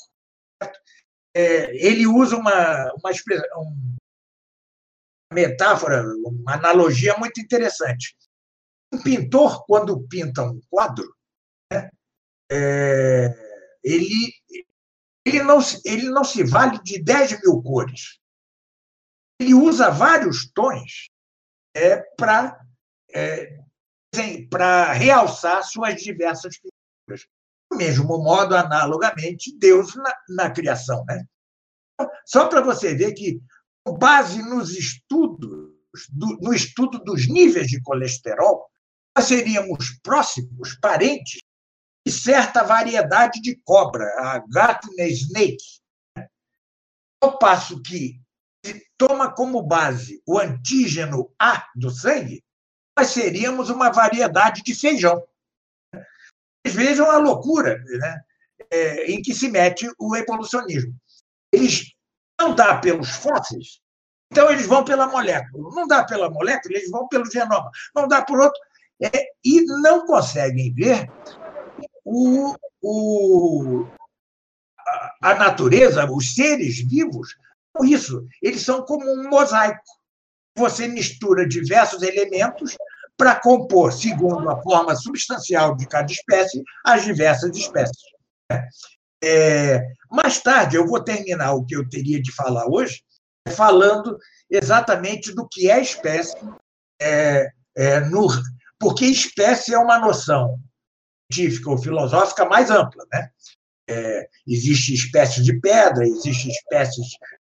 [1.35, 3.11] É, ele usa uma, uma,
[3.55, 3.73] uma
[5.31, 8.15] metáfora, uma analogia muito interessante.
[8.93, 11.13] Um pintor, quando pinta um quadro,
[11.71, 11.89] né,
[12.51, 13.27] é,
[13.83, 14.33] ele,
[15.25, 18.19] ele, não, ele não se vale de 10 mil cores
[19.39, 21.09] ele usa vários tons
[21.75, 22.59] é, para
[23.13, 23.57] é,
[24.49, 27.27] para realçar suas diversas figuras.
[27.69, 31.03] Do mesmo modo, analogamente, Deus na, na criação.
[31.07, 31.25] Né?
[32.25, 33.41] Só para você ver que,
[33.85, 35.75] com base nos estudos,
[36.09, 38.69] do, no estudo dos níveis de colesterol,
[39.15, 41.39] nós seríamos próximos, parentes,
[42.05, 45.81] de certa variedade de cobra, a Gatna snake.
[46.15, 46.27] Né?
[47.21, 48.21] Ao passo que
[48.97, 52.43] toma como base o antígeno A do sangue,
[52.97, 55.23] nós seríamos uma variedade de feijão.
[55.93, 58.21] Vocês vejam a loucura né,
[58.71, 60.95] é, em que se mete o evolucionismo.
[61.51, 61.93] Eles
[62.39, 63.79] não dá pelos fósseis,
[64.31, 65.73] então eles vão pela molécula.
[65.73, 67.69] Não dá pela molécula, eles vão pelo genoma.
[67.95, 68.59] Não dá por outro.
[69.01, 71.09] É, e não conseguem ver
[72.03, 73.87] o, o,
[75.21, 77.35] a natureza, os seres vivos,
[77.83, 78.25] isso.
[78.41, 79.81] Eles são como um mosaico.
[80.57, 82.77] Você mistura diversos elementos
[83.15, 87.97] para compor, segundo a forma substancial de cada espécie, as diversas espécies.
[89.23, 93.01] É, mais tarde, eu vou terminar o que eu teria de falar hoje,
[93.49, 94.17] falando
[94.49, 96.37] exatamente do que é espécie,
[97.01, 98.27] é, é, no,
[98.79, 100.59] porque espécie é uma noção
[101.31, 103.05] científica ou filosófica mais ampla.
[103.11, 103.29] Né?
[103.89, 107.07] É, existe espécies de pedra, existe espécies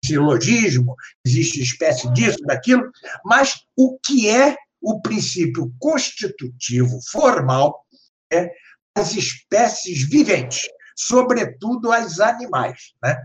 [0.05, 2.90] silogismo, existe espécie disso, daquilo,
[3.24, 7.86] mas o que é o princípio constitutivo formal
[8.32, 8.50] é
[8.96, 10.62] as espécies viventes,
[10.96, 12.92] sobretudo as animais.
[13.03, 13.16] Né?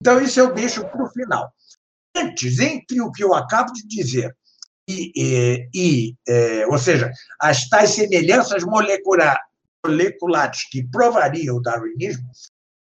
[0.00, 1.52] Então, isso eu deixo para o final.
[2.16, 4.36] Antes, entre o que eu acabo de dizer
[4.88, 7.10] e, e, e é, ou seja,
[7.40, 9.40] as tais semelhanças molecular,
[9.84, 12.28] moleculares que provariam o darwinismo,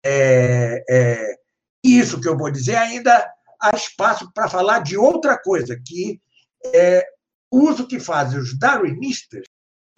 [0.05, 1.38] é, é,
[1.85, 6.20] isso que eu vou dizer ainda há espaço para falar de outra coisa, que
[6.64, 7.05] é
[7.51, 9.45] o uso que fazem os darwinistas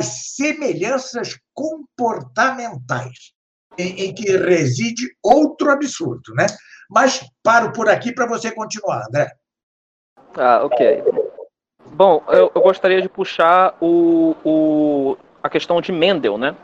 [0.01, 3.35] as semelhanças comportamentais,
[3.76, 6.47] em, em, que reside outro absurdo, né?
[6.89, 9.31] Mas paro por aqui para você continuar, André.
[10.35, 11.05] Ah, ok.
[11.93, 16.57] Bom, eu, eu gostaria de puxar o, o, a questão de Mendel, né?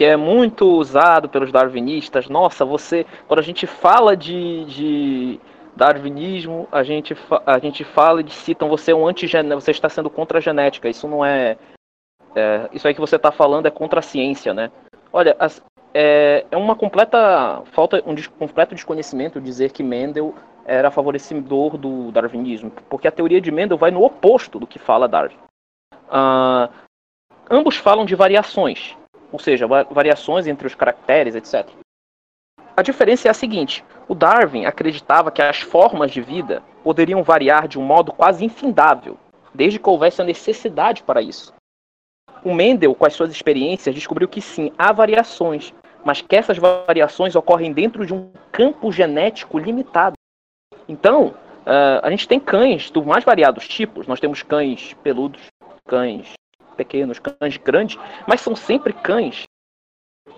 [0.00, 2.26] Que é muito usado pelos darwinistas.
[2.26, 3.04] Nossa, você.
[3.28, 5.40] Quando a gente fala de, de
[5.76, 10.08] darwinismo, a gente, a gente fala e citam você é um antigenético, você está sendo
[10.08, 10.88] contra a genética.
[10.88, 11.58] Isso não é,
[12.34, 12.66] é.
[12.72, 14.72] isso aí que você está falando é contra a ciência, né?
[15.12, 20.34] Olha, as, é, é uma completa falta, um completo desconhecimento dizer que Mendel
[20.64, 25.06] era favorecedor do darwinismo, porque a teoria de Mendel vai no oposto do que fala
[25.06, 25.36] Darwin.
[26.08, 26.72] Uh,
[27.50, 28.96] ambos falam de variações,
[29.32, 31.68] ou seja, variações entre os caracteres, etc.
[32.76, 37.68] A diferença é a seguinte: o Darwin acreditava que as formas de vida poderiam variar
[37.68, 39.18] de um modo quase infindável,
[39.54, 41.52] desde que houvesse a necessidade para isso.
[42.42, 47.36] O Mendel, com as suas experiências, descobriu que sim, há variações, mas que essas variações
[47.36, 50.14] ocorrem dentro de um campo genético limitado.
[50.88, 51.34] Então,
[51.66, 54.06] uh, a gente tem cães dos mais variados tipos.
[54.06, 55.42] Nós temos cães peludos,
[55.86, 56.32] cães
[56.80, 59.42] pequenos, cães grandes, mas são sempre cães.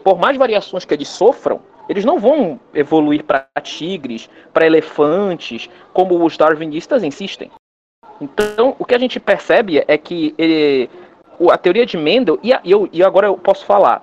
[0.02, 6.24] Por mais variações que eles sofram, eles não vão evoluir para tigres, para elefantes, como
[6.24, 7.50] os darwinistas insistem.
[8.20, 10.90] Então, o que a gente percebe é que ele,
[11.50, 14.02] a teoria de Mendel, e, eu, e agora eu posso falar,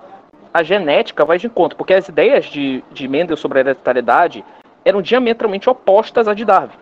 [0.52, 4.44] a genética vai de encontro, porque as ideias de, de Mendel sobre a hereditariedade
[4.84, 6.78] eram diametralmente opostas à de Darwin.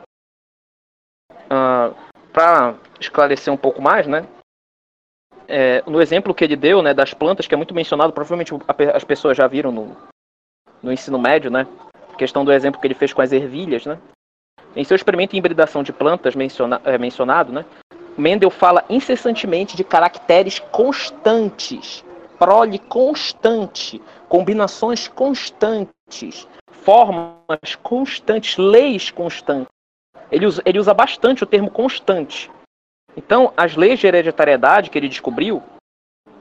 [1.50, 1.90] Ah,
[2.32, 4.24] Para esclarecer um pouco mais, né?
[5.49, 8.53] É, no exemplo que ele deu, né, das plantas, que é muito mencionado, provavelmente
[8.94, 9.96] as pessoas já viram no,
[10.82, 11.66] no ensino médio, né?
[12.12, 13.99] A questão do exemplo que ele fez com as ervilhas, né?
[14.76, 17.64] Em seu experimento em hibridação de plantas menciona, é, mencionado, né?
[18.16, 22.05] Mendel fala incessantemente de caracteres constantes,
[22.38, 29.68] prole constante, combinações constantes, formas constantes, leis constantes.
[30.30, 32.51] Ele usa, ele usa bastante o termo constante.
[33.16, 35.62] Então, as leis de hereditariedade que ele descobriu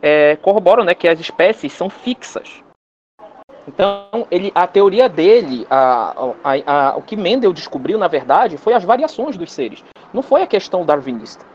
[0.01, 2.63] é, corroboram né, que as espécies são fixas.
[3.68, 8.74] Então, ele, a teoria dele, a, a, a, o que Mendel descobriu, na verdade, foi
[8.74, 9.84] as variações dos seres.
[10.13, 11.45] Não foi a questão darwinista.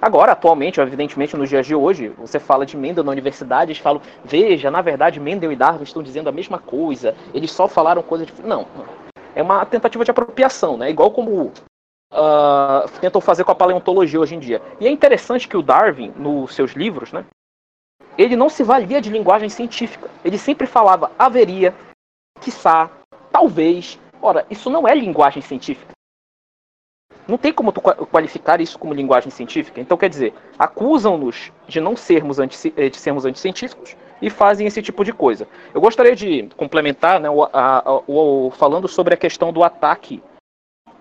[0.00, 4.02] Agora, atualmente, evidentemente, nos dias de hoje, você fala de Mendel na universidade, eles falam,
[4.24, 8.26] veja, na verdade, Mendel e Darwin estão dizendo a mesma coisa, eles só falaram coisas
[8.26, 8.50] diferentes.
[8.50, 8.66] Não,
[9.34, 10.90] é uma tentativa de apropriação, né?
[10.90, 11.52] Igual como
[12.12, 14.60] uh, tentam fazer com a paleontologia hoje em dia.
[14.78, 17.24] E é interessante que o Darwin, nos seus livros, né,
[18.16, 20.10] ele não se valia de linguagem científica.
[20.24, 21.74] Ele sempre falava haveria,
[22.40, 22.90] quiçá,
[23.30, 23.98] talvez.
[24.20, 25.92] Ora, isso não é linguagem científica.
[27.26, 29.80] Não tem como tu qualificar isso como linguagem científica.
[29.80, 34.82] Então, quer dizer, acusam-nos de não sermos, anti, eh, de sermos anticientíficos e fazem esse
[34.82, 35.46] tipo de coisa.
[35.72, 40.22] Eu gostaria de complementar, né, o, a, o, falando sobre a questão do ataque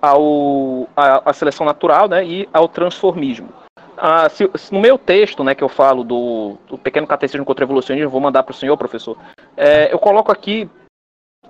[0.01, 3.49] ao, à, seleção natural né, e ao transformismo.
[3.97, 7.67] Ah, se, no meu texto, né, que eu falo do, do pequeno catecismo contra o
[7.67, 9.15] evolucionismo, vou mandar para o senhor, professor,
[9.55, 10.67] é, eu coloco aqui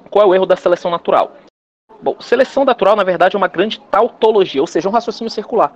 [0.10, 1.32] qual é o erro da seleção natural.
[2.02, 5.74] Bom, seleção natural, na verdade, é uma grande tautologia, ou seja, um raciocínio circular.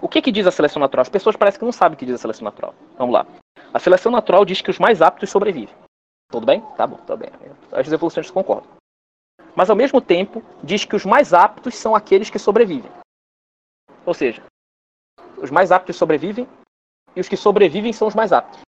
[0.00, 1.02] O que, que diz a seleção natural?
[1.02, 2.74] As pessoas parecem que não sabem o que diz a seleção natural.
[2.96, 3.26] Vamos lá.
[3.74, 5.74] A seleção natural diz que os mais aptos sobrevivem.
[6.30, 6.60] Tudo bem?
[6.76, 7.30] Tá bom, tá bem.
[7.72, 8.70] As evoluções concordam.
[9.56, 12.90] Mas, ao mesmo tempo, diz que os mais aptos são aqueles que sobrevivem.
[14.04, 14.42] Ou seja,
[15.38, 16.46] os mais aptos sobrevivem
[17.16, 18.60] e os que sobrevivem são os mais aptos.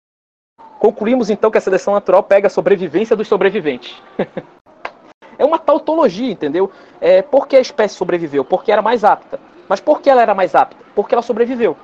[0.79, 4.01] Concluímos então que a seleção natural pega a sobrevivência dos sobreviventes.
[5.41, 6.69] É uma tautologia, entendeu?
[7.01, 8.45] É, por que a espécie sobreviveu?
[8.45, 9.39] Porque era mais apta.
[9.69, 10.77] Mas por que ela era mais apta?
[10.97, 11.77] Porque ela sobreviveu.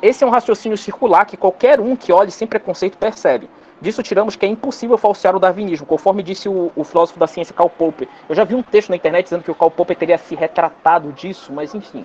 [0.00, 3.50] Esse é um raciocínio circular que qualquer um que olhe sem preconceito percebe.
[3.80, 7.54] Disso tiramos que é impossível falsear o darwinismo, conforme disse o, o, filósofo da ciência
[7.54, 8.08] Karl Popper.
[8.28, 11.12] Eu já vi um texto na internet dizendo que o Karl Popper teria se retratado
[11.12, 12.04] disso, mas enfim.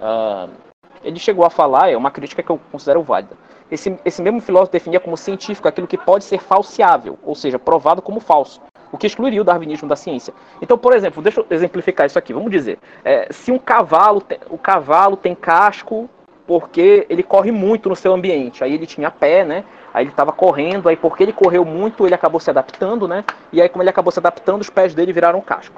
[0.00, 0.50] Uh,
[1.02, 3.36] ele chegou a falar, é uma crítica que eu considero válida.
[3.70, 8.02] Esse, esse mesmo filósofo definia como científico aquilo que pode ser falseável, ou seja, provado
[8.02, 8.60] como falso
[8.94, 10.32] o que excluiria o darwinismo da ciência.
[10.62, 12.32] Então, por exemplo, deixa eu exemplificar isso aqui.
[12.32, 16.08] Vamos dizer, é, se um cavalo, o cavalo tem casco
[16.46, 18.62] porque ele corre muito no seu ambiente.
[18.62, 19.64] Aí ele tinha pé, né?
[19.94, 23.24] Aí ele estava correndo, aí porque ele correu muito, ele acabou se adaptando, né?
[23.52, 25.76] E aí como ele acabou se adaptando, os pés dele viraram casco.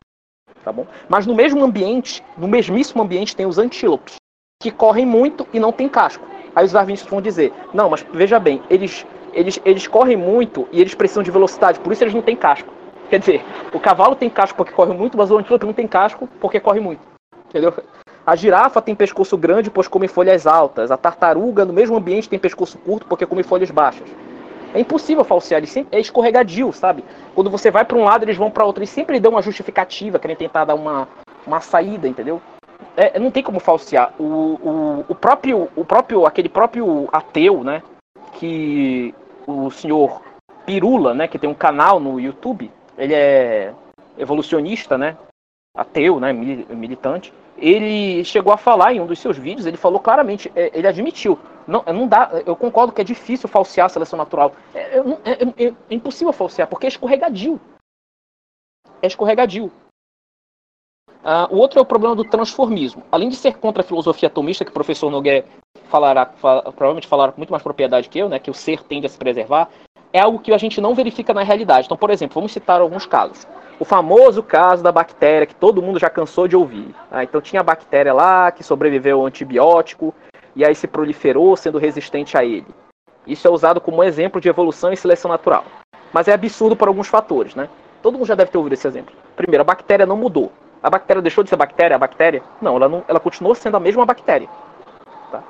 [0.65, 0.87] Tá bom?
[1.07, 4.17] Mas no mesmo ambiente, no mesmíssimo ambiente tem os antílopes.
[4.61, 6.27] que correm muito e não tem casco.
[6.55, 10.81] Aí os darwinistas vão dizer: não, mas veja bem, eles, eles, eles correm muito e
[10.81, 12.73] eles precisam de velocidade, por isso eles não têm casco.
[13.11, 16.27] Quer dizer, o cavalo tem casco porque corre muito, mas o antílope não tem casco
[16.41, 17.03] porque corre muito.
[17.49, 17.73] Entendeu?
[18.27, 20.91] A girafa tem pescoço grande, pois come folhas altas.
[20.91, 24.09] A tartaruga, no mesmo ambiente, tem pescoço curto, porque come folhas baixas.
[24.75, 25.63] É impossível falsear,
[25.93, 27.05] é escorregadio, sabe?
[27.37, 28.83] Quando você vai para um lado, eles vão para outro.
[28.83, 31.07] E sempre dão uma justificativa, querem tentar dar uma,
[31.47, 32.43] uma saída, entendeu?
[32.97, 34.13] É, não tem como falsear.
[34.19, 37.81] O, o, o, próprio, o próprio, aquele próprio ateu, né?
[38.33, 39.15] Que
[39.47, 40.21] o senhor
[40.67, 41.29] Pirula, né?
[41.29, 42.73] Que tem um canal no YouTube.
[42.99, 43.73] Ele é
[44.19, 45.17] evolucionista, né?
[45.77, 46.33] Ateu, né?
[46.33, 50.87] Militante ele chegou a falar em um dos seus vídeos, ele falou claramente, é, ele
[50.87, 54.53] admitiu, não, não dá, eu concordo que é difícil falsear a seleção natural.
[54.75, 57.61] É, é, é, é impossível falsear, porque é escorregadio.
[59.03, 59.71] É escorregadio.
[61.25, 63.03] Ah, o outro é o problema do transformismo.
[63.11, 65.45] Além de ser contra a filosofia atomista, que o professor Nogueira
[65.89, 69.07] falará, fala, provavelmente falará com muito mais propriedade que eu, né, que o ser tende
[69.07, 69.69] a se preservar,
[70.13, 71.87] é algo que a gente não verifica na realidade.
[71.87, 73.47] Então, por exemplo, vamos citar alguns casos
[73.79, 76.95] o famoso caso da bactéria que todo mundo já cansou de ouvir.
[77.11, 80.15] Ah, então tinha a bactéria lá que sobreviveu ao antibiótico
[80.55, 82.67] e aí se proliferou sendo resistente a ele.
[83.27, 85.65] Isso é usado como exemplo de evolução e seleção natural.
[86.13, 87.69] Mas é absurdo por alguns fatores, né?
[88.03, 89.15] Todo mundo já deve ter ouvido esse exemplo.
[89.35, 90.53] Primeiro, a bactéria não mudou.
[90.83, 91.97] A bactéria deixou de ser bactéria?
[91.97, 92.43] A bactéria?
[92.63, 94.49] Não, ela, não, ela continuou sendo a mesma bactéria.
[95.33, 95.43] Tá?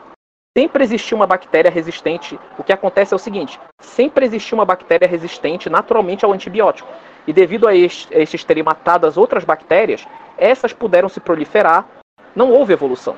[0.57, 2.41] Sempre existiu uma bactéria resistente.
[2.59, 6.89] O que acontece é o seguinte: sempre existiu uma bactéria resistente naturalmente ao antibiótico.
[7.27, 10.07] E devido a estes terem matado as outras bactérias,
[10.39, 11.87] essas puderam se proliferar,
[12.35, 13.17] não houve evolução.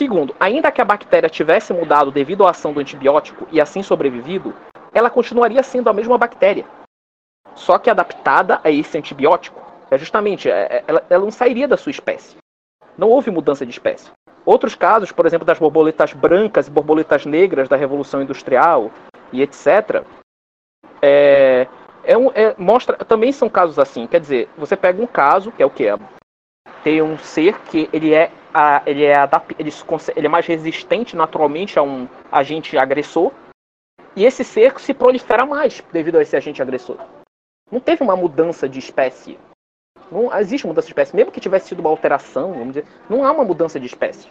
[0.00, 4.54] Segundo, ainda que a bactéria tivesse mudado devido à ação do antibiótico e assim sobrevivido,
[4.92, 6.66] ela continuaria sendo a mesma bactéria,
[7.54, 9.60] só que adaptada a esse antibiótico.
[9.90, 12.36] É justamente, é, é, ela, ela não sairia da sua espécie.
[12.96, 14.10] Não houve mudança de espécie.
[14.44, 18.90] Outros casos, por exemplo, das borboletas brancas e borboletas negras da Revolução Industrial
[19.32, 20.02] e etc.,
[21.00, 21.41] é,
[22.04, 24.06] é um, é, mostra também são casos assim.
[24.06, 25.84] Quer dizer, você pega um caso que é o que
[26.82, 29.14] tem um ser que ele é a, ele é
[29.58, 29.70] ele,
[30.16, 33.32] ele é mais resistente naturalmente a um agente agressor
[34.14, 36.98] e esse ser se prolifera mais devido a esse agente agressor.
[37.70, 39.38] Não teve uma mudança de espécie.
[40.10, 43.32] Não existe mudança de espécie, mesmo que tivesse sido uma alteração, vamos dizer, não há
[43.32, 44.28] uma mudança de espécie.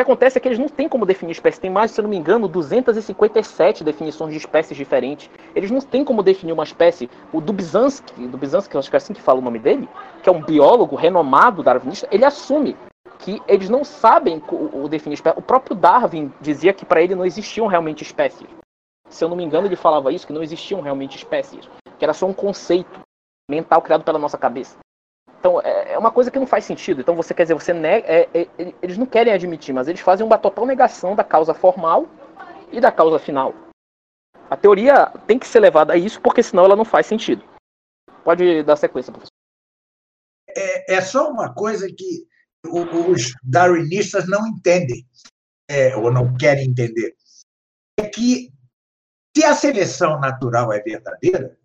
[0.00, 1.60] Que acontece é que eles não têm como definir espécie.
[1.60, 5.28] Tem mais, se eu não me engano, 257 definições de espécies diferentes.
[5.54, 7.10] Eles não têm como definir uma espécie.
[7.30, 9.86] O Dubzhansky, Dubzhansky, acho que é assim que fala o nome dele,
[10.22, 12.78] que é um biólogo renomado darwinista, ele assume
[13.18, 15.38] que eles não sabem o, o definir espécie.
[15.38, 18.48] O próprio Darwin dizia que para ele não existiam realmente espécies.
[19.10, 21.68] Se eu não me engano, ele falava isso, que não existiam realmente espécies.
[21.98, 23.00] Que era só um conceito
[23.50, 24.78] mental criado pela nossa cabeça.
[25.38, 27.00] Então, é uma coisa que não faz sentido.
[27.00, 28.48] Então, você quer dizer, você nega, é, é,
[28.82, 32.08] eles não querem admitir, mas eles fazem uma total negação da causa formal
[32.72, 33.54] e da causa final.
[34.48, 37.44] A teoria tem que ser levada a isso, porque senão ela não faz sentido.
[38.24, 39.30] Pode dar sequência, professor.
[40.48, 42.26] É, é só uma coisa que
[42.66, 45.06] os darwinistas não entendem,
[45.68, 47.14] é, ou não querem entender.
[47.98, 48.52] É que
[49.36, 51.56] se a seleção natural é verdadeira,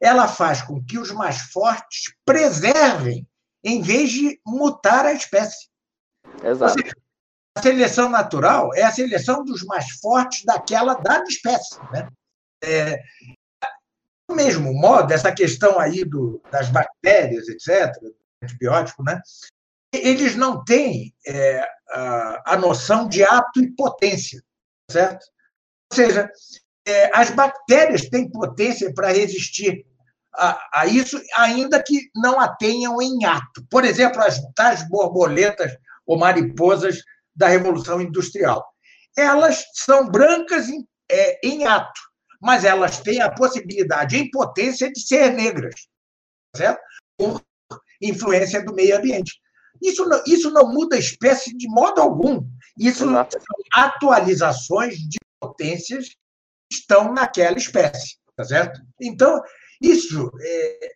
[0.00, 3.26] ela faz com que os mais fortes preservem,
[3.64, 5.68] em vez de mutar a espécie.
[6.42, 6.74] Exato.
[6.74, 6.94] Seja,
[7.56, 11.78] a seleção natural é a seleção dos mais fortes daquela dada espécie.
[11.92, 12.08] Né?
[12.62, 13.02] É,
[14.28, 17.92] do mesmo modo, essa questão aí do, das bactérias, etc.,
[18.42, 19.20] antibiótico, né?
[19.92, 24.42] eles não têm é, a, a noção de ato e potência,
[24.90, 25.26] certo?
[25.92, 26.30] Ou seja,
[26.86, 29.84] é, as bactérias têm potência para resistir
[30.34, 33.64] a, a, isso, ainda que não a tenham em ato.
[33.70, 35.72] Por exemplo, as tais borboletas
[36.06, 37.02] ou mariposas
[37.34, 38.64] da Revolução Industrial.
[39.16, 42.00] Elas são brancas em, é, em ato,
[42.40, 45.74] mas elas têm a possibilidade, em potência, de ser negras,
[46.54, 46.80] certo?
[47.16, 47.42] por
[48.00, 49.38] influência do meio ambiente.
[49.82, 52.46] Isso não, isso não muda a espécie de modo algum.
[52.78, 53.38] Isso Exato.
[53.38, 58.80] são atualizações de potências que estão naquela espécie, tá certo?
[59.00, 59.42] Então,
[59.80, 60.86] isso, é,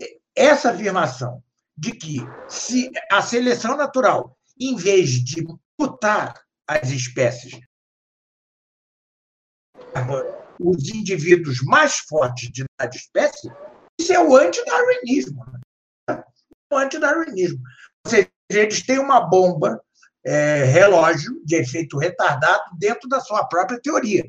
[0.00, 1.42] é, essa afirmação
[1.76, 2.18] de que
[2.48, 5.46] se a seleção natural, em vez de
[5.78, 7.58] mutar as espécies,
[10.58, 13.50] os indivíduos mais fortes de cada espécie,
[13.98, 15.44] isso é o antidarwinismo.
[16.08, 16.22] Né?
[16.72, 17.60] O antidarwinismo.
[18.04, 19.82] Ou seja, eles têm uma bomba
[20.24, 24.24] é, relógio de efeito retardado dentro da sua própria teoria.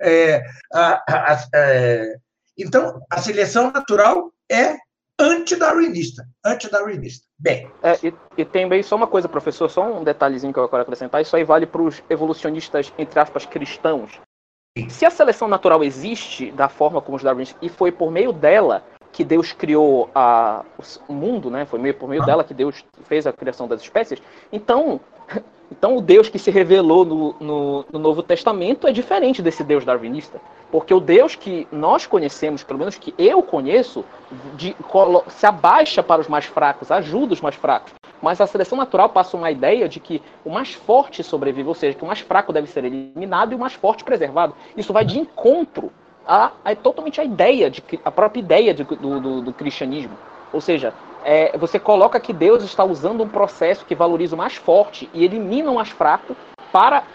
[0.00, 0.42] É,
[0.72, 2.16] a, a, a, é,
[2.58, 4.76] então, a seleção natural é
[5.18, 7.70] antidarwinista, antidarwinista, Bem.
[7.82, 11.22] É, e, e também só uma coisa, professor, só um detalhezinho que eu quero acrescentar,
[11.22, 14.20] isso aí vale para os evolucionistas, entre aspas, cristãos.
[14.88, 18.82] Se a seleção natural existe da forma como os darwinistas, e foi por meio dela
[19.12, 20.64] que Deus criou a,
[21.06, 21.66] o mundo, né?
[21.66, 24.22] Foi meio por meio dela que Deus fez a criação das espécies.
[24.50, 24.98] Então,
[25.70, 29.84] então o Deus que se revelou no, no, no, Novo Testamento é diferente desse Deus
[29.84, 30.40] darwinista.
[30.70, 34.04] Porque o Deus que nós conhecemos, pelo menos que eu conheço,
[34.54, 34.76] de,
[35.28, 37.92] se abaixa para os mais fracos, ajuda os mais fracos.
[38.22, 41.96] Mas a seleção natural passa uma ideia de que o mais forte sobrevive, ou seja,
[41.96, 44.54] que o mais fraco deve ser eliminado e o mais forte preservado.
[44.76, 45.92] Isso vai de encontro
[46.26, 50.16] a, a totalmente a ideia, de, a própria ideia de, do, do, do, cristianismo.
[50.52, 50.94] Ou seja,
[51.24, 55.24] é, você coloca que Deus está usando um processo que valoriza o mais forte e
[55.24, 56.36] elimina o mais fraco
[56.72, 57.06] para,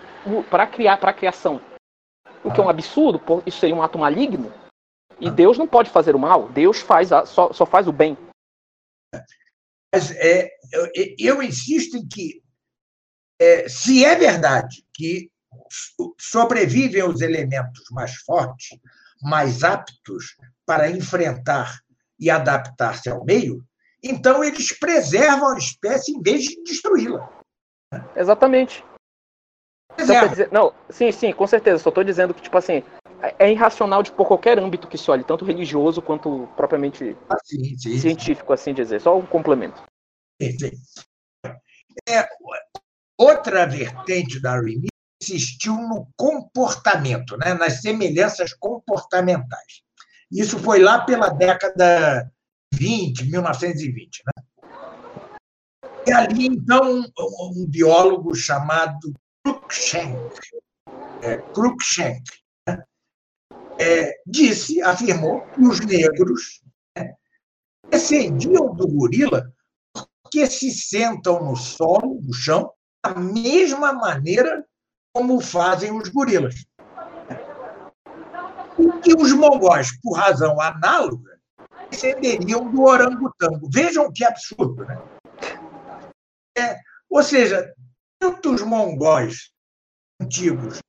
[0.49, 1.61] para criar para a criação.
[2.43, 4.53] O que é um absurdo, isso seria um ato maligno.
[5.19, 8.17] E Deus não pode fazer o mal, Deus faz a, só, só faz o bem.
[9.93, 12.41] Mas é, eu, eu insisto em que,
[13.39, 15.31] é, se é verdade que
[16.19, 18.79] sobrevivem os elementos mais fortes,
[19.21, 21.79] mais aptos para enfrentar
[22.19, 23.65] e adaptar-se ao meio,
[24.03, 27.29] então eles preservam a espécie em vez de destruí-la.
[28.15, 28.83] Exatamente.
[29.99, 31.81] Então, dizer, não, sim, sim, com certeza.
[31.81, 32.83] Só estou dizendo que, tipo assim,
[33.39, 37.77] é irracional de por qualquer âmbito que se olhe, tanto religioso quanto propriamente ah, sim,
[37.77, 39.01] sim, científico, assim dizer.
[39.01, 39.81] Só um complemento.
[42.07, 42.27] É,
[43.17, 44.87] outra vertente da darwinismo
[45.21, 49.81] insistiu no comportamento, né, nas semelhanças comportamentais.
[50.31, 52.36] Isso foi lá pela década 20,
[52.73, 54.23] 1920.
[54.25, 54.43] Né?
[56.07, 59.13] E ali, então, um, biólogo chamado
[59.43, 60.39] Cruikshank,
[61.21, 62.23] é, Cruikshank
[62.67, 62.83] né,
[63.79, 66.61] é, disse, afirmou que os negros
[66.97, 67.13] né,
[67.89, 69.51] descendiam do gorila
[70.27, 72.71] porque se sentam no solo, no chão,
[73.03, 74.65] da mesma maneira
[75.13, 76.55] como fazem os gorilas.
[78.77, 81.36] E que os mongóis, por razão análoga,
[81.89, 83.69] descenderiam do orangotango.
[83.71, 84.97] Vejam que absurdo, né?
[86.57, 86.79] É,
[87.09, 87.73] ou seja,
[88.19, 89.51] tanto os mongóis
[90.19, 90.79] antigos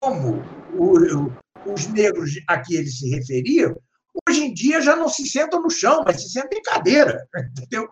[0.00, 0.42] como
[0.74, 1.30] o,
[1.70, 3.76] os negros a que eles se referiam,
[4.28, 7.88] hoje em dia já não se sentam no chão, mas se sentam em cadeira, entendeu?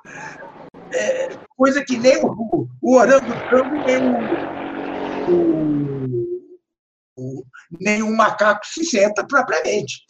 [0.95, 3.99] É, coisa que nem o, o orangotango nem
[5.29, 6.43] o, o,
[7.19, 7.45] o,
[7.81, 10.05] nem o macaco se senta propriamente.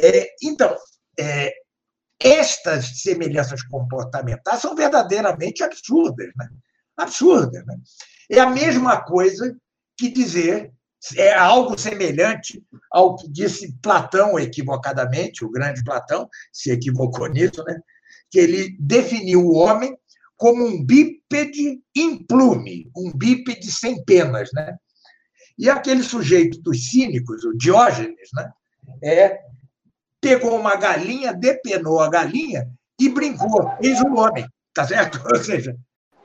[0.00, 0.76] É, então,
[1.18, 1.52] é,
[2.20, 6.30] estas semelhanças comportamentais são verdadeiramente absurdas.
[6.36, 6.48] Né?
[6.96, 7.64] Absurdas.
[7.66, 7.76] Né?
[8.30, 9.56] É a mesma coisa
[9.96, 10.72] que dizer,
[11.16, 17.78] é algo semelhante ao que disse Platão equivocadamente, o grande Platão se equivocou nisso, né?
[18.30, 19.96] que ele definiu o homem
[20.36, 24.50] como um bípede implume, um bípede sem penas.
[24.52, 24.76] Né?
[25.58, 28.50] E aquele sujeito dos cínicos, o Diógenes, né?
[29.02, 29.40] é,
[30.26, 32.68] pegou uma galinha, depenou a galinha
[33.00, 35.22] e brincou, eis o homem, tá certo?
[35.32, 35.76] Ou seja,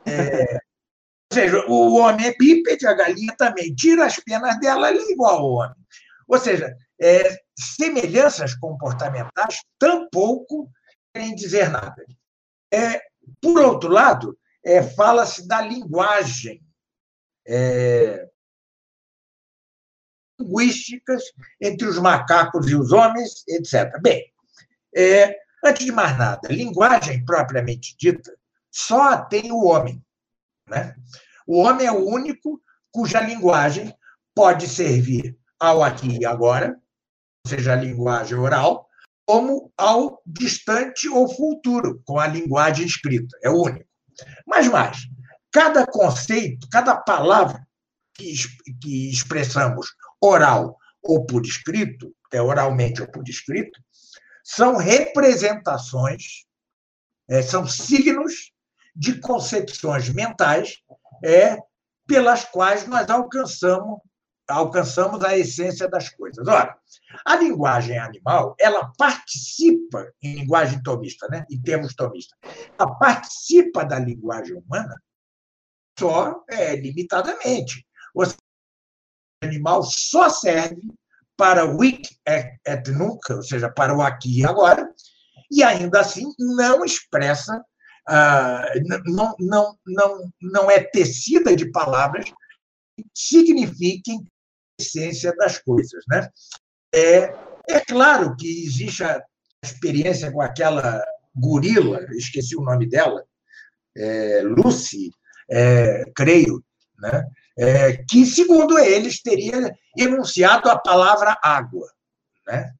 [0.07, 3.73] é, ou seja, o homem é bípede, a galinha também.
[3.75, 5.75] Tira as penas dela, ela é igual ao homem.
[6.27, 10.69] Ou seja, é, semelhanças comportamentais tampouco
[11.13, 12.03] querem dizer nada.
[12.73, 13.01] É,
[13.39, 16.61] por outro lado, é, fala-se da linguagem.
[17.47, 18.27] É,
[20.41, 21.23] linguísticas
[21.59, 23.99] entre os macacos e os homens, etc.
[24.01, 24.31] Bem,
[24.95, 28.31] é, antes de mais nada, linguagem propriamente dita
[28.69, 30.03] só tem o homem.
[30.67, 30.95] Né?
[31.45, 32.61] O homem é o único
[32.91, 33.93] cuja linguagem
[34.33, 36.77] pode servir ao aqui e agora,
[37.45, 38.87] seja, a linguagem oral,
[39.25, 43.37] como ao distante ou futuro, com a linguagem escrita.
[43.43, 43.85] É o único.
[44.45, 44.99] Mas mais,
[45.51, 47.65] cada conceito, cada palavra
[48.13, 48.33] que,
[48.81, 49.87] que expressamos
[50.21, 53.79] oral ou por escrito, é oralmente ou por escrito,
[54.43, 56.45] são representações,
[57.29, 58.51] é, são signos
[58.95, 60.77] de concepções mentais
[61.23, 61.57] é,
[62.07, 63.99] pelas quais nós alcançamos
[64.51, 66.45] alcançamos a essência das coisas.
[66.47, 66.77] Ora,
[67.25, 71.45] a linguagem animal, ela participa, em linguagem tomista, né?
[71.49, 72.37] em termos tomistas,
[72.77, 75.01] ela participa da linguagem humana
[75.97, 77.85] só é, limitadamente.
[78.13, 78.25] Ou
[79.41, 80.81] animal só serve
[81.35, 84.87] para o hic et nunca, ou seja, para o aqui e agora,
[85.49, 87.63] e ainda assim não expressa,
[88.07, 88.65] ah,
[89.05, 92.25] não, não, não, não é tecida de palavras
[92.95, 96.03] que signifiquem a essência das coisas.
[96.07, 96.29] Né?
[96.93, 97.33] É,
[97.69, 99.21] é claro que existe a
[99.63, 101.03] experiência com aquela
[101.35, 103.23] gorila, esqueci o nome dela,
[103.97, 105.11] é, Lucy,
[105.49, 106.63] é, creio,
[106.99, 107.25] né?
[107.57, 111.91] É, que, segundo eles, teria enunciado a palavra água.
[112.47, 112.73] Né?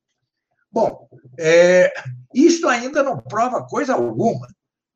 [0.71, 1.07] Bom,
[1.37, 1.93] é,
[2.33, 4.47] isto ainda não prova coisa alguma,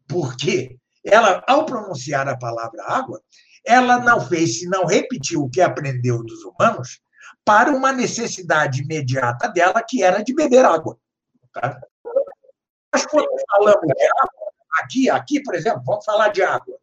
[0.07, 3.21] porque ela, ao pronunciar a palavra água,
[3.65, 7.01] ela não fez senão repetir o que aprendeu dos humanos
[7.43, 10.97] para uma necessidade imediata dela, que era de beber água.
[11.53, 11.79] Tá?
[12.91, 16.77] Mas quando falamos de água, aqui, aqui, por exemplo, vamos falar de água.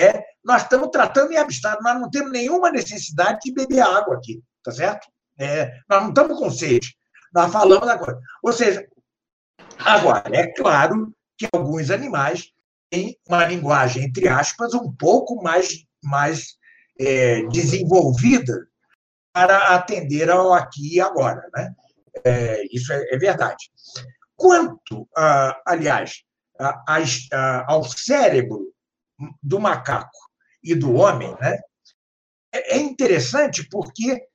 [0.00, 4.40] É, nós estamos tratando em abstrato, nós não temos nenhuma necessidade de beber água aqui,
[4.62, 5.08] tá certo?
[5.38, 6.96] É, nós não estamos com sede,
[7.32, 8.20] nós falamos coisa.
[8.42, 8.86] Ou seja,
[9.78, 12.52] agora, é claro que alguns animais
[12.90, 16.56] têm uma linguagem, entre aspas, um pouco mais, mais
[16.98, 18.66] é, desenvolvida
[19.32, 21.72] para atender ao aqui e agora, né?
[22.24, 23.70] É, isso é, é, verdade.
[24.34, 25.08] Quanto,
[25.66, 26.22] aliás,
[26.58, 28.72] a, a, ao cérebro
[29.42, 30.18] do macaco
[30.62, 31.58] e do homem, né?
[32.52, 34.26] É, é interessante porque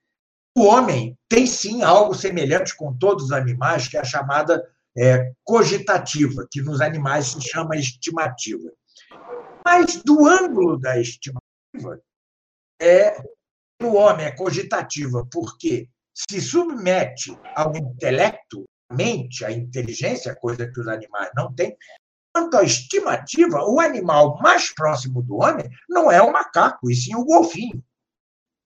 [0.56, 4.64] o homem tem sim algo semelhante com todos os animais, que é a chamada
[4.96, 8.72] é, cogitativa, que nos animais se chama estimativa.
[9.66, 12.02] Mas do ângulo da estimativa,
[12.80, 13.18] é,
[13.82, 20.88] no homem é cogitativa, porque se submete ao intelecto, mente, à inteligência, coisa que os
[20.88, 21.76] animais não têm,
[22.34, 27.16] Quanto à estimativa, o animal mais próximo do homem não é o macaco, e sim
[27.16, 27.84] o golfinho.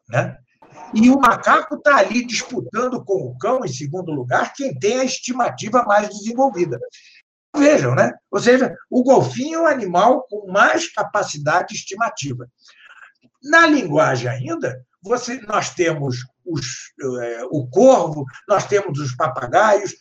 [0.08, 0.38] Né?
[0.94, 5.04] E o macaco está ali disputando com o cão, em segundo lugar, quem tem a
[5.04, 6.80] estimativa mais desenvolvida.
[7.56, 8.14] Vejam, né?
[8.32, 12.48] Ou seja, o golfinho é o animal com mais capacidade estimativa.
[13.44, 19.94] Na linguagem ainda, você, nós temos os, é, o corvo, nós temos os papagaios,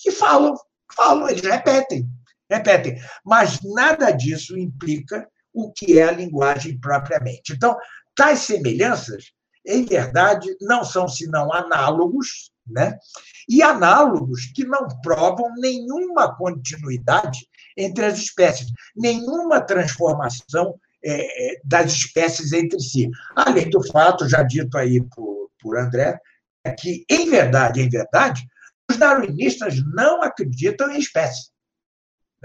[0.00, 0.54] que falam,
[0.94, 2.06] falam, eles repetem
[2.50, 3.00] repetem.
[3.24, 7.52] Mas nada disso implica o que é a linguagem propriamente.
[7.52, 7.76] Então,
[8.14, 9.32] tais semelhanças,
[9.64, 12.98] em verdade, não são senão análogos, né?
[13.48, 21.92] e análogos que não provam nenhuma continuidade entre as espécies, nenhuma transformação é, é das
[21.92, 23.08] espécies entre si.
[23.36, 26.18] Além do fato, já dito aí por, por André,
[26.64, 28.46] é que, em verdade, em verdade,
[28.90, 31.50] os darwinistas não acreditam em espécies.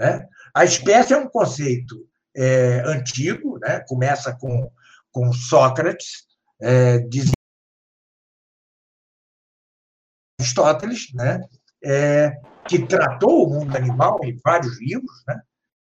[0.02, 0.28] Né?
[0.52, 2.04] A espécie é um conceito
[2.36, 3.84] é, antigo, né?
[3.86, 4.68] começa com,
[5.12, 6.26] com Sócrates,
[6.60, 6.98] é,
[10.40, 11.40] Aristóteles, né?
[11.84, 12.32] É,
[12.66, 15.40] que tratou o mundo animal em vários livros, né?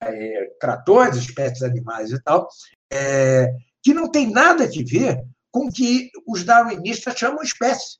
[0.03, 2.49] É, tratou as espécies animais e tal,
[2.91, 7.97] é, que não tem nada a ver com o que os darwinistas chamam espécie,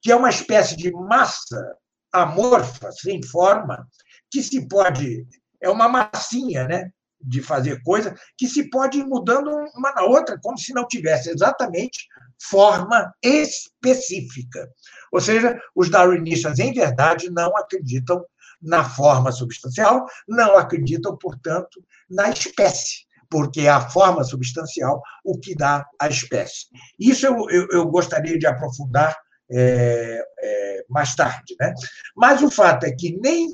[0.00, 1.76] que é uma espécie de massa
[2.12, 3.86] amorfa, sem forma,
[4.30, 5.26] que se pode
[5.62, 6.90] é uma massinha, né?
[7.20, 11.30] De fazer coisa que se pode ir mudando uma na outra, como se não tivesse
[11.30, 12.08] exatamente
[12.50, 14.68] forma específica.
[15.12, 18.24] Ou seja, os darwinistas, em verdade, não acreditam
[18.60, 25.54] na forma substancial, não acreditam, portanto, na espécie, porque é a forma substancial o que
[25.54, 26.66] dá a espécie.
[26.98, 29.16] Isso eu, eu, eu gostaria de aprofundar
[29.50, 31.54] é, é, mais tarde.
[31.60, 31.74] Né?
[32.16, 33.48] Mas o fato é que nem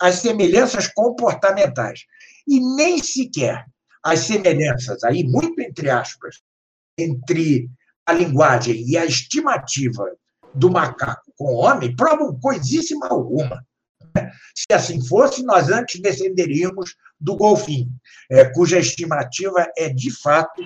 [0.00, 2.04] as semelhanças comportamentais.
[2.46, 3.64] E nem sequer
[4.02, 6.40] as semelhanças, aí muito entre aspas,
[6.98, 7.70] entre
[8.06, 10.04] a linguagem e a estimativa
[10.54, 13.64] do macaco com o homem provam coisíssima alguma.
[14.54, 17.90] Se assim fosse, nós antes descenderíamos do golfinho,
[18.30, 20.62] é, cuja estimativa é, de fato,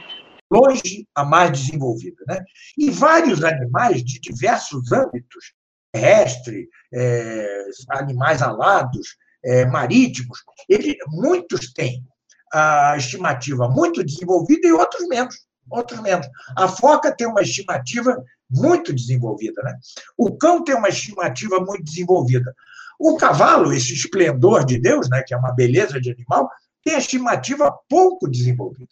[0.51, 2.22] longe a mais desenvolvida.
[2.26, 2.45] Né?
[2.76, 5.55] E vários animais de diversos âmbitos
[5.99, 10.38] terrestre, é, animais alados, é, marítimos,
[10.68, 12.05] ele, muitos têm
[12.53, 15.36] a estimativa muito desenvolvida e outros menos.
[15.70, 16.26] Outros menos.
[16.57, 19.62] A foca tem uma estimativa muito desenvolvida.
[19.62, 19.78] Né?
[20.16, 22.55] O cão tem uma estimativa muito desenvolvida.
[22.99, 26.51] O cavalo, esse esplendor de Deus, né, que é uma beleza de animal,
[26.82, 28.90] tem a estimativa pouco desenvolvida.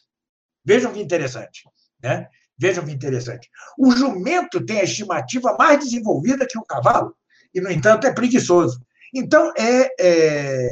[0.65, 1.63] Vejam que interessante.
[2.03, 2.29] Né?
[2.59, 3.51] Vejam que interessante.
[3.79, 7.15] O jumento tem a estimativa mais desenvolvida que o cavalo,
[7.55, 8.81] e, no entanto, é preguiçoso.
[9.15, 10.71] Então, é, é,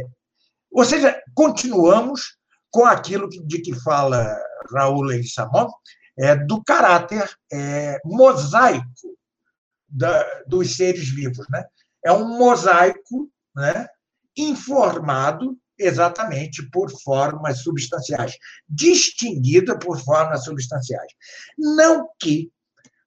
[0.71, 2.37] ou seja, continuamos
[2.71, 4.37] com aquilo de que fala
[4.73, 5.71] Raul Leguizamón,
[6.19, 8.85] é, do caráter é, mosaico
[9.89, 11.47] da, dos seres vivos.
[11.49, 11.65] Né?
[12.05, 13.87] É um mosaico né,
[14.37, 18.37] informado exatamente por formas substanciais,
[18.69, 21.13] distinguida por formas substanciais.
[21.59, 22.51] Não que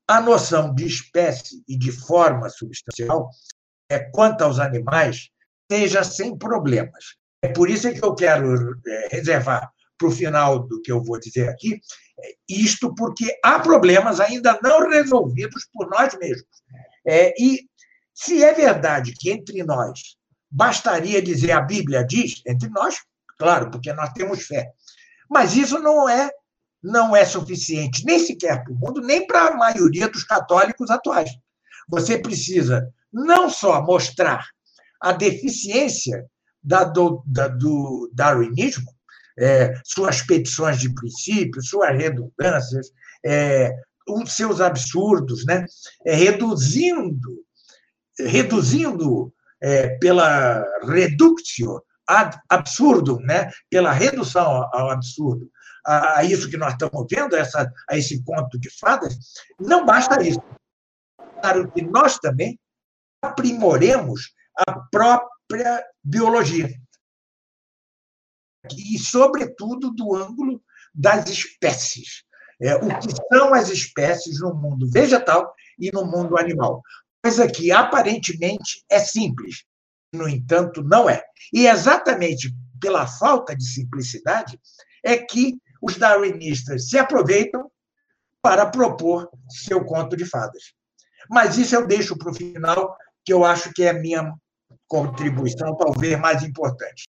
[0.08, 3.30] a noção de espécie e de forma substancial,
[3.90, 5.30] é, quanto aos animais,
[5.70, 7.16] seja sem problemas.
[7.42, 11.20] É por isso que eu quero é, reservar para o final do que eu vou
[11.20, 11.80] dizer aqui,
[12.20, 16.48] é, isto porque há problemas ainda não resolvidos por nós mesmos.
[17.06, 17.68] É, e
[18.14, 20.17] se é verdade que entre nós
[20.50, 22.96] bastaria dizer a Bíblia diz, entre nós,
[23.38, 24.72] claro, porque nós temos fé,
[25.30, 26.30] mas isso não é
[26.82, 31.32] não é suficiente nem sequer para o mundo, nem para a maioria dos católicos atuais.
[31.90, 34.46] Você precisa não só mostrar
[35.02, 36.26] a deficiência
[36.64, 38.92] da, do, da, do darwinismo,
[39.40, 42.92] é, suas petições de princípio, suas redundâncias,
[43.26, 43.72] é,
[44.08, 45.66] os seus absurdos, né?
[46.06, 47.44] É, reduzindo,
[48.20, 53.52] reduzindo é, pela reductio ad absurdum, né?
[53.70, 55.52] pela redução ao absurdo,
[55.86, 59.18] a, a isso que nós estamos vendo, essa, a esse conto de fadas,
[59.60, 60.42] não basta isso.
[61.42, 62.60] Claro que nós também
[63.22, 66.70] aprimoremos a própria biologia.
[68.76, 70.62] E, sobretudo, do ângulo
[70.94, 72.24] das espécies.
[72.60, 76.82] É, o que são as espécies no mundo vegetal e no mundo animal.
[77.28, 79.66] Coisa que aparentemente é simples,
[80.14, 81.22] no entanto, não é.
[81.54, 84.58] E exatamente pela falta de simplicidade
[85.04, 87.70] é que os darwinistas se aproveitam
[88.42, 90.72] para propor seu conto de fadas.
[91.30, 94.34] Mas isso eu deixo para o final, que eu acho que é a minha
[94.88, 97.10] contribuição talvez mais importante.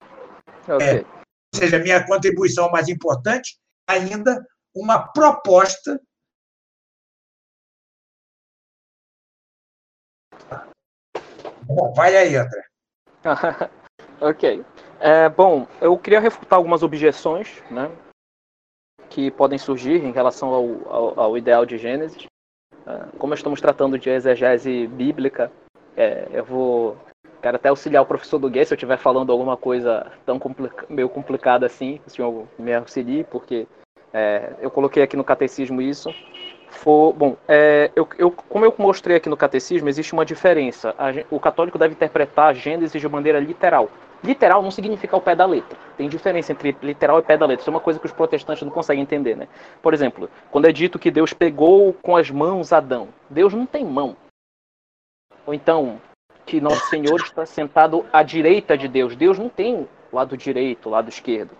[0.69, 0.87] Okay.
[0.87, 3.57] É, ou seja, a minha contribuição mais importante,
[3.89, 5.99] ainda uma proposta
[11.95, 12.63] vai aí, André.
[14.21, 14.65] ok.
[15.01, 17.91] É, bom, eu queria refutar algumas objeções né,
[19.11, 22.27] que podem surgir em relação ao, ao, ao ideal de Gênesis.
[22.87, 25.51] É, como estamos tratando de exegese bíblica,
[25.97, 26.97] é, eu vou
[27.43, 30.87] Quero até auxiliar o professor do Guess se eu estiver falando alguma coisa tão complica
[30.89, 33.67] meio complicada assim, o senhor me auxilie, porque
[34.13, 36.09] é, eu coloquei aqui no catecismo isso.
[36.73, 40.95] For, bom, é, eu, eu, como eu mostrei aqui no catecismo, existe uma diferença.
[40.99, 43.91] A, o católico deve interpretar a Gênesis de maneira literal.
[44.25, 45.77] Literal não significa o pé da letra.
[45.97, 47.63] Tem diferença entre literal e pé da letra.
[47.63, 49.49] Isso é uma coisa que os protestantes não conseguem entender, né?
[49.83, 53.85] Por exemplo, quando é dito que Deus pegou com as mãos Adão, Deus não tem
[53.85, 54.17] mão.
[55.45, 56.01] Ou então,
[56.47, 59.15] que Nosso Senhor está sentado à direita de Deus.
[59.15, 61.51] Deus não tem lado direito, lado esquerdo.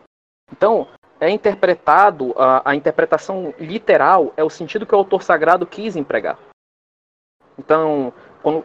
[0.51, 0.89] Então,
[1.23, 6.37] é interpretado, a, a interpretação literal é o sentido que o autor sagrado quis empregar.
[7.57, 8.13] Então,
[8.43, 8.65] quando,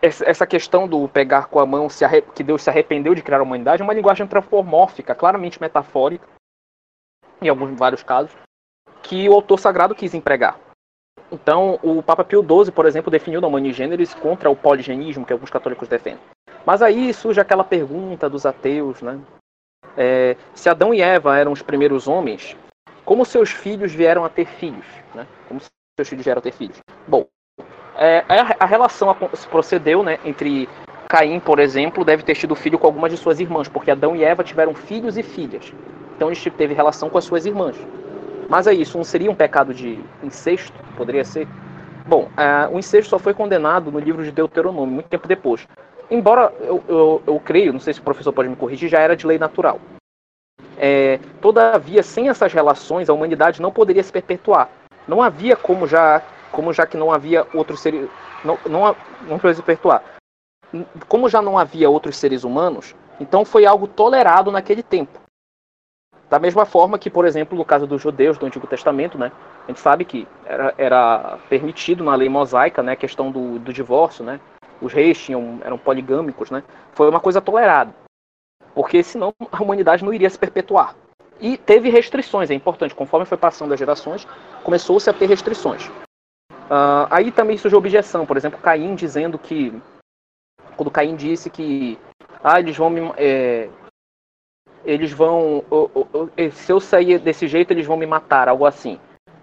[0.00, 1.88] essa questão do pegar com a mão,
[2.32, 6.28] que Deus se arrependeu de criar a humanidade, é uma linguagem antropomórfica, claramente metafórica,
[7.42, 8.30] em alguns vários casos,
[9.02, 10.60] que o autor sagrado quis empregar.
[11.32, 13.74] Então, o Papa Pio XII, por exemplo, definiu o Humani
[14.20, 16.22] contra o poligenismo que alguns católicos defendem.
[16.64, 19.20] Mas aí surge aquela pergunta dos ateus, né?
[19.96, 22.56] É, se Adão e Eva eram os primeiros homens,
[23.04, 24.84] como seus filhos vieram a ter filhos?
[25.14, 25.26] Né?
[25.48, 26.78] Como seus filhos vieram a ter filhos?
[27.06, 27.26] Bom,
[27.96, 28.24] é,
[28.60, 30.68] a, relação se procedeu né, entre
[31.08, 34.22] Caim, por exemplo, deve ter tido filho com algumas de suas irmãs, porque Adão e
[34.22, 35.72] Eva tiveram filhos e filhas.
[36.14, 37.76] Então ele teve relação com as suas irmãs.
[38.48, 40.72] Mas é isso, não seria um pecado de incesto?
[40.96, 41.48] Poderia ser?
[42.06, 45.66] Bom, uh, o incesto só foi condenado no livro de Deuteronômio, muito tempo depois.
[46.10, 49.16] Embora eu, eu, eu creio, não sei se o professor pode me corrigir, já era
[49.16, 49.80] de lei natural.
[50.78, 54.68] É, todavia, sem essas relações, a humanidade não poderia se perpetuar.
[55.08, 56.22] Não havia como já,
[56.52, 58.08] como já que não havia outros seres,
[58.44, 60.02] não, não, não se perpetuar.
[61.08, 65.20] Como já não havia outros seres humanos, então foi algo tolerado naquele tempo.
[66.28, 69.30] Da mesma forma que, por exemplo, no caso dos judeus do Antigo Testamento, né,
[69.64, 73.72] a gente sabe que era, era permitido na lei mosaica né, a questão do, do
[73.72, 74.40] divórcio, né,
[74.80, 76.62] os reis tinham, eram poligâmicos, né,
[76.92, 77.94] foi uma coisa tolerada,
[78.74, 80.94] porque senão a humanidade não iria se perpetuar.
[81.40, 84.26] E teve restrições, é importante, conforme foi passando as gerações,
[84.64, 85.86] começou-se a ter restrições.
[86.50, 89.72] Uh, aí também surgiu objeção, por exemplo, Caim dizendo que,
[90.76, 91.98] quando Caim disse que
[92.42, 93.68] ah, eles vão me, é,
[94.86, 95.64] eles vão.
[96.52, 98.98] Se eu sair desse jeito, eles vão me matar, algo assim.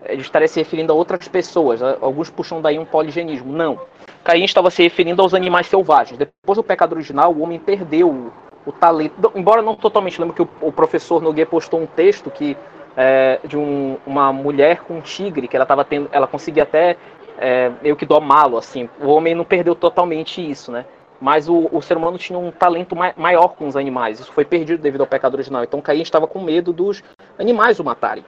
[0.06, 1.82] Ele estaria se referindo a outras pessoas.
[1.82, 3.52] Alguns puxam daí um poligenismo.
[3.52, 3.80] Não.
[4.24, 6.18] Caim estava se referindo aos animais selvagens.
[6.18, 8.34] Depois do pecado original, o homem perdeu o,
[8.66, 9.32] o talento.
[9.36, 10.20] Embora não totalmente.
[10.20, 12.58] Lembro que o, o professor Nogueira postou um texto que
[12.96, 16.10] é, de um, uma mulher com um tigre, que ela estava tendo.
[16.12, 16.98] Ela conseguia até
[17.38, 18.90] é, meio que domá-lo, assim.
[19.02, 20.86] O homem não perdeu totalmente isso, né?
[21.24, 24.20] mas o, o, ser humano tinha um talento mai, maior com os animais.
[24.20, 25.64] Isso foi perdido devido ao pecado original.
[25.64, 27.02] Então Caim estava com medo dos
[27.40, 28.26] animais o matarem.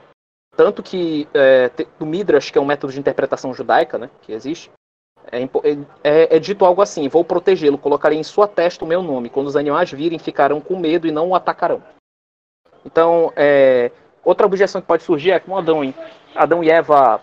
[0.55, 1.69] Tanto que é,
[1.99, 4.71] do Midrash, que é um método de interpretação judaica, né, que existe,
[5.31, 5.41] É,
[6.03, 9.29] é, é, dito algo assim: vou protegê-lo, colocarei em sua testa o meu nome.
[9.29, 11.81] Quando os animais virem, ficarão com medo e não o atacarão.
[12.85, 13.91] Então, é,
[14.23, 15.81] outra objeção que pode surgir é como Adão,
[16.35, 17.19] Adão e Eva.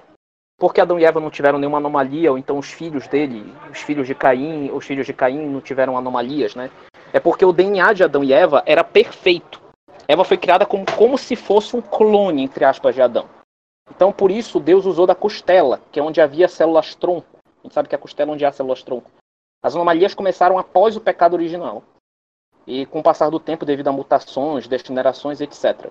[0.59, 4.07] Porque Adão e Eva não tiveram nenhuma anomalia, ou então os filhos dele, os filhos
[4.07, 6.71] de Caim, os filhos de Caim não tiveram anomalias, né?
[7.13, 9.62] É porque o DNA de Adão e Eva era perfeito.
[10.09, 13.29] Eva foi criada como, como se fosse um clone, entre aspas, de Adão.
[13.91, 17.39] Então, por isso, Deus usou da costela, que é onde havia células tronco.
[17.45, 19.11] A gente sabe que a costela é onde há células tronco.
[19.63, 21.83] As anomalias começaram após o pecado original.
[22.67, 25.91] E com o passar do tempo, devido a mutações, degenerações, etc.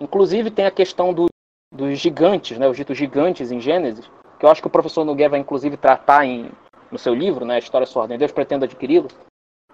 [0.00, 1.26] Inclusive, tem a questão do,
[1.72, 5.30] dos gigantes, né, os ditos gigantes em Gênesis, que eu acho que o professor Nogueira
[5.30, 6.50] vai, inclusive, tratar em,
[6.90, 9.08] no seu livro, né, História Sua Ordem Deus, pretendo adquiri-lo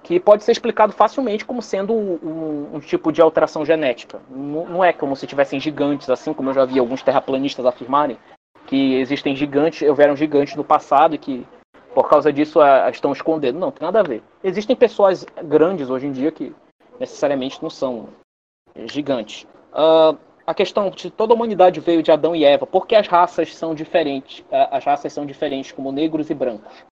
[0.05, 4.21] que pode ser explicado facilmente como sendo um, um tipo de alteração genética.
[4.31, 8.19] Não, não, é como se tivessem gigantes, assim como eu já vi alguns terraplanistas afirmarem
[8.67, 11.47] que existem gigantes, houveram gigantes no passado e que
[11.95, 13.59] por causa disso a, a estão escondendo.
[13.59, 14.23] Não, tem nada a ver.
[14.43, 16.55] Existem pessoas grandes hoje em dia que
[17.01, 18.09] necessariamente não são
[18.87, 19.47] gigantes.
[19.73, 23.57] Uh, a questão de toda a humanidade veio de Adão e Eva, porque as raças
[23.57, 26.85] são diferentes, as raças são diferentes, como negros e brancos.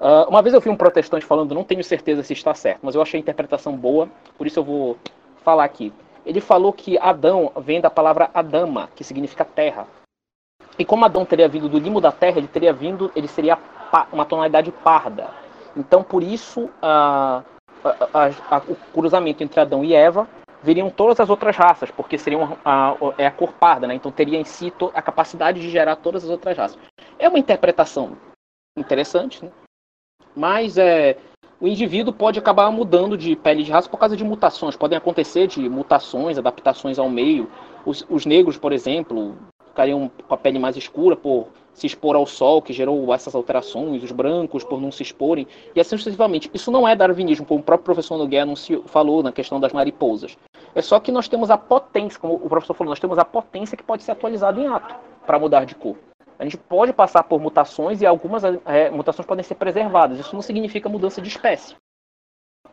[0.00, 2.94] Uh, uma vez eu vi um protestante falando, não tenho certeza se está certo, mas
[2.94, 4.96] eu achei a interpretação boa, por isso eu vou
[5.42, 5.92] falar aqui.
[6.24, 9.86] Ele falou que Adão vem da palavra Adama, que significa terra.
[10.78, 13.58] E como Adão teria vindo do limo da terra, ele teria vindo, ele seria
[14.12, 15.30] uma tonalidade parda.
[15.76, 17.42] Então, por isso, uh,
[17.84, 20.28] a, a, o cruzamento entre Adão e Eva
[20.62, 23.94] viriam todas as outras raças, porque seriam a, é a cor parda, né?
[23.94, 26.78] Então teria em si a capacidade de gerar todas as outras raças.
[27.18, 28.16] É uma interpretação
[28.76, 29.50] interessante, né?
[30.38, 31.16] Mas é,
[31.60, 34.76] o indivíduo pode acabar mudando de pele de raça por causa de mutações.
[34.76, 37.50] Podem acontecer de mutações, adaptações ao meio.
[37.84, 39.34] Os, os negros, por exemplo,
[39.66, 44.00] ficariam com a pele mais escura por se expor ao sol, que gerou essas alterações,
[44.04, 45.44] os brancos por não se exporem,
[45.74, 46.48] e assim sucessivamente.
[46.54, 50.38] Isso não é darwinismo, como o próprio professor Nogueira anunciou, falou na questão das mariposas.
[50.72, 53.76] É só que nós temos a potência, como o professor falou, nós temos a potência
[53.76, 54.94] que pode ser atualizada em ato
[55.26, 55.96] para mudar de cor.
[56.38, 60.18] A gente pode passar por mutações e algumas é, mutações podem ser preservadas.
[60.18, 61.74] Isso não significa mudança de espécie.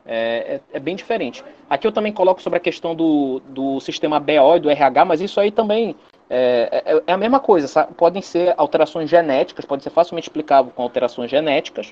[0.05, 1.43] É, é, é, bem diferente.
[1.67, 5.19] Aqui eu também coloco sobre a questão do, do sistema BO e do RH, mas
[5.19, 5.95] isso aí também
[6.29, 7.67] é, é, é a mesma coisa.
[7.67, 7.95] Sabe?
[7.95, 11.91] Podem ser alterações genéticas, pode ser facilmente explicável com alterações genéticas,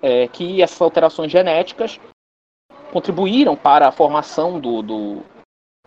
[0.00, 1.98] é, que essas alterações genéticas
[2.92, 5.22] contribuíram para a formação do, do,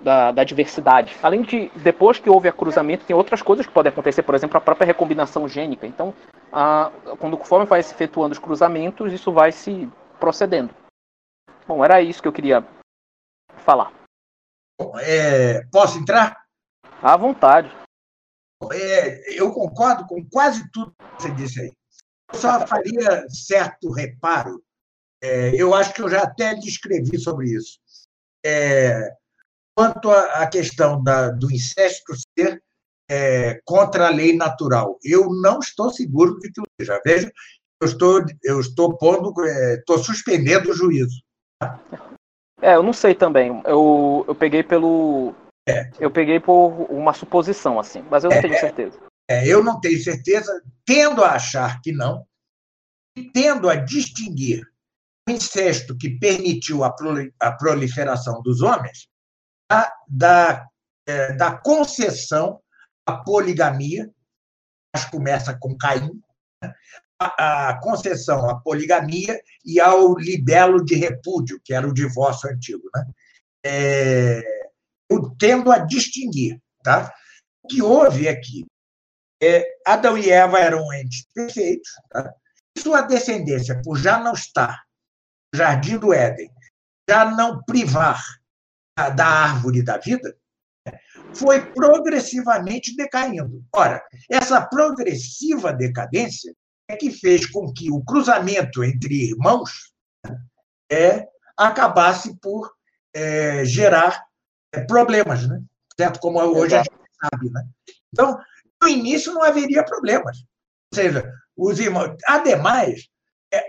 [0.01, 1.15] da, da, diversidade.
[1.22, 4.57] Além de, depois que houve a cruzamento, tem outras coisas que podem acontecer, por exemplo,
[4.57, 5.88] a própria recombinação gênica.
[5.88, 6.13] Então,
[6.51, 9.89] a, quando conforme vai se efetuando os cruzamentos, isso vai se
[10.19, 10.73] procedendo.
[11.67, 12.65] Bom, era isso que eu queria
[13.57, 13.91] falar.
[15.01, 16.45] É, posso entrar?
[17.01, 17.72] À vontade.
[18.72, 21.72] É, eu concordo com quase tudo que você disse aí.
[22.31, 24.63] Eu só faria certo reparo.
[25.22, 27.80] É, eu acho que eu já até descrevi sobre isso.
[28.45, 29.15] É,
[29.76, 32.64] quanto à questão da, do incesto ser
[33.10, 34.97] é, contra a lei natural.
[35.03, 37.02] Eu não estou seguro de que seja.
[37.06, 37.31] Veja,
[37.81, 41.22] eu estou, eu estou pondo, é, estou suspendendo o juízo.
[42.61, 43.61] É, eu não sei também.
[43.65, 45.35] Eu, eu peguei pelo.
[45.68, 45.91] É.
[45.99, 48.99] Eu peguei por uma suposição, assim, mas eu não é, tenho certeza.
[49.30, 52.23] É, eu não tenho certeza, tendo a achar que não,
[53.18, 54.64] e tendo a distinguir
[55.27, 59.10] o incesto que permitiu a proliferação dos homens
[60.07, 60.67] da,
[61.07, 62.61] é, da concessão
[63.05, 64.09] à poligamia,
[64.93, 66.21] mas começa com Caim,
[66.61, 66.73] né?
[67.19, 72.89] a, a, concessão à poligamia e ao libelo de repúdio, que era o divórcio antigo.
[72.95, 73.05] Né?
[73.65, 74.43] É,
[75.09, 76.61] eu tendo a distinguir.
[76.83, 77.11] Tá?
[77.63, 78.65] O que houve aqui
[79.41, 82.33] é, Adão e Eva eram entes perfeitos, tá?
[82.77, 84.83] sua descendência, por já não estar
[85.53, 86.49] no jardim do Éden,
[87.09, 88.21] já não privar
[88.95, 90.35] da árvore da vida
[91.34, 93.63] foi progressivamente decaindo.
[93.73, 96.55] Ora, essa progressiva decadência
[96.88, 99.93] é que fez com que o cruzamento entre irmãos
[100.89, 101.27] é,
[101.57, 102.72] acabasse por
[103.13, 104.23] é, gerar
[104.72, 105.61] é, problemas, né?
[105.99, 106.19] certo?
[106.19, 107.49] Como hoje a gente sabe.
[107.49, 107.63] Né?
[108.13, 108.39] Então,
[108.81, 110.38] no início não haveria problemas.
[110.93, 112.15] Ou seja, os irmãos.
[112.27, 113.07] Ademais,
[113.51, 113.65] é,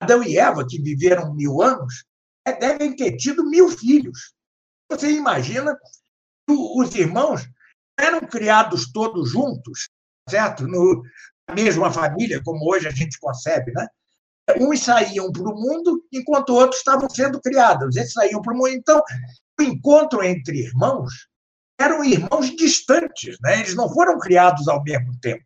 [0.00, 2.04] Adão e Eva, que viveram mil anos,
[2.44, 4.32] é, devem ter tido mil filhos.
[4.88, 5.78] Você imagina
[6.48, 7.46] os irmãos
[7.98, 9.90] eram criados todos juntos,
[10.28, 10.66] certo?
[10.66, 11.02] No,
[11.48, 13.86] na mesma família, como hoje a gente concebe, né?
[14.60, 17.96] Uns saíam para o mundo, enquanto outros estavam sendo criados.
[17.96, 18.68] Eles saíam para o mundo.
[18.68, 19.02] Então,
[19.60, 21.28] o encontro entre irmãos
[21.78, 23.60] eram irmãos distantes, né?
[23.60, 25.44] Eles não foram criados ao mesmo tempo.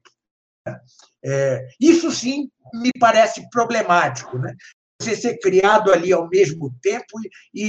[1.24, 4.54] É, isso sim me parece problemático, né?
[5.02, 7.20] Você ser criado ali ao mesmo tempo
[7.52, 7.64] e,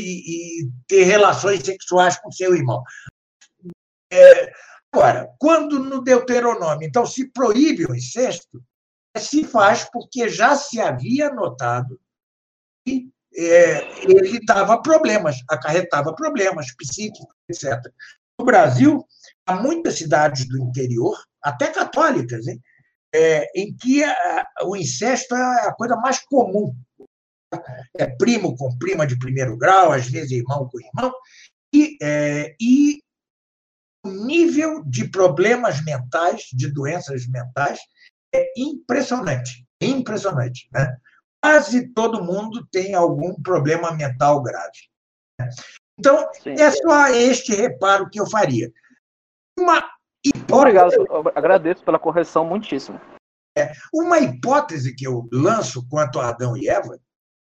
[0.63, 2.83] e ter relações sexuais com seu irmão.
[4.11, 4.51] É,
[4.91, 8.63] agora, quando no Deuteronômio, então, se proíbe o incesto,
[9.17, 11.99] se faz porque já se havia notado
[12.85, 17.79] que é, ele dava problemas, acarretava problemas psíquicos, etc.
[18.37, 19.05] No Brasil,
[19.45, 22.61] há muitas cidades do interior, até católicas, hein,
[23.13, 26.75] é, em que a, o incesto é a coisa mais comum.
[27.97, 31.13] É primo com prima de primeiro grau, às vezes irmão com irmão,
[31.73, 33.01] e, é, e
[34.05, 37.79] o nível de problemas mentais, de doenças mentais,
[38.33, 39.65] é impressionante.
[39.81, 40.67] Impressionante.
[40.71, 40.97] Né?
[41.41, 44.89] Quase todo mundo tem algum problema mental grave.
[45.97, 46.51] Então, Sim.
[46.51, 48.71] é só este reparo que eu faria.
[49.57, 49.83] Uma
[50.25, 50.53] hipótese...
[50.53, 52.99] Obrigado, agradeço pela correção muitíssimo.
[53.55, 56.99] É, uma hipótese que eu lanço quanto a Adão e Eva,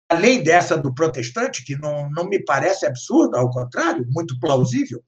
[0.08, 5.02] além dessa do protestante, que não, não me parece absurda, ao contrário, muito plausível,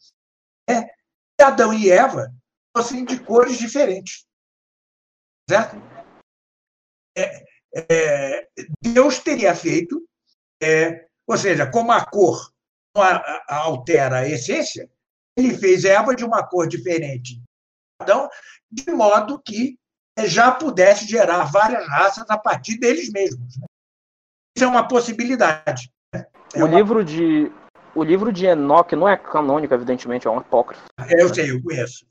[0.69, 2.33] é que Adão e Eva
[2.77, 4.27] fossem de cores diferentes.
[5.49, 5.77] Certo?
[7.17, 7.45] É,
[7.75, 8.49] é,
[8.83, 10.07] Deus teria feito,
[10.63, 12.53] é, ou seja, como a cor
[13.49, 14.91] altera a essência,
[15.37, 17.41] ele fez Eva de uma cor diferente.
[18.03, 18.29] Então,
[18.71, 19.79] de modo que
[20.27, 23.57] já pudesse gerar várias raças a partir deles mesmos.
[23.57, 23.67] Né?
[24.59, 25.89] Isso é uma possibilidade.
[26.13, 26.27] Né?
[26.53, 26.77] É o, uma...
[26.77, 27.49] livro de,
[27.95, 30.83] o livro de Enoch não é canônico, evidentemente, é um apócrifo.
[30.99, 32.05] É, eu sei, eu conheço.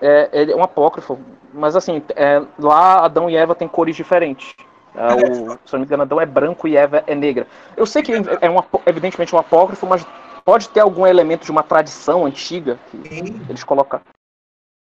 [0.00, 1.18] É, é, é um apócrifo,
[1.52, 4.54] mas assim, é, lá Adão e Eva têm cores diferentes.
[4.94, 7.44] É, o, se não me engano, Adão é branco e Eva é negra.
[7.76, 10.06] Eu sei que é um, evidentemente um apócrifo, mas
[10.44, 13.46] pode ter algum elemento de uma tradição antiga que sim.
[13.48, 14.00] eles colocam.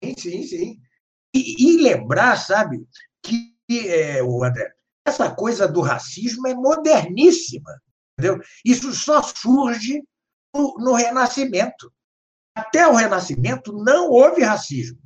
[0.04, 0.80] Sim, sim, sim.
[1.34, 2.86] E, e lembrar, sabe,
[3.24, 3.54] que
[3.88, 4.74] é, o André,
[5.10, 7.80] essa coisa do racismo é moderníssima,
[8.18, 8.42] entendeu?
[8.64, 10.02] Isso só surge
[10.56, 11.92] no, no Renascimento.
[12.56, 15.00] Até o Renascimento não houve racismo.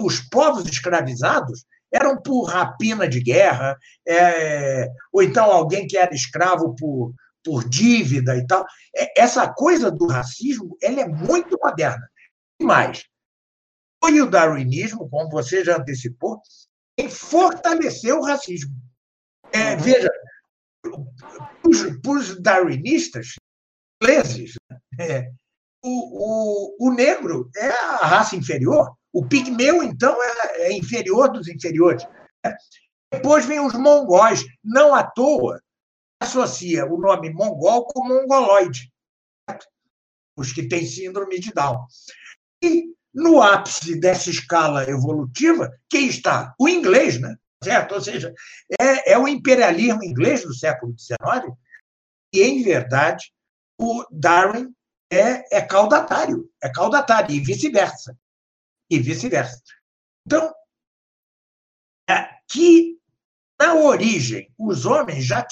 [0.00, 6.74] Os povos escravizados eram por rapina de guerra, é, ou então alguém que era escravo
[6.74, 7.14] por,
[7.44, 8.66] por dívida e tal.
[8.96, 12.08] É, essa coisa do racismo ela é muito moderna.
[12.60, 13.04] E mais,
[14.02, 16.40] foi o darwinismo, como você já antecipou,
[16.96, 18.74] quem fortaleceu o racismo.
[19.54, 19.78] É, uhum.
[19.78, 20.10] veja,
[22.02, 23.34] para os darwinistas
[24.02, 24.54] ingleses,
[24.98, 25.30] é,
[25.82, 31.46] o, o, o negro é a raça inferior, o pigmeu, então, é, é inferior dos
[31.46, 32.04] inferiores.
[33.12, 34.44] Depois vem os mongóis.
[34.62, 35.62] Não à toa
[36.20, 38.90] associa o nome mongol com mongoloide,
[40.36, 41.86] os que têm síndrome de Down.
[42.62, 46.54] E no ápice dessa escala evolutiva, quem está?
[46.58, 47.36] O inglês, né?
[47.64, 47.94] Certo?
[47.94, 48.32] Ou seja,
[48.80, 51.52] é, é o imperialismo inglês do século XIX,
[52.32, 53.32] e, em verdade,
[53.78, 54.74] o Darwin
[55.10, 58.16] é, é caudatário, é caudatário, e vice-versa
[58.90, 59.62] e vice-versa.
[60.26, 60.52] Então,
[62.48, 62.98] que
[63.58, 65.46] na origem os homens já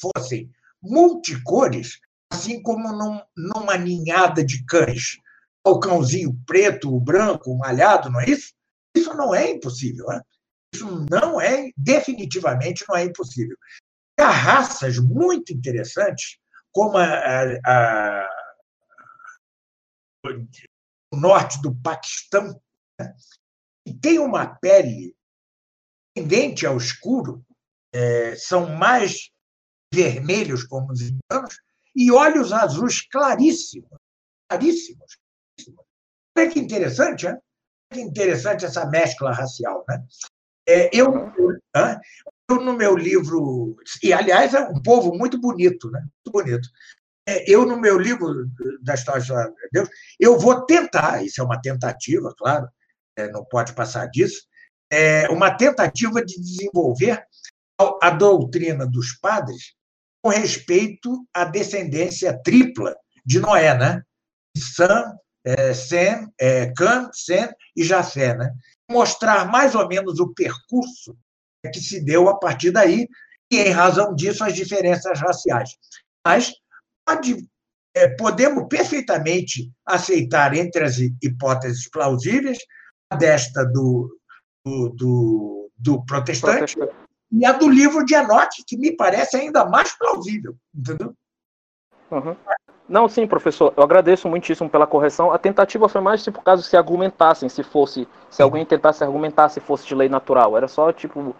[0.00, 0.50] fossem
[0.82, 1.98] multicores,
[2.30, 5.18] assim como num, numa ninhada de cães,
[5.64, 8.54] o cãozinho preto, o branco, o malhado, não é isso?
[8.96, 10.06] Isso não é impossível.
[10.06, 10.22] Né?
[10.74, 13.56] Isso não é, definitivamente não é impossível.
[14.18, 16.38] Há raças muito interessantes,
[16.72, 18.30] como a, a, a,
[21.12, 22.60] o norte do Paquistão,
[23.86, 25.14] e tem uma pele
[26.14, 27.44] tendente ao escuro,
[27.92, 29.30] é, são mais
[29.92, 31.60] vermelhos como os indianos,
[31.94, 33.98] e olhos azuis claríssimos,
[34.48, 35.18] claríssimos.
[36.36, 37.38] Olha que interessante, né?
[37.90, 40.04] Que interessante essa mescla racial, né?
[40.68, 41.32] É, eu,
[42.48, 46.00] eu, no meu livro, e aliás é um povo muito bonito, né?
[46.00, 46.68] Muito bonito.
[47.28, 48.48] É, eu, no meu livro
[48.82, 49.88] da História de Deus,
[50.18, 52.68] eu vou tentar, isso é uma tentativa, claro,
[53.16, 54.46] é, não pode passar disso,
[54.90, 57.24] é uma tentativa de desenvolver
[58.00, 59.74] a doutrina dos padres
[60.22, 64.02] com respeito à descendência tripla de Noé, né?
[64.56, 68.52] Sam, é, Sem, é, Cam, Sem e Jafé, né?
[68.90, 71.16] Mostrar mais ou menos o percurso
[71.72, 73.08] que se deu a partir daí
[73.50, 75.70] e, em razão disso, as diferenças raciais.
[76.24, 76.52] Mas
[77.04, 77.48] pode,
[77.94, 82.58] é, podemos perfeitamente aceitar entre as hipóteses plausíveis
[83.18, 84.16] desta do,
[84.64, 89.64] do, do, do protestante, protestante, e a do livro de Enoch, que me parece ainda
[89.64, 91.14] mais plausível, entendeu?
[92.10, 92.36] Uhum.
[92.88, 95.32] Não, sim, professor, eu agradeço muitíssimo pela correção.
[95.32, 99.60] A tentativa foi mais tipo caso se argumentassem, se fosse, se alguém tentasse argumentar se
[99.60, 100.56] fosse de lei natural.
[100.56, 101.34] Era só tipo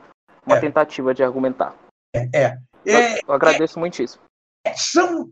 [0.45, 0.61] uma é.
[0.61, 1.75] tentativa de argumentar.
[2.15, 2.29] É.
[2.35, 2.59] é.
[2.85, 4.23] Eu, eu agradeço muitíssimo.
[4.65, 5.31] É, são,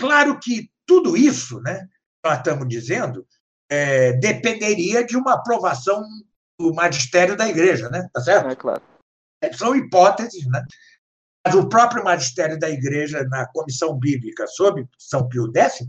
[0.00, 1.86] claro que tudo isso, né,
[2.24, 3.24] nós estamos dizendo,
[3.70, 6.02] é, dependeria de uma aprovação
[6.58, 8.08] do magistério da igreja, né?
[8.12, 8.48] Tá certo?
[8.48, 8.82] É claro.
[9.42, 10.64] É, são hipóteses, né?
[11.46, 15.84] Mas o próprio magistério da igreja, na comissão bíblica sobre São Pio X,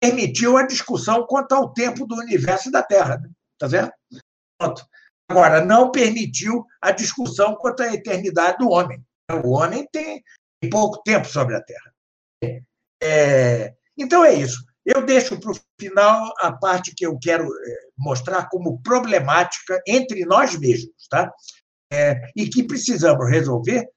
[0.00, 3.18] permitiu a discussão quanto ao tempo do universo e da Terra.
[3.18, 3.30] Né?
[3.58, 3.92] Tá certo?
[4.58, 4.86] Pronto.
[5.28, 9.02] Agora, não permitiu a discussão quanto à eternidade do homem.
[9.44, 10.22] O homem tem
[10.70, 11.94] pouco tempo sobre a Terra.
[13.02, 14.64] É, então é isso.
[14.84, 20.24] Eu deixo para o final a parte que eu quero é, mostrar como problemática entre
[20.24, 21.32] nós mesmos, tá?
[21.92, 23.88] É, e que precisamos resolver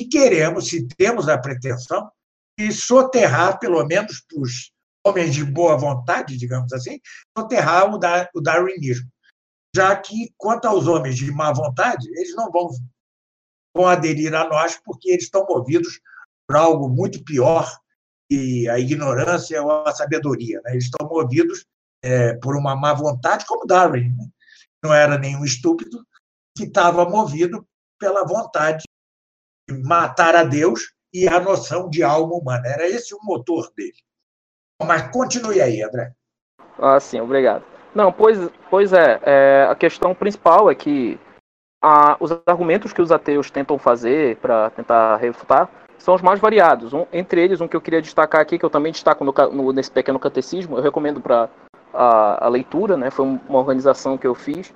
[0.00, 2.10] e queremos, se temos a pretensão,
[2.58, 4.72] de soterrar, pelo menos para os
[5.04, 6.98] homens de boa vontade, digamos assim,
[7.36, 9.10] soterrar o, dar, o darwinismo.
[9.76, 12.70] Já que, quanto aos homens de má vontade, eles não vão,
[13.76, 16.00] vão aderir a nós, porque eles estão movidos
[16.48, 17.70] por algo muito pior
[18.30, 20.60] que a ignorância ou a sabedoria.
[20.64, 20.72] Né?
[20.72, 21.66] Eles estão movidos
[22.02, 24.14] é, por uma má vontade, como Darwin.
[24.16, 24.28] Né?
[24.82, 26.06] Não era nenhum estúpido,
[26.56, 27.66] que estava movido
[27.98, 28.84] pela vontade
[29.72, 32.66] matar a Deus e a noção de alma humana.
[32.66, 33.92] Era esse o motor dele.
[34.82, 36.12] Mas continue aí, André.
[36.78, 37.64] Ah, sim, obrigado.
[37.94, 38.38] Não, pois,
[38.70, 41.18] pois é, é a questão principal é que
[41.82, 45.68] a, os argumentos que os ateus tentam fazer para tentar refutar
[45.98, 46.92] são os mais variados.
[46.92, 49.72] Um, entre eles, um que eu queria destacar aqui, que eu também destaco no, no,
[49.72, 51.48] nesse pequeno catecismo, eu recomendo para
[51.92, 54.72] a, a, leitura, né, foi uma organização que eu fiz,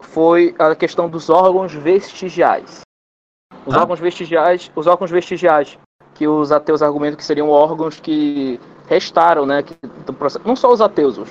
[0.00, 2.80] foi a questão dos órgãos vestigiais.
[3.66, 3.80] Os ah.
[3.80, 5.78] órgãos vestigiais, os órgãos vestigiais,
[6.14, 9.76] que os ateus argumentam que seriam órgãos que restaram, né, que,
[10.44, 11.28] não só os ateus, os,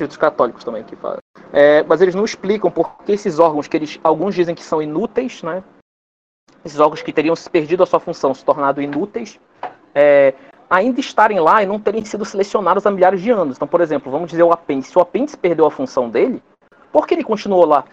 [0.00, 1.18] os católicos também que falam.
[1.52, 4.82] É, mas eles não explicam por que esses órgãos que eles, alguns dizem que são
[4.82, 5.62] inúteis, né?
[6.64, 9.38] Esses órgãos que teriam se perdido a sua função, se tornado inúteis,
[9.94, 10.34] é,
[10.68, 13.56] ainda estarem lá e não terem sido selecionados há milhares de anos.
[13.56, 14.90] Então, por exemplo, vamos dizer o apêndice.
[14.90, 16.42] Se o apêndice perdeu a função dele,
[16.92, 17.84] por que ele continuou lá?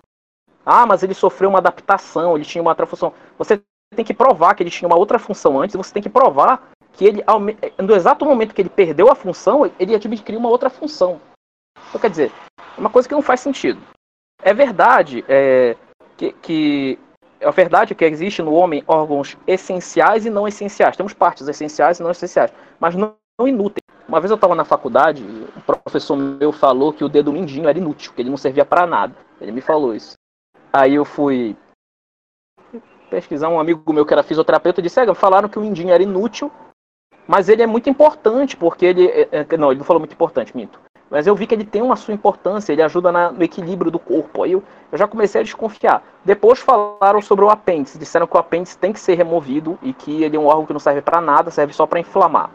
[0.66, 3.14] Ah, mas ele sofreu uma adaptação, ele tinha uma outra função.
[3.38, 3.62] Você
[3.96, 7.06] tem que provar que ele tinha uma outra função antes, você tem que provar que
[7.06, 7.24] ele,
[7.82, 11.20] no exato momento que ele perdeu a função, ele adquiriu uma outra função.
[11.90, 13.82] Então, quer dizer, é uma coisa que não faz sentido.
[14.44, 15.76] É verdade é,
[16.18, 17.00] que, que
[17.40, 20.96] é verdade que existe no homem órgãos essenciais e não essenciais.
[20.96, 23.82] Temos partes essenciais e não essenciais, mas não, não inúteis.
[24.08, 27.78] Uma vez eu estava na faculdade, um professor meu falou que o dedo mindinho era
[27.78, 29.16] inútil, que ele não servia para nada.
[29.40, 30.16] Ele me falou isso.
[30.72, 31.56] Aí eu fui
[33.10, 36.50] pesquisar um amigo meu que era fisioterapeuta disse, é, falaram que o mindinho era inútil,
[37.28, 39.06] mas ele é muito importante, porque ele.
[39.08, 40.80] É, é, não, ele não falou muito importante, minto.
[41.10, 44.00] Mas eu vi que ele tem uma sua importância, ele ajuda na, no equilíbrio do
[44.00, 44.44] corpo.
[44.44, 46.02] Aí eu, eu, já comecei a desconfiar.
[46.24, 50.24] Depois falaram sobre o apêndice, disseram que o apêndice tem que ser removido e que
[50.24, 52.52] ele é um órgão que não serve para nada, serve só para inflamar.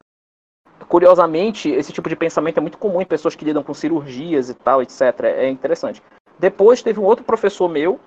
[0.89, 4.55] Curiosamente, esse tipo de pensamento é muito comum em pessoas que lidam com cirurgias e
[4.55, 5.03] tal, etc.
[5.25, 6.03] É interessante.
[6.39, 7.99] Depois teve um outro professor meu,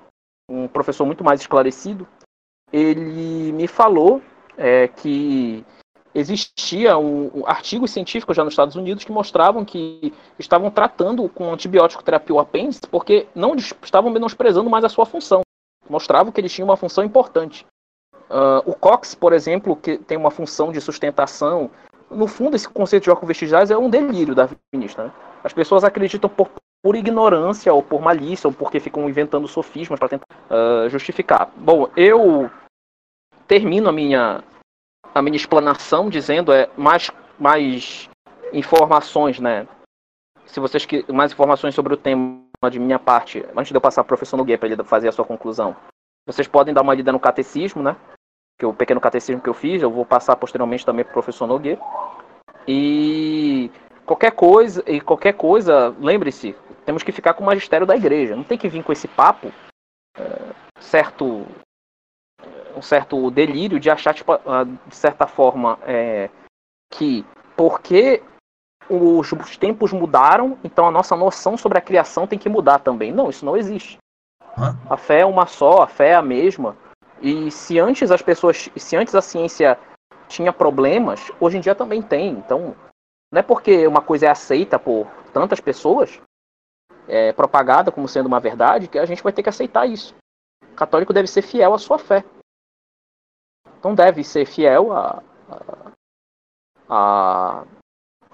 [0.50, 2.08] um professor muito mais esclarecido,
[2.72, 4.22] ele me falou
[4.58, 5.66] é, que
[6.14, 11.54] existia um, um, artigos científicos já nos Estados Unidos que mostravam que estavam tratando com
[11.54, 15.42] antibiótico terapia o apêndice porque não estavam menosprezando mais a sua função.
[15.90, 17.66] Mostravam que ele tinha uma função importante.
[18.30, 21.72] Uh, o COX, por exemplo, que tem uma função de sustentação.
[22.12, 24.48] No fundo, esse conceito de órgãos vestigiais é um delírio da.
[24.72, 25.12] Né?
[25.44, 26.48] As pessoas acreditam por
[26.82, 31.52] por ignorância ou por malícia ou porque ficam inventando sofismas para tentar uh, justificar.
[31.58, 32.50] Bom, eu
[33.48, 34.44] termino a minha
[35.14, 38.10] a minha explanação dizendo é mais mais
[38.54, 39.68] informações, né?
[40.46, 44.04] Se vocês que mais informações sobre o tema de minha parte, antes de eu passar
[44.04, 45.76] para o professor Nogueira para ele fazer a sua conclusão,
[46.26, 47.96] vocês podem dar uma lida no catecismo, né?
[48.58, 51.14] Que é o pequeno catecismo que eu fiz, eu vou passar posteriormente também para o
[51.14, 51.82] professor Nogueira.
[52.68, 53.72] E
[54.06, 56.56] qualquer coisa, e qualquer coisa, lembre-se,
[56.90, 58.36] temos que ficar com o magistério da igreja.
[58.36, 59.54] Não tem que vir com esse papo
[60.18, 60.24] é,
[60.80, 61.46] certo
[62.76, 66.32] um certo delírio de achar tipo, ah, de certa forma é,
[66.92, 67.24] que
[67.56, 68.24] porque
[68.90, 73.12] os, os tempos mudaram, então a nossa noção sobre a criação tem que mudar também.
[73.12, 74.00] Não, isso não existe.
[74.90, 76.76] A fé é uma só, a fé é a mesma.
[77.22, 79.78] E se antes as pessoas, se antes a ciência
[80.28, 82.32] tinha problemas, hoje em dia também tem.
[82.32, 82.76] Então,
[83.32, 86.20] não é porque uma coisa é aceita por tantas pessoas
[87.10, 90.16] é, propagada como sendo uma verdade, que a gente vai ter que aceitar isso.
[90.72, 92.24] O católico deve ser fiel à sua fé.
[93.78, 95.24] Então deve ser fiel a,
[96.88, 97.64] a,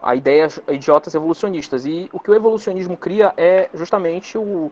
[0.02, 1.86] a ideias idiotas evolucionistas.
[1.86, 4.72] E o que o evolucionismo cria é justamente o,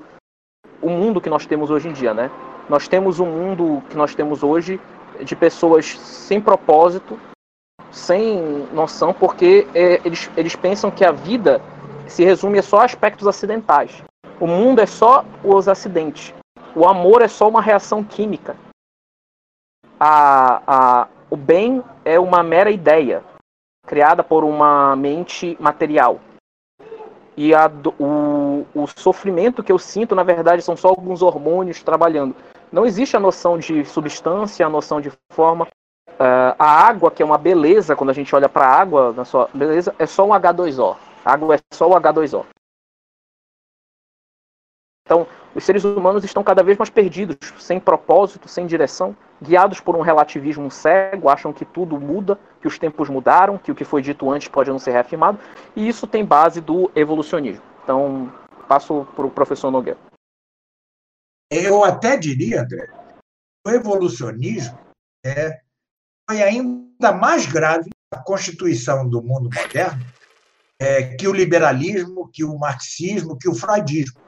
[0.81, 2.29] o mundo que nós temos hoje em dia, né?
[2.69, 4.79] Nós temos um mundo que nós temos hoje
[5.23, 7.19] de pessoas sem propósito,
[7.91, 11.61] sem noção, porque é, eles, eles pensam que a vida
[12.07, 14.03] se resume a só aspectos acidentais.
[14.39, 16.33] O mundo é só os acidentes.
[16.75, 18.55] O amor é só uma reação química.
[19.99, 23.23] A, a, o bem é uma mera ideia
[23.85, 26.19] criada por uma mente material.
[27.35, 32.35] E a, o, o sofrimento que eu sinto, na verdade, são só alguns hormônios trabalhando.
[32.71, 35.67] Não existe a noção de substância, a noção de forma.
[36.09, 39.25] Uh, a água, que é uma beleza, quando a gente olha para a água, na
[39.25, 40.95] sua beleza, é só um H2O.
[41.25, 42.45] Água é só o H2O.
[45.05, 49.95] Então, os seres humanos estão cada vez mais perdidos, sem propósito, sem direção, guiados por
[49.95, 54.01] um relativismo cego, acham que tudo muda, que os tempos mudaram, que o que foi
[54.01, 55.39] dito antes pode não ser reafirmado,
[55.75, 57.63] e isso tem base do evolucionismo.
[57.83, 58.33] Então,
[58.67, 59.99] passo para o professor Nogueira.
[61.51, 62.89] Eu até diria, André,
[63.67, 64.79] o evolucionismo
[65.23, 65.61] é,
[66.27, 70.03] foi ainda mais grave a constituição do mundo moderno
[70.83, 74.19] é, que o liberalismo, que o marxismo, que o freudismo.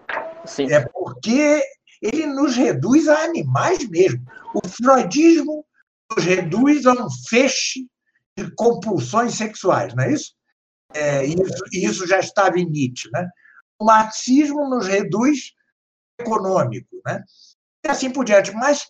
[0.45, 0.72] Sim.
[0.72, 1.61] É porque
[2.02, 4.26] ele nos reduz a animais mesmo.
[4.53, 5.65] O freudismo
[6.10, 7.86] nos reduz a um feixe
[8.38, 10.34] de compulsões sexuais, não é isso?
[10.94, 13.10] É, isso, isso já estava em Nietzsche.
[13.11, 13.27] Né?
[13.77, 15.53] O marxismo nos reduz
[16.18, 17.22] econômico, né?
[17.86, 18.53] e assim por diante.
[18.53, 18.90] Mas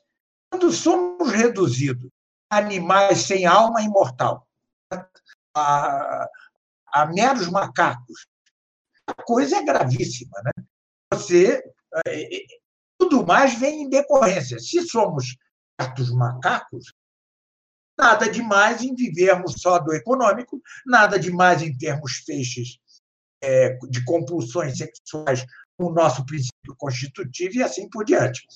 [0.52, 2.12] quando somos reduzidos
[2.52, 4.48] a animais sem alma imortal,
[5.56, 6.30] a,
[6.96, 8.26] a meros macacos,
[9.06, 10.42] a coisa é gravíssima.
[10.46, 10.64] Né?
[11.14, 11.62] Você,
[12.08, 12.46] é, é,
[12.98, 14.58] tudo mais vem em decorrência.
[14.60, 15.36] Se somos
[15.80, 16.94] certos macacos,
[18.00, 22.80] nada demais em vivermos só do econômico, nada demais em termos feixes
[23.44, 25.46] é, de compulsões sexuais
[25.78, 28.48] o nosso princípio constitutivo e assim por diante.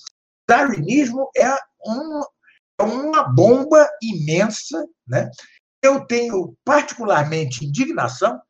[0.48, 4.88] Darwinismo é, é uma bomba imensa.
[5.06, 5.30] Né?
[5.82, 8.42] Eu tenho particularmente indignação,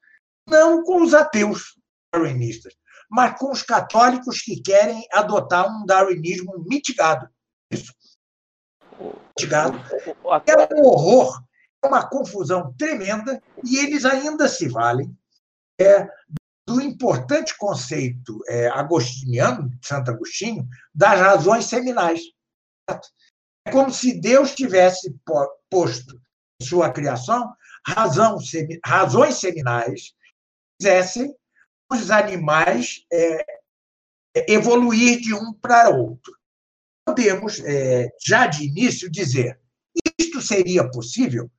[0.48, 1.80] não com os ateus
[2.14, 2.74] darwinistas,
[3.10, 7.30] mas com os católicos que querem adotar um darwinismo mitigado.
[7.72, 7.94] Isso.
[9.38, 9.78] Mitigado.
[10.46, 11.44] É um horror,
[11.84, 15.16] é uma confusão tremenda, e eles ainda se valem
[15.80, 16.08] é,
[16.68, 22.22] do importante conceito é, agostiniano, de Santo Agostinho, das razões seminais.
[23.66, 25.16] É como se Deus tivesse
[25.70, 26.19] posto
[26.62, 27.54] sua criação
[27.86, 28.38] razão,
[28.86, 30.14] razões seminais
[30.80, 31.34] fizessem
[31.92, 33.46] os animais é,
[34.48, 36.34] evoluir de um para outro.
[37.06, 39.60] Podemos, é, já de início, dizer
[40.20, 41.50] isto seria possível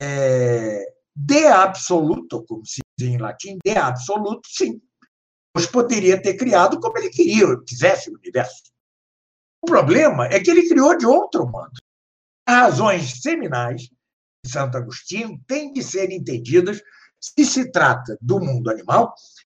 [0.00, 0.84] é,
[1.14, 4.80] de absoluto, como se diz em latim, de absoluto, sim.
[5.54, 8.70] Deus poderia ter criado como ele queria, quisesse o universo.
[9.62, 11.72] O problema é que ele criou de outro modo.
[12.48, 13.90] Razões seminais
[14.44, 16.82] de Santo Agostinho têm de ser entendidas
[17.20, 19.14] se se trata do mundo animal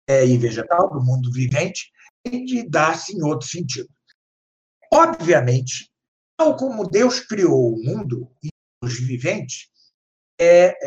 [0.08, 1.92] é, e vegetal, do mundo vivente,
[2.24, 3.90] tem de dar-se em outro sentido.
[4.92, 5.90] Obviamente,
[6.38, 8.50] tal como Deus criou o mundo e
[8.84, 9.70] os viventes,
[10.40, 10.78] é,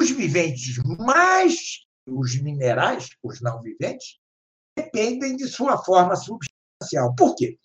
[0.00, 4.18] os viventes mais os minerais, os não viventes,
[4.76, 7.14] dependem de sua forma substancial.
[7.14, 7.58] Por quê?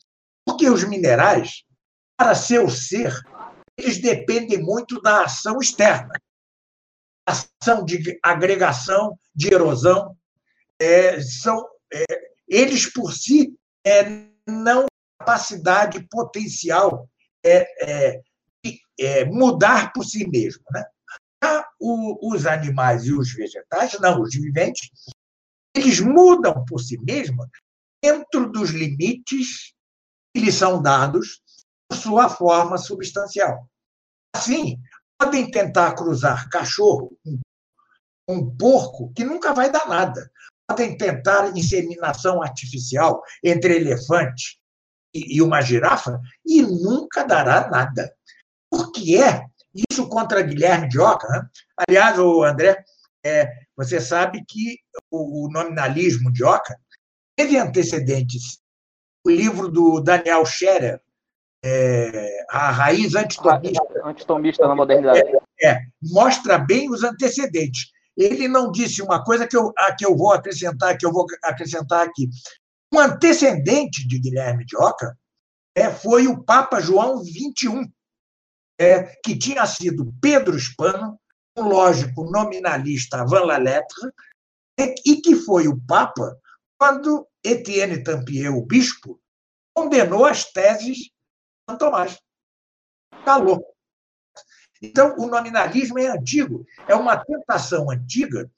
[0.45, 1.63] Porque os minerais,
[2.17, 3.13] para seu ser,
[3.77, 6.13] eles dependem muito da ação externa.
[7.25, 10.15] Ação de agregação, de erosão,
[10.79, 12.03] é, são é,
[12.47, 13.55] eles por si
[13.85, 14.03] é,
[14.47, 14.85] não
[15.19, 17.09] capacidade potencial
[17.43, 18.21] é, é,
[18.99, 20.63] é, mudar por si mesmo.
[20.71, 20.85] Né?
[21.79, 24.89] o, os animais e os vegetais, não, os viventes,
[25.75, 27.47] eles mudam por si mesmos
[28.01, 29.73] dentro dos limites
[30.33, 31.41] que lhes são dados
[31.93, 33.67] sua forma substancial.
[34.35, 34.79] Assim,
[35.17, 40.31] podem tentar cruzar cachorro com um porco que nunca vai dar nada.
[40.67, 44.59] Podem tentar inseminação artificial entre elefante
[45.13, 48.13] e uma girafa e nunca dará nada.
[48.69, 49.45] Porque é
[49.89, 51.27] isso contra Guilherme de Oca.
[51.27, 51.49] Né?
[51.77, 52.83] Aliás, o André,
[53.23, 54.77] é, você sabe que
[55.11, 56.75] o, o nominalismo de Oca
[57.35, 58.59] teve antecedentes.
[59.25, 61.01] O livro do Daniel Scherer,
[61.63, 63.83] é, A Raiz Antitomista.
[64.03, 65.19] Antitomista na Modernidade.
[65.61, 67.91] É, é, mostra bem os antecedentes.
[68.15, 71.25] Ele não disse uma coisa que eu, a que eu vou acrescentar, que eu vou
[71.43, 72.29] acrescentar aqui.
[72.93, 75.17] Um antecedente de Guilherme de Oca
[75.75, 77.91] é, foi o Papa João XXI,
[78.79, 81.17] é, que tinha sido Pedro Hispano,
[81.57, 84.11] um lógico nominalista avant la lettre,
[85.05, 86.37] e que foi o Papa
[86.77, 89.19] quando Etienne Tampier, o bispo,
[89.73, 91.12] condenou as teses
[91.77, 92.19] Tomás.
[93.25, 93.63] Calou.
[94.81, 98.51] Então, o nominalismo é antigo, é uma tentação antiga.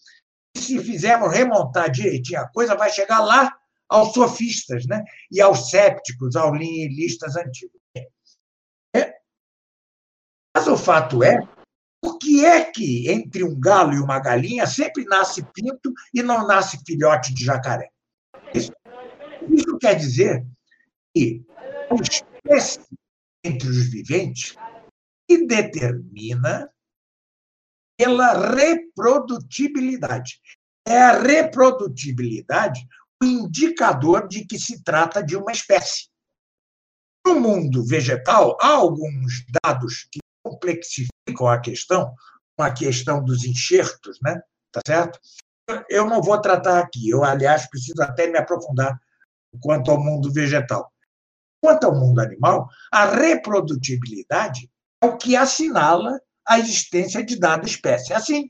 [0.55, 3.55] E se fizermos remontar direitinho a coisa, vai chegar lá
[3.87, 5.03] aos sofistas né?
[5.31, 7.79] e aos sépticos, aos nihilistas antigos.
[8.95, 9.13] É.
[10.55, 11.39] Mas o fato é,
[12.01, 16.47] por que é que entre um galo e uma galinha sempre nasce pinto e não
[16.47, 17.89] nasce filhote de jacaré?
[18.53, 18.71] Isso,
[19.49, 20.45] isso quer dizer
[21.13, 21.45] que
[22.01, 22.34] espécie
[23.43, 24.55] entre os viventes
[25.29, 26.69] se determina
[27.97, 30.39] pela reprodutibilidade.
[30.87, 32.87] É a reprodutibilidade
[33.21, 36.09] o indicador de que se trata de uma espécie.
[37.25, 42.13] No mundo vegetal, há alguns dados que complexificam a questão,
[42.59, 44.39] a questão dos enxertos, né?
[44.71, 45.19] Tá certo?
[45.89, 47.09] Eu não vou tratar aqui.
[47.09, 48.99] Eu, aliás, preciso até me aprofundar
[49.59, 50.91] quanto ao mundo vegetal.
[51.61, 54.69] Quanto ao mundo animal, a reprodutibilidade
[55.01, 58.13] é o que assinala a existência de dada espécie.
[58.13, 58.49] Assim,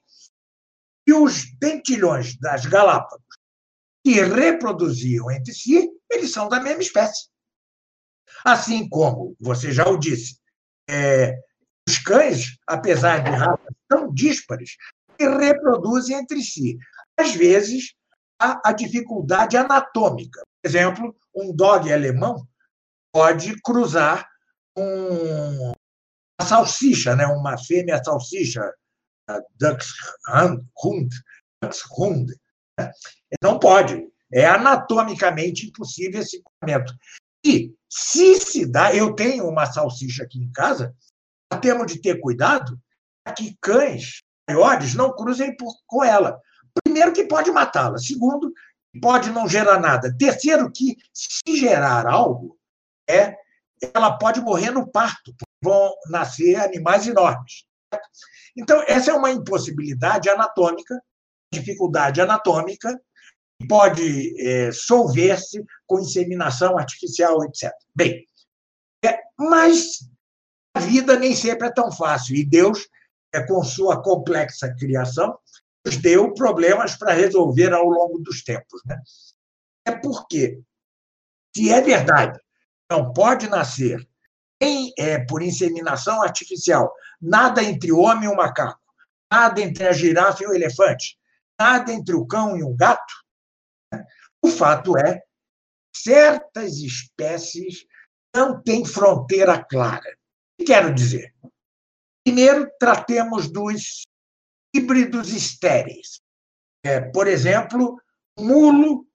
[1.07, 3.23] e os dentilhões das Galápagos
[4.03, 7.27] que reproduziam entre si, eles são da mesma espécie.
[8.43, 10.39] Assim como, você já o disse,
[10.87, 11.35] é,
[11.87, 14.77] os cães, apesar de raças tão díspares,
[15.19, 16.77] se reproduzem entre si.
[17.17, 17.95] Às vezes,
[18.39, 20.41] há a dificuldade anatômica.
[20.61, 22.47] Por exemplo, um dog alemão
[23.15, 24.27] pode cruzar
[24.77, 27.25] um, uma salsicha, né?
[27.25, 28.61] uma fêmea salsicha,
[29.57, 31.15] Dachshund,
[31.63, 32.35] Dachshund.
[32.77, 32.91] Né?
[33.41, 34.05] Não pode.
[34.33, 36.93] É anatomicamente impossível esse cruzamento.
[37.45, 40.93] E, se se dá, eu tenho uma salsicha aqui em casa,
[41.61, 42.77] temos de ter cuidado
[43.23, 46.37] para que cães maiores não cruzem por, com ela.
[46.83, 47.97] Primeiro, que pode matá-la.
[47.97, 48.51] Segundo,
[49.01, 50.13] pode não gerar nada.
[50.17, 52.57] Terceiro, que se gerar algo,
[53.07, 53.35] é,
[53.93, 57.65] ela pode morrer no parto, vão nascer animais enormes.
[58.57, 61.01] Então, essa é uma impossibilidade anatômica,
[61.53, 62.99] dificuldade anatômica,
[63.67, 67.71] pode é, solver-se com inseminação artificial, etc.
[67.93, 68.25] Bem,
[69.03, 69.99] é, mas
[70.73, 72.87] a vida nem sempre é tão fácil, e Deus,
[73.33, 75.37] é, com sua complexa criação,
[75.85, 78.81] nos deu problemas para resolver ao longo dos tempos.
[78.85, 78.99] Né?
[79.85, 80.59] É porque,
[81.55, 82.39] se é verdade,
[82.89, 84.07] não pode nascer
[84.61, 88.79] em, é, por inseminação artificial nada entre o homem e o macaco,
[89.31, 91.17] nada entre a girafa e o elefante,
[91.59, 93.13] nada entre o cão e o gato,
[93.91, 94.05] né?
[94.41, 95.21] o fato é
[95.95, 97.85] certas espécies
[98.35, 100.09] não têm fronteira clara.
[100.09, 101.33] O que quero dizer?
[102.23, 104.03] Primeiro, tratemos dos
[104.75, 106.21] híbridos estéreis.
[106.83, 107.99] É, por exemplo,
[108.37, 109.07] mulo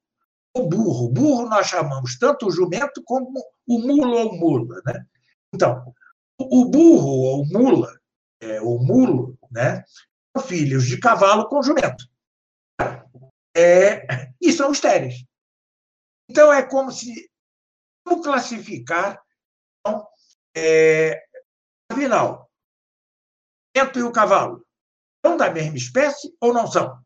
[0.53, 1.09] ou burro.
[1.09, 4.81] Burro nós chamamos tanto o jumento como o mulo ou mula.
[4.85, 5.05] Né?
[5.53, 5.93] Então,
[6.39, 7.99] o burro ou mula,
[8.39, 9.83] é, o mulo, né,
[10.35, 12.09] são filhos de cavalo com jumento.
[13.55, 15.25] É, e são estéreis.
[16.29, 17.29] Então, é como se.
[18.05, 19.21] Como classificar.
[19.79, 20.07] Então,
[20.55, 21.21] é,
[21.91, 22.49] afinal,
[23.75, 24.65] o jumento e o cavalo
[25.25, 26.99] são da mesma espécie ou não são?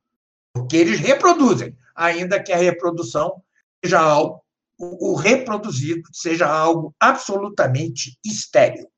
[0.53, 3.41] Porque eles reproduzem, ainda que a reprodução
[3.83, 4.43] seja algo,
[4.77, 8.91] o reproduzido seja algo absolutamente estéril.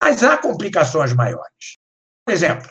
[0.00, 1.78] Mas há complicações maiores.
[2.24, 2.70] Por exemplo,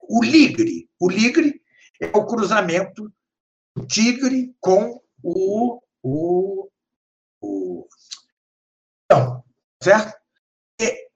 [0.00, 0.88] o ligre.
[0.98, 1.62] O ligre
[2.00, 3.12] é o cruzamento
[3.74, 5.80] do tigre com o.
[6.02, 6.68] o,
[7.40, 7.88] o
[9.04, 9.44] então,
[9.82, 10.18] certo?
[10.80, 11.08] E,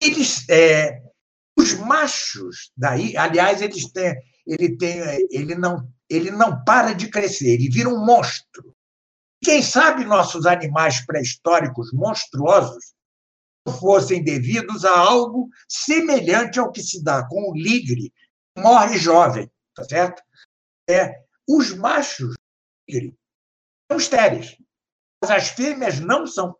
[0.00, 1.02] eles, é,
[1.56, 4.14] os machos daí, aliás, eles têm,
[4.46, 5.00] ele tem,
[5.30, 8.74] ele não, ele não para de crescer, ele vira um monstro.
[9.42, 12.94] Quem sabe nossos animais pré-históricos monstruosos
[13.78, 18.12] fossem devidos a algo semelhante ao que se dá com o ligre,
[18.56, 20.22] morre jovem, tá certo?
[20.88, 22.34] É, os machos
[22.88, 23.16] ligre
[23.90, 24.56] são estéreis,
[25.22, 26.56] mas as fêmeas não são.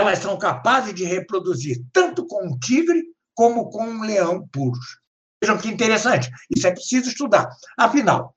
[0.00, 3.02] Elas são capazes de reproduzir tanto com um tigre
[3.34, 5.00] como com um leão puros.
[5.42, 6.30] Vejam que interessante.
[6.54, 7.48] Isso é preciso estudar.
[7.78, 8.34] Afinal,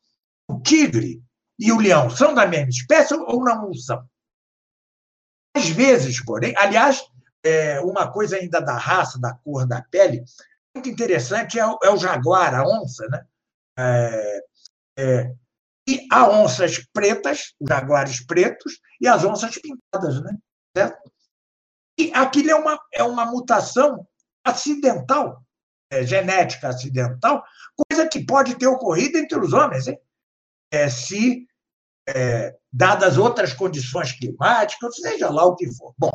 [0.48, 1.22] o tigre
[1.60, 4.08] e o leão são da mesma espécie ou não são?
[5.56, 7.04] Às vezes, porém, aliás,
[7.44, 10.24] é, uma coisa ainda da raça, da cor da pele,
[10.74, 13.26] muito interessante é o, é o jaguar, a onça, né?
[13.78, 14.44] É,
[14.98, 15.34] é,
[15.88, 20.36] e há onças pretas, os jaguares pretos, e as onças pintadas, né?
[20.76, 21.12] Certo?
[22.00, 24.08] E aquilo é uma, é uma mutação
[24.44, 25.44] acidental.
[25.94, 27.44] É, genética acidental,
[27.76, 30.00] coisa que pode ter ocorrido entre os homens, hein?
[30.72, 31.48] É, se
[32.08, 35.94] é, dadas outras condições climáticas, seja lá o que for.
[35.98, 36.12] Bom,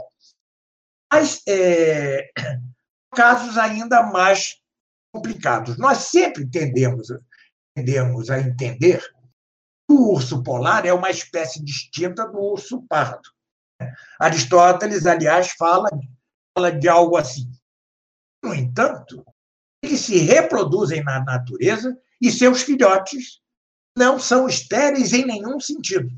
[1.12, 2.30] mas é,
[3.14, 4.60] casos ainda mais
[5.14, 5.78] complicados.
[5.78, 7.08] Nós sempre tendemos,
[7.74, 13.30] tendemos a entender que o urso polar é uma espécie distinta do urso pardo.
[14.18, 15.88] Aristóteles, aliás, fala,
[16.52, 17.48] fala de algo assim.
[18.42, 19.24] No entanto,
[19.82, 23.40] eles se reproduzem na natureza e seus filhotes
[23.96, 26.08] não são estéreis em nenhum sentido.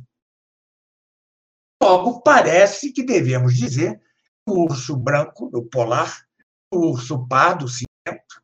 [1.82, 6.26] Logo, parece que devemos dizer que o urso branco, o polar,
[6.72, 8.42] o urso pardo, cinzento,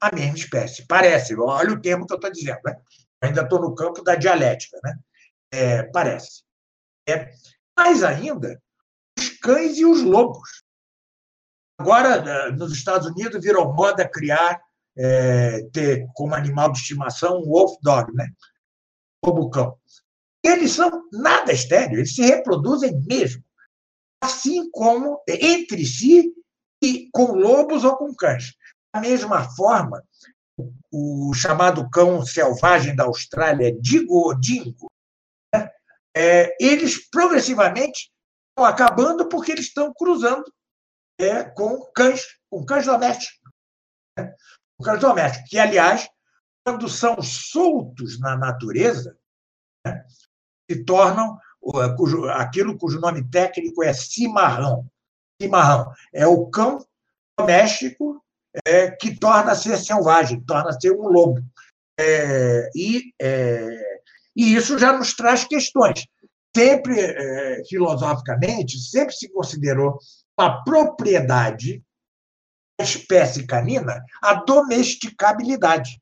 [0.00, 0.86] a mesma espécie.
[0.86, 2.60] Parece, olha o termo que eu estou dizendo.
[2.64, 2.80] Né?
[3.22, 4.78] Ainda estou no campo da dialética.
[4.84, 4.98] Né?
[5.50, 6.42] É, parece.
[7.08, 7.32] É,
[7.76, 8.62] mais ainda,
[9.18, 10.62] os cães e os lobos.
[11.78, 14.60] Agora, nos Estados Unidos, virou moda criar,
[14.96, 18.28] é, ter como animal de estimação um wolf dog, né?
[19.24, 19.76] lobo-cão.
[20.42, 23.42] Eles são nada estéreo, eles se reproduzem mesmo,
[24.22, 26.32] assim como entre si
[26.82, 28.54] e com lobos ou com cães.
[28.94, 30.02] Da mesma forma,
[30.90, 34.90] o chamado cão selvagem da Austrália, Digo Dingo,
[35.54, 35.70] né?
[36.16, 38.10] é, eles progressivamente
[38.50, 40.44] estão acabando porque eles estão cruzando
[41.18, 43.52] é, com cães, com cães domésticos.
[44.16, 44.34] Né?
[44.76, 46.08] Com cães domésticos, que, aliás,
[46.64, 49.16] quando são soltos na natureza,
[49.86, 50.04] né,
[50.70, 51.38] se tornam
[51.96, 54.86] cujo, aquilo cujo nome técnico é cimarrão.
[55.40, 56.84] Cimarrão é o cão
[57.38, 58.22] doméstico
[58.66, 61.42] é, que torna-se selvagem, torna-se um lobo.
[61.98, 64.00] É, e, é,
[64.36, 66.06] e isso já nos traz questões.
[66.56, 69.98] Sempre, é, filosoficamente, sempre se considerou
[70.38, 71.84] uma propriedade
[72.78, 76.00] da espécie canina a domesticabilidade.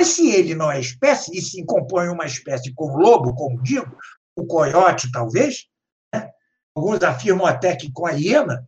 [0.00, 3.96] Se ele não é espécie, e se compõe uma espécie como lobo, como digo,
[4.34, 5.66] o coiote, talvez,
[6.12, 6.30] né?
[6.74, 8.66] alguns afirmam até que com a hiena,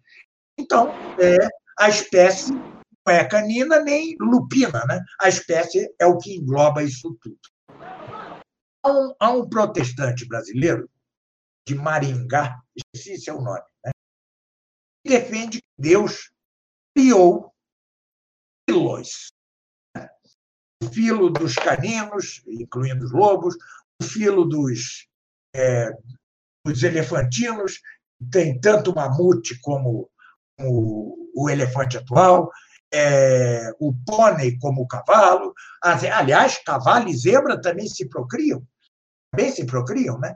[0.59, 1.49] então é,
[1.79, 5.01] a espécie não é canina nem lupina, né?
[5.21, 7.39] a espécie é o que engloba isso tudo.
[8.83, 10.89] Há um, há um protestante brasileiro,
[11.67, 13.91] de Maringá, esqueci seu nome, né?
[15.05, 16.31] Defende que Deus
[16.95, 17.53] criou
[18.69, 19.33] filos.
[20.83, 23.57] O filo dos caninos, incluindo os lobos,
[24.01, 25.07] o filo dos
[25.55, 25.91] é,
[26.67, 27.81] os elefantinos,
[28.31, 30.11] tem tanto o mamute como
[30.59, 32.51] o, o elefante atual,
[32.93, 35.53] é, o pônei como o cavalo.
[35.83, 38.67] Aliás, cavalo e zebra também se procriam.
[39.31, 40.35] Também se procriam, né?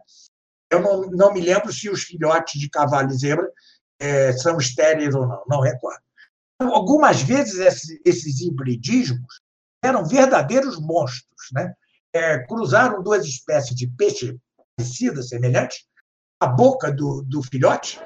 [0.70, 3.50] Eu não, não me lembro se os filhotes de cavalo e zebra
[3.98, 6.02] é, são estéreis ou não, não recordo.
[6.60, 9.40] Algumas vezes esses, esses hibridismos
[9.82, 11.72] eram verdadeiros monstros, né?
[12.12, 14.36] É, cruzaram duas espécies de peixe
[14.76, 15.86] parecida, semelhante,
[16.40, 18.00] a boca do, do filhote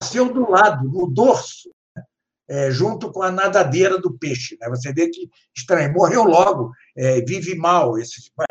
[0.00, 2.04] nasceu do lado, no dorso, né?
[2.48, 4.56] é, junto com a nadadeira do peixe.
[4.60, 4.68] Né?
[4.68, 7.98] Você vê que estranho, morreu logo, é, vive mal.
[7.98, 8.30] Esse...
[8.36, 8.48] Mas,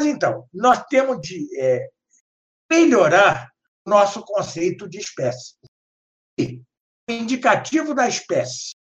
[0.00, 1.88] então, nós temos de é,
[2.70, 3.50] melhorar
[3.86, 5.54] nosso conceito de espécie.
[7.08, 8.74] Indicativo da espécie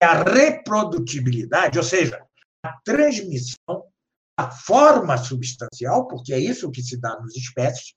[0.00, 2.24] é a reprodutibilidade, ou seja,
[2.64, 3.92] a transmissão
[4.36, 7.94] a forma substancial, porque é isso que se dá nos espécies.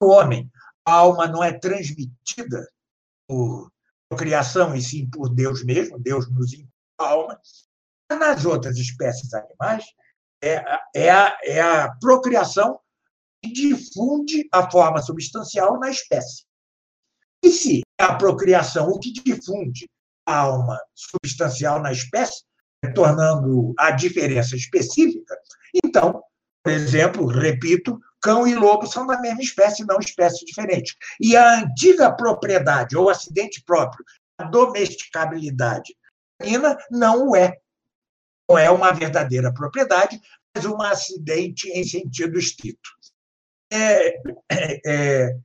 [0.00, 0.50] O homem,
[0.86, 2.70] a alma não é transmitida
[3.28, 3.70] por
[4.16, 6.52] criação e sim por Deus mesmo, Deus nos
[6.98, 7.40] a alma.
[8.10, 9.84] Nas outras espécies animais,
[10.42, 10.62] é,
[10.94, 12.78] é, a, é a procriação
[13.42, 16.44] que difunde a forma substancial na espécie.
[17.42, 19.88] E se a procriação o que difunde
[20.26, 22.42] a alma substancial na espécie,
[22.94, 25.36] tornando a diferença específica,
[25.84, 26.22] então,
[26.62, 30.96] por exemplo, repito, cão e lobo são da mesma espécie, não espécies diferentes.
[31.20, 34.04] E a antiga propriedade, ou acidente próprio,
[34.38, 35.96] a domesticabilidade
[36.38, 37.56] canina, não o é.
[38.48, 40.20] Não é uma verdadeira propriedade,
[40.54, 42.90] mas um acidente em sentido estrito.
[43.72, 44.08] É,
[44.50, 45.36] é, é,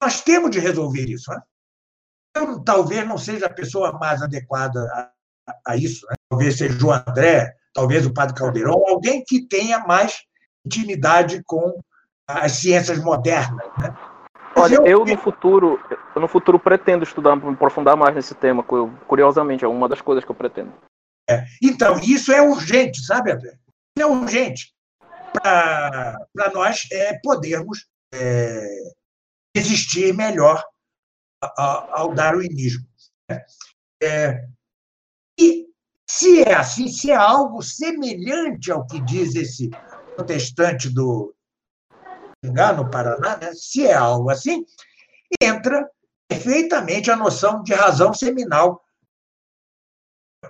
[0.00, 1.30] nós temos de resolver isso.
[1.30, 1.40] Né?
[2.36, 4.80] Eu talvez não seja a pessoa mais adequada
[5.46, 6.06] a, a isso.
[6.08, 6.16] Né?
[6.30, 10.22] Talvez seja o André, talvez o padre Caldeirão, alguém que tenha mais
[10.64, 11.80] intimidade com
[12.26, 13.66] as ciências modernas.
[13.78, 13.96] Né?
[14.56, 15.80] Olha, eu, eu, no futuro,
[16.14, 18.64] eu no futuro pretendo estudar, me aprofundar mais nesse tema,
[19.06, 20.72] curiosamente, é uma das coisas que eu pretendo.
[21.30, 21.44] É.
[21.62, 23.56] Então, isso é urgente, sabe, André?
[23.98, 24.72] É urgente
[25.32, 28.66] para nós é, podermos é,
[29.58, 30.64] resistir melhor
[31.40, 32.86] ao darwinismo.
[33.28, 33.44] Né?
[34.02, 34.48] É,
[35.38, 35.66] E
[36.08, 39.70] se é assim, se é algo semelhante ao que diz esse
[40.14, 41.34] protestante do
[42.42, 43.52] no Paraná, né?
[43.52, 44.64] se é algo assim,
[45.40, 45.90] entra
[46.28, 48.84] perfeitamente a noção de razão seminal.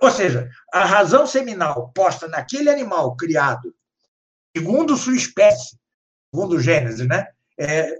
[0.03, 3.75] Ou seja, a razão seminal posta naquele animal criado
[4.55, 5.79] segundo sua espécie,
[6.33, 7.27] segundo Gênesis, né?
[7.59, 7.99] É,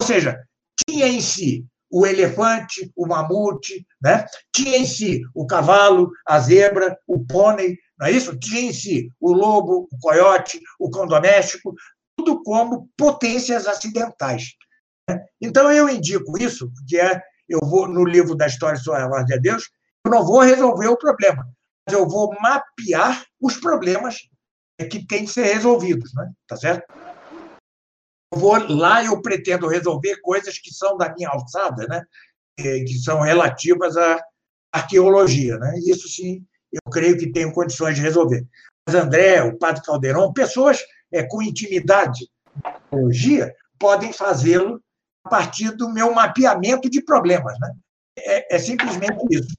[0.00, 0.40] ou seja,
[0.88, 4.26] tinha em si o elefante, o mamute, né?
[4.52, 8.36] tinha em si o cavalo, a zebra, o pônei, não é isso?
[8.38, 11.74] Tinha em si o lobo, o coiote, o cão doméstico,
[12.16, 14.54] tudo como potências acidentais.
[15.08, 15.24] Né?
[15.40, 19.38] Então, eu indico isso, porque é, eu vou, no livro da História sobre a de
[19.38, 19.70] Deus,
[20.04, 21.46] eu não vou resolver o problema,
[21.86, 24.18] mas eu vou mapear os problemas
[24.90, 26.30] que têm que ser resolvidos, né?
[26.46, 26.86] tá certo?
[28.34, 32.02] Vou lá, eu pretendo resolver coisas que são da minha alçada, né?
[32.56, 34.20] que são relativas à
[34.72, 35.56] arqueologia.
[35.58, 35.78] Né?
[35.86, 38.46] Isso sim, eu creio que tenho condições de resolver.
[38.86, 40.80] Mas André, o Padre Caldeirão, pessoas
[41.12, 42.28] é, com intimidade
[42.62, 44.82] com arqueologia, podem fazê-lo
[45.24, 47.58] a partir do meu mapeamento de problemas.
[47.60, 47.74] Né?
[48.18, 49.56] É, é simplesmente isso.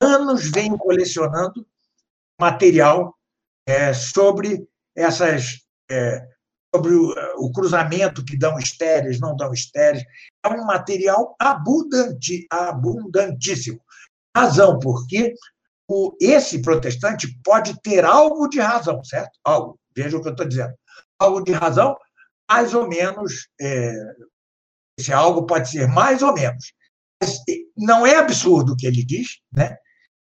[0.00, 1.66] Anos venho colecionando
[2.40, 3.16] material
[3.66, 4.66] é, sobre
[4.96, 5.60] essas.
[5.90, 6.26] É,
[6.78, 10.04] sobre o, o, cruzamento que dão estéreis, não dão estéreis.
[10.44, 13.80] É um material abundante, abundantíssimo.
[14.36, 15.34] Razão porque
[15.88, 19.38] o, esse protestante pode ter algo de razão, certo?
[19.44, 19.78] Algo.
[19.94, 20.74] Veja o que eu estou dizendo.
[21.18, 21.96] Algo de razão,
[22.48, 23.48] mais ou menos.
[23.60, 23.92] É,
[24.98, 26.72] esse algo pode ser mais ou menos.
[27.76, 29.76] Não é absurdo o que ele diz, né?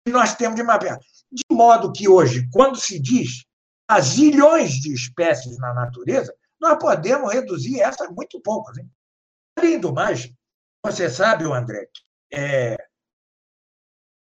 [0.06, 0.98] E nós temos de mapear.
[1.32, 3.44] De modo que hoje, quando se diz
[3.88, 6.32] há zilhões de espécies na natureza,
[6.64, 8.72] nós podemos reduzir essa muito pouco.
[8.80, 8.90] Hein?
[9.58, 10.32] Além do mais,
[10.82, 11.90] você sabe, André,
[12.32, 12.76] é,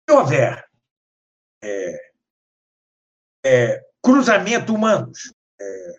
[0.10, 0.68] se houver
[1.64, 2.12] é,
[3.46, 5.90] é, cruzamento humanos, é,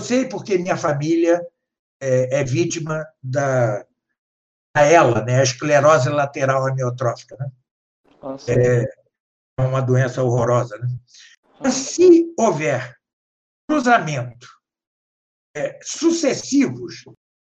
[0.00, 1.40] eu sei porque minha família
[2.00, 3.86] é, é vítima da,
[4.74, 7.36] da ELA, né, a esclerose lateral amiotrófica.
[7.36, 7.50] Né?
[8.48, 8.82] é,
[9.60, 10.76] é uma doença horrorosa.
[10.78, 10.88] Né?
[11.60, 12.98] Mas se houver
[13.68, 14.55] cruzamento
[15.56, 17.04] é, sucessivos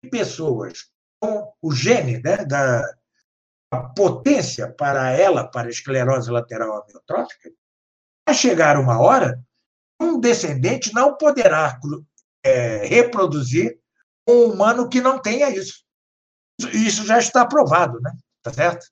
[0.04, 0.90] de pessoas
[1.22, 2.84] com o gene né, da
[3.96, 7.50] potência para ela, para a esclerose lateral amiotrófica,
[8.28, 9.42] vai chegar uma hora
[10.02, 11.80] um descendente não poderá
[12.44, 13.80] é, reproduzir
[14.28, 15.84] um humano que não tenha isso.
[16.74, 18.12] Isso já está provado, né?
[18.42, 18.86] Tá certo?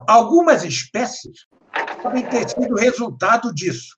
[0.00, 1.46] Algumas espécies
[2.02, 3.96] podem ter sido resultado disso.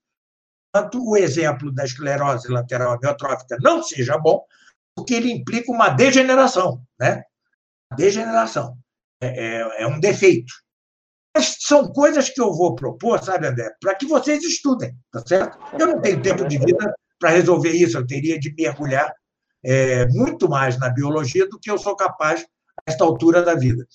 [0.77, 4.44] Tanto o exemplo da esclerose lateral amiotrófica não seja bom,
[4.94, 7.23] porque ele implica uma degeneração, né?
[7.97, 8.77] Degeneração.
[9.23, 10.53] É, é, é um defeito.
[11.35, 15.59] Mas são coisas que eu vou propor, sabe, André, para que vocês estudem, tá certo?
[15.78, 19.11] Eu não tenho tempo de vida para resolver isso, eu teria de mergulhar
[19.65, 23.86] é, muito mais na biologia do que eu sou capaz a esta altura da vida.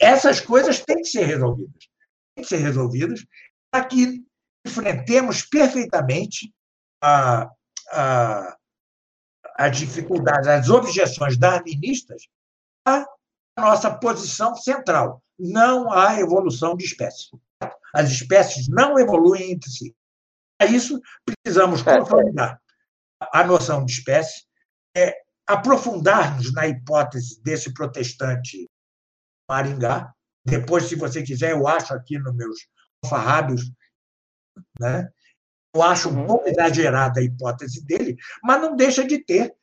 [0.00, 1.88] Essas coisas têm que ser resolvidas
[2.34, 3.26] têm que ser resolvidas
[3.70, 4.24] para que
[4.68, 6.52] enfrentemos perfeitamente
[7.02, 7.50] a,
[7.92, 8.56] a,
[9.56, 12.22] as dificuldades, as objeções darwinistas
[12.86, 13.04] à
[13.56, 15.22] nossa posição central.
[15.38, 17.30] Não há evolução de espécies.
[17.94, 19.96] As espécies não evoluem entre si.
[20.58, 22.60] Para isso, precisamos consolidar
[23.32, 24.44] a noção de espécie,
[24.96, 25.14] é,
[25.46, 28.68] aprofundar-nos na hipótese desse protestante
[29.48, 30.12] Maringá,
[30.44, 32.66] depois, se você quiser, eu acho aqui nos meus
[33.06, 33.70] farrábios,
[34.80, 35.08] né?
[35.74, 36.26] Eu acho um uhum.
[36.26, 39.54] pouco exagerada a hipótese dele, mas não deixa de ter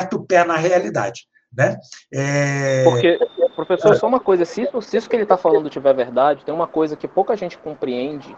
[0.00, 1.26] certo pé na realidade.
[1.56, 1.78] Né?
[2.12, 2.84] É...
[2.84, 3.18] Porque,
[3.54, 6.52] professor, só uma coisa, se isso, se isso que ele está falando tiver verdade, tem
[6.52, 8.36] uma coisa que pouca gente compreende,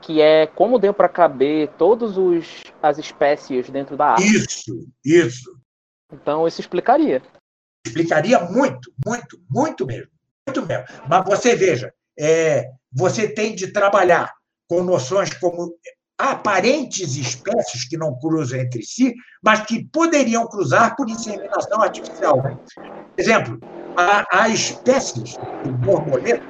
[0.00, 2.16] que é como deu para caber todas
[2.82, 4.36] as espécies dentro da árvore.
[4.36, 5.58] Isso, isso.
[6.12, 7.22] Então, isso explicaria.
[7.86, 10.10] Explicaria muito, muito, muito mesmo.
[10.48, 10.86] Muito mesmo.
[11.08, 14.34] Mas você veja, é, você tem de trabalhar
[14.68, 15.74] com noções como
[16.18, 22.36] aparentes espécies que não cruzam entre si, mas que poderiam cruzar por inseminação artificial.
[23.18, 23.58] Exemplo,
[23.96, 26.44] há, espécies de borboleta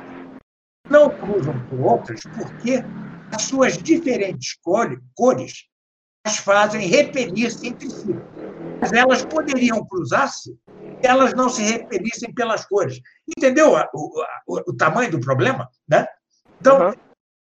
[0.89, 2.85] não cruzam com outras porque
[3.35, 4.59] as suas diferentes
[5.15, 5.65] cores
[6.27, 8.15] as fazem repelir-se entre si.
[8.81, 10.59] Mas elas poderiam cruzar-se
[11.07, 13.01] elas não se repelissem pelas cores.
[13.37, 15.69] Entendeu o, o, o tamanho do problema?
[15.89, 16.07] Né?
[16.61, 16.95] Então, uhum.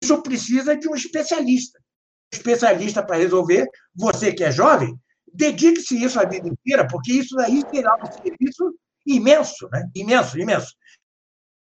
[0.02, 1.78] Isso precisa de um especialista.
[1.78, 3.68] Um especialista para resolver.
[3.94, 4.98] Você que é jovem,
[5.32, 8.74] dedique-se isso a vida inteira, porque isso daí será um serviço
[9.06, 9.88] imenso, né?
[9.94, 10.74] imenso, imenso.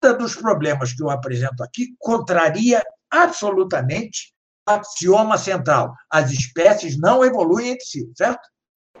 [0.04, 4.32] Um dos problemas que eu apresento aqui contraria absolutamente
[4.66, 5.94] axioma central.
[6.10, 8.42] As espécies não evoluem entre si, certo?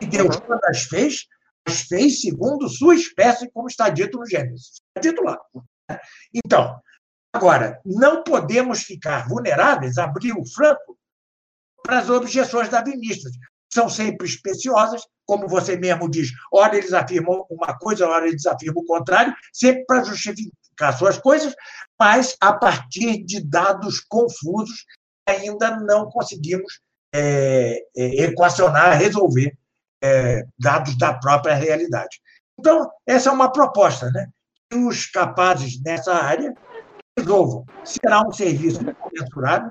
[0.00, 0.42] E Deus, uhum.
[0.42, 1.26] quando as fez,
[1.66, 4.82] as fez segundo sua espécie, como está dito no Gênesis.
[4.96, 5.38] Está dito lá.
[6.44, 6.80] Então,
[7.32, 10.98] agora, não podemos ficar vulneráveis, abrir o franco
[11.82, 13.32] para as objeções darwinistas.
[13.72, 18.82] São sempre especiosas, como você mesmo diz, ora eles afirmam uma coisa, ora eles afirmam
[18.82, 21.54] o contrário, sempre para justificar suas coisas,
[21.98, 24.84] mas a partir de dados confusos,
[25.26, 26.80] ainda não conseguimos
[27.14, 29.56] é, é, equacionar, resolver
[30.02, 32.20] é, dados da própria realidade.
[32.58, 34.28] Então, essa é uma proposta, né?
[34.70, 36.54] Que os capazes nessa área
[37.18, 37.64] resolvam.
[37.84, 38.80] Será um serviço
[39.12, 39.70] mensurável.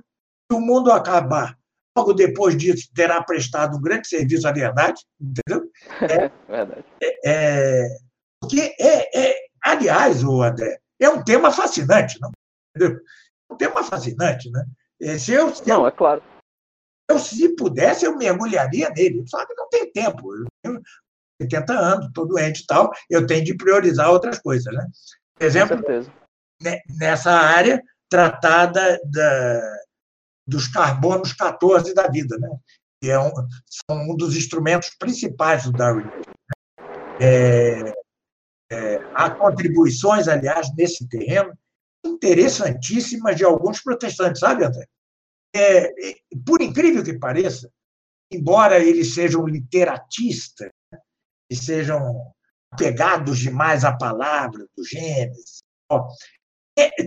[0.52, 1.58] Se o mundo acabar
[1.98, 5.70] logo depois disso, terá prestado um grande serviço à verdade, entendeu?
[6.02, 6.86] É, verdade.
[7.26, 7.88] É,
[8.40, 12.32] porque, é, é, aliás, o André, é um tema fascinante, não?
[12.76, 13.00] Entendeu?
[13.50, 14.66] É um tema fascinante, né?
[15.02, 16.24] É, se eu, se não, eu, é claro.
[17.10, 19.24] Eu, se pudesse, eu mergulharia nele.
[19.28, 20.34] Só que não tem tempo.
[20.34, 20.82] Eu tenho
[21.42, 24.88] 70 anos, estou doente e tal, eu tenho de priorizar outras coisas, né?
[25.36, 25.78] Por exemplo,
[26.90, 29.62] nessa área tratada da,
[30.48, 32.50] dos carbonos 14 da vida, né?
[33.02, 33.32] que é um,
[33.66, 36.08] são um dos instrumentos principais do Darwin.
[37.20, 37.94] É,
[38.72, 41.58] é, há contribuições, aliás, nesse terreno,
[42.06, 44.86] interessantíssimas de alguns protestantes, sabe, André?
[45.54, 45.92] É,
[46.46, 47.70] por incrível que pareça,
[48.32, 50.70] embora eles sejam literatistas
[51.50, 52.32] e sejam
[52.78, 55.62] pegados demais à palavra do Gênesis,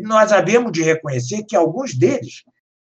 [0.02, 2.44] nós havemos de reconhecer que alguns deles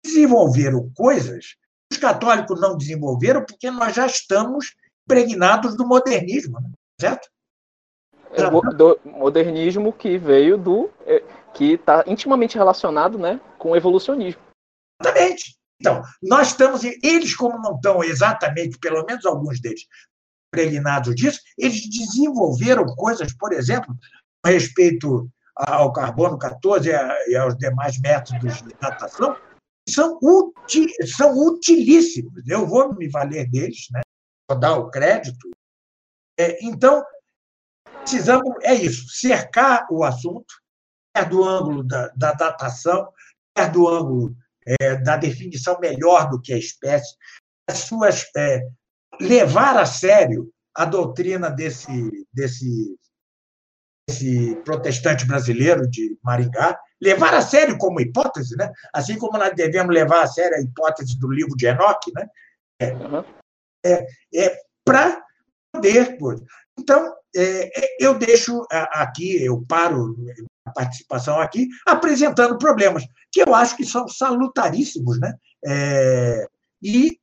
[0.04, 1.56] desenvolveram coisas
[1.90, 4.74] que os católicos não desenvolveram porque nós já estamos
[5.06, 6.70] impregnados do modernismo, né?
[7.00, 7.28] certo?
[8.32, 11.22] É, do modernismo que veio do é,
[11.54, 14.40] que está intimamente relacionado, né, com o evolucionismo.
[15.00, 15.56] Exatamente.
[15.80, 19.86] Então, nós estamos, eles como não estão exatamente, pelo menos alguns deles,
[20.52, 23.94] impregnados disso, eles desenvolveram coisas, por exemplo,
[24.44, 26.90] a respeito ao carbono 14
[27.26, 29.36] e aos demais métodos de datação,
[29.88, 30.18] são,
[31.16, 32.42] são utilíssimos.
[32.46, 34.00] Eu vou me valer deles, né?
[34.48, 35.50] vou dar o crédito.
[36.38, 37.04] É, então,
[38.00, 40.54] precisamos, é isso, cercar o assunto,
[41.14, 43.12] quer do ângulo da, da datação,
[43.54, 44.36] quer do ângulo
[44.80, 47.16] é, da definição melhor do que a espécie,
[47.68, 48.60] as suas, é,
[49.20, 51.90] levar a sério a doutrina desse,
[52.32, 52.96] desse,
[54.08, 58.72] desse protestante brasileiro de Maringá, levar a sério como hipótese, né?
[58.92, 62.26] assim como nós devemos levar a sério a hipótese do livro de Enoch, né?
[62.80, 63.24] é, uhum.
[63.84, 65.22] é, é para
[65.72, 66.16] poder.
[66.78, 70.16] Então, é, é, eu deixo aqui, eu paro
[70.64, 75.34] a participação aqui, apresentando problemas que eu acho que são salutaríssimos, né?
[75.66, 76.46] É,
[76.82, 77.18] e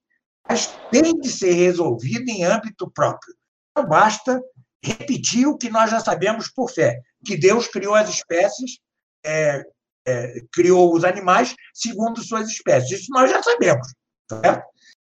[0.48, 3.34] mas tem de ser resolvido em âmbito próprio.
[3.76, 4.40] Não basta
[4.86, 8.80] repetir o que nós já sabemos por fé, que Deus criou as espécies
[9.26, 9.64] é,
[10.08, 13.02] é, criou os animais segundo suas espécies.
[13.02, 13.88] Isso nós já sabemos.
[14.30, 14.64] Certo?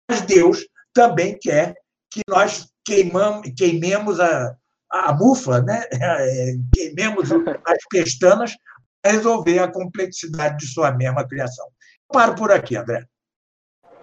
[0.10, 1.76] Mas Deus também quer
[2.12, 4.56] que nós queimamos, queimemos a,
[4.92, 5.84] a mufa, né?
[6.02, 7.32] É, queimemos
[7.66, 8.56] as pestanas
[9.02, 11.68] para resolver a complexidade de sua mesma criação.
[12.08, 13.06] Paro por aqui, André.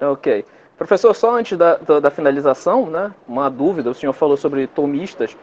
[0.01, 0.45] Ok.
[0.77, 5.37] Professor, só antes da, da, da, finalização, né, uma dúvida, o senhor falou sobre tomistas.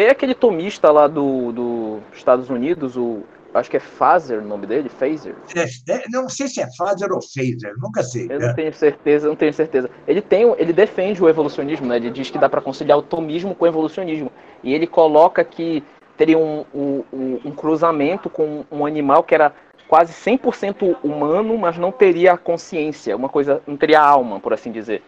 [0.00, 3.22] Tem aquele tomista lá dos do Estados Unidos, o
[3.52, 5.34] acho que é Phaser o nome dele, Phaser.
[5.54, 8.26] É, é, não sei se é Phaser ou Phaser, nunca sei.
[8.30, 8.46] Eu é.
[8.46, 9.90] não tenho certeza, não tenho certeza.
[10.08, 11.96] Ele tem, ele defende o evolucionismo, né?
[11.96, 14.32] Ele diz que dá para conciliar o tomismo com o evolucionismo.
[14.64, 15.84] E ele coloca que
[16.16, 17.04] teria um, um,
[17.44, 19.52] um cruzamento com um animal que era
[19.86, 25.02] quase 100% humano, mas não teria consciência, uma coisa, não teria alma, por assim dizer.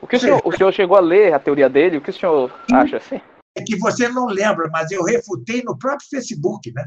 [0.00, 1.98] O que o senhor, o senhor chegou a ler a teoria dele?
[1.98, 3.20] O que o senhor acha assim?
[3.54, 6.84] É que você não lembra, mas eu refutei no próprio Facebook, né?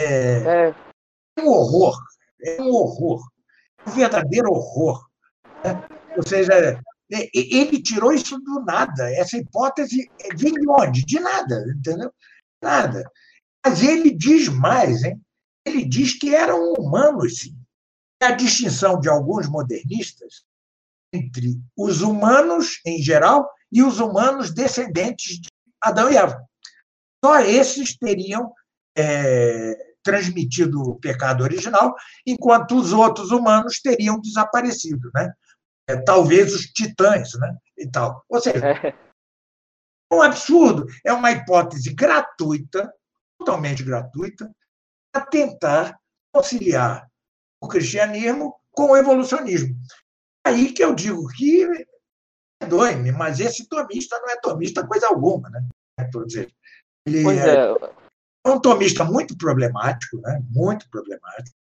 [0.00, 0.74] É,
[1.36, 1.96] é um horror,
[2.44, 3.22] é um horror,
[3.86, 5.06] um verdadeiro horror.
[5.64, 5.82] Né?
[6.16, 6.80] Ou seja,
[7.32, 9.10] ele tirou isso do nada.
[9.14, 11.04] Essa hipótese vem de onde?
[11.04, 12.12] De nada, entendeu?
[12.62, 13.04] Nada.
[13.64, 15.20] Mas ele diz mais, hein?
[15.64, 17.56] Ele diz que eram humanos, sim.
[18.20, 20.44] A distinção de alguns modernistas
[21.12, 25.48] entre os humanos em geral e os humanos descendentes de
[25.82, 26.42] Adão e Eva.
[27.24, 28.52] Só esses teriam
[28.96, 31.94] é, transmitido o pecado original,
[32.26, 35.32] enquanto os outros humanos teriam desaparecido, né?
[35.88, 37.56] É, talvez os titãs, né?
[37.78, 38.24] E tal.
[38.28, 38.94] Ou seja, é
[40.14, 42.92] um absurdo, é uma hipótese gratuita,
[43.38, 44.50] totalmente gratuita,
[45.12, 45.98] para tentar
[46.32, 47.08] conciliar
[47.60, 49.76] o cristianismo com o evolucionismo.
[50.44, 51.66] Aí que eu digo que
[52.62, 55.66] perdoe-me, mas esse tomista não é tomista coisa alguma, né?
[57.06, 57.56] Ele pois é,
[58.46, 60.42] é um tomista muito problemático, né?
[60.50, 61.56] muito problemático.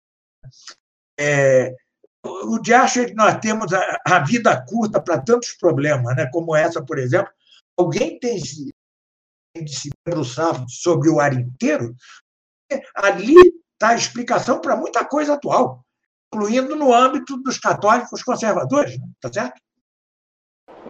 [1.19, 1.75] É,
[2.25, 6.29] o de acha que nós temos a, a vida curta para tantos problemas, né?
[6.33, 7.33] como essa, por exemplo.
[7.79, 8.41] Alguém tem,
[9.55, 11.95] tem de se debruçar sobre o ar inteiro?
[12.95, 13.37] Ali
[13.75, 15.85] está a explicação para muita coisa atual,
[16.33, 19.07] incluindo no âmbito dos católicos conservadores, né?
[19.21, 19.61] tá certo?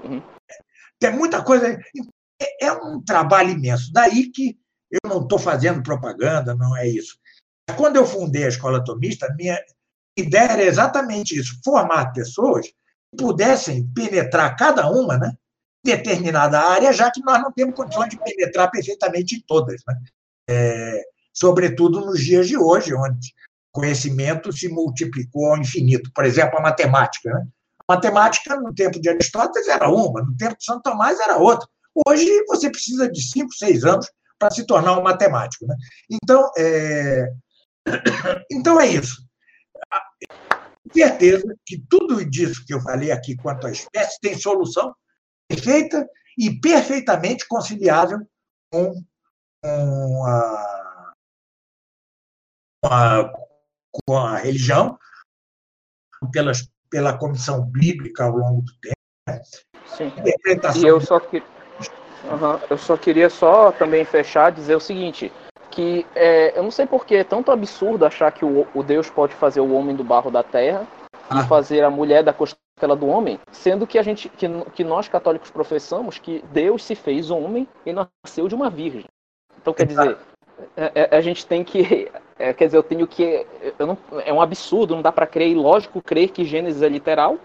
[0.04, 0.22] Uhum.
[0.98, 1.78] Tem muita coisa.
[2.40, 3.92] É, é um trabalho imenso.
[3.92, 4.58] Daí que
[4.90, 7.18] eu não estou fazendo propaganda, não é isso.
[7.76, 9.58] Quando eu fundei a escola tomista, minha
[10.16, 12.74] ideia era exatamente isso: formar pessoas que
[13.16, 15.36] pudessem penetrar cada uma, né?
[15.86, 19.82] determinada área, já que nós não temos condições de penetrar perfeitamente em todas.
[19.86, 19.94] Né?
[20.50, 21.02] É,
[21.32, 23.32] sobretudo nos dias de hoje, onde
[23.72, 26.10] conhecimento se multiplicou ao infinito.
[26.12, 27.30] Por exemplo, a matemática.
[27.32, 27.46] Né?
[27.88, 31.68] Matemática, no tempo de Aristóteles, era uma, no tempo de Santo Tomás, era outra.
[32.06, 35.66] Hoje, você precisa de cinco, seis anos para se tornar um matemático.
[35.66, 35.76] Né?
[36.10, 37.32] Então, é...
[38.50, 39.24] então, é isso.
[40.92, 44.94] Certeza que tudo disso que eu falei aqui quanto à espécie tem solução
[45.48, 46.08] perfeita
[46.38, 48.18] e perfeitamente conciliável
[48.70, 48.92] com,
[49.62, 51.12] com, a,
[52.82, 53.32] com, a,
[53.92, 54.98] com a religião,
[56.32, 58.96] pelas, pela comissão bíblica ao longo do tempo.
[59.28, 59.40] Né?
[59.86, 60.12] Sim.
[60.76, 65.32] E eu só, que, uhum, eu só queria só também fechar dizer o seguinte,
[65.70, 69.34] que é, eu não sei porque é tanto absurdo achar que o, o Deus pode
[69.34, 70.86] fazer o homem do barro da terra
[71.28, 71.40] ah.
[71.40, 75.08] e fazer a mulher da costela do homem, sendo que a gente que, que nós
[75.08, 79.04] católicos professamos que Deus se fez homem e nasceu de uma virgem.
[79.60, 80.16] Então quer dizer,
[80.76, 83.46] a, é, é, a gente tem que é, quer dizer, eu tenho que
[83.78, 86.88] eu não, é um absurdo, não dá para crer, e lógico crer que Gênesis é
[86.88, 87.38] literal,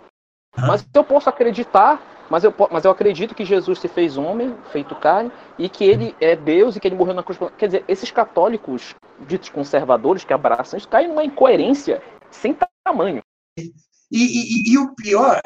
[0.53, 0.67] ah.
[0.67, 2.01] mas eu posso acreditar
[2.31, 5.29] mas eu, mas eu acredito que Jesus se fez homem, feito carne,
[5.59, 7.37] e que ele é Deus e que ele morreu na cruz.
[7.57, 8.95] Quer dizer, esses católicos
[9.27, 13.21] ditos conservadores que abraçam isso caem numa incoerência sem tamanho.
[13.57, 13.73] E,
[14.09, 15.41] e, e, o pior,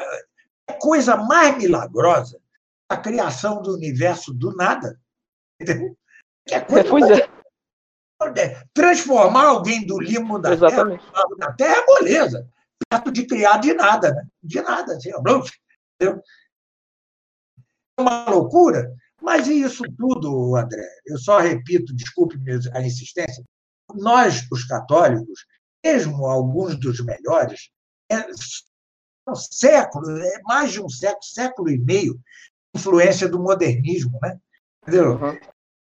[0.68, 2.38] a coisa mais milagrosa,
[2.88, 4.96] a criação do universo do nada.
[5.60, 5.96] Entendeu?
[6.46, 7.28] Que é coisa pois é.
[8.72, 11.04] Transformar alguém do limo da Exatamente.
[11.04, 12.48] terra, da terra é moleza,
[12.88, 14.26] perto de criar de nada, né?
[14.42, 16.22] De nada, assim, entendeu?
[17.98, 20.86] É uma loucura, mas e isso tudo, André?
[21.06, 22.36] Eu só repito, desculpe
[22.72, 23.44] a insistência,
[23.94, 25.46] nós, os católicos,
[25.84, 27.70] mesmo alguns dos melhores,
[28.10, 28.18] é,
[29.28, 32.18] um século, é mais de um século, século e meio,
[32.74, 34.38] influência do modernismo, né?
[34.82, 35.12] Entendeu?
[35.14, 35.38] Uhum.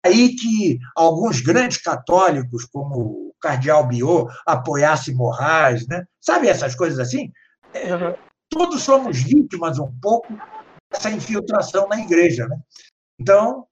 [0.05, 6.05] Aí que alguns grandes católicos, como o cardeal Biot, apoiasse Moraes, né?
[6.21, 7.33] Sabe essas coisas assim?
[7.75, 8.15] Uhum.
[8.49, 10.33] Todos somos vítimas um pouco
[10.91, 12.59] dessa infiltração na igreja, né?
[13.19, 13.67] Então,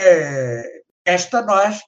[0.00, 1.80] é, esta nós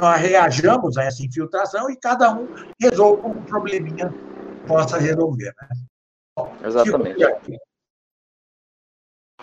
[0.00, 2.46] nós reajamos a essa infiltração e cada um
[2.80, 4.12] resolve um probleminha
[4.66, 5.52] possa resolver.
[5.60, 5.68] Né?
[6.36, 7.18] Bom, Exatamente.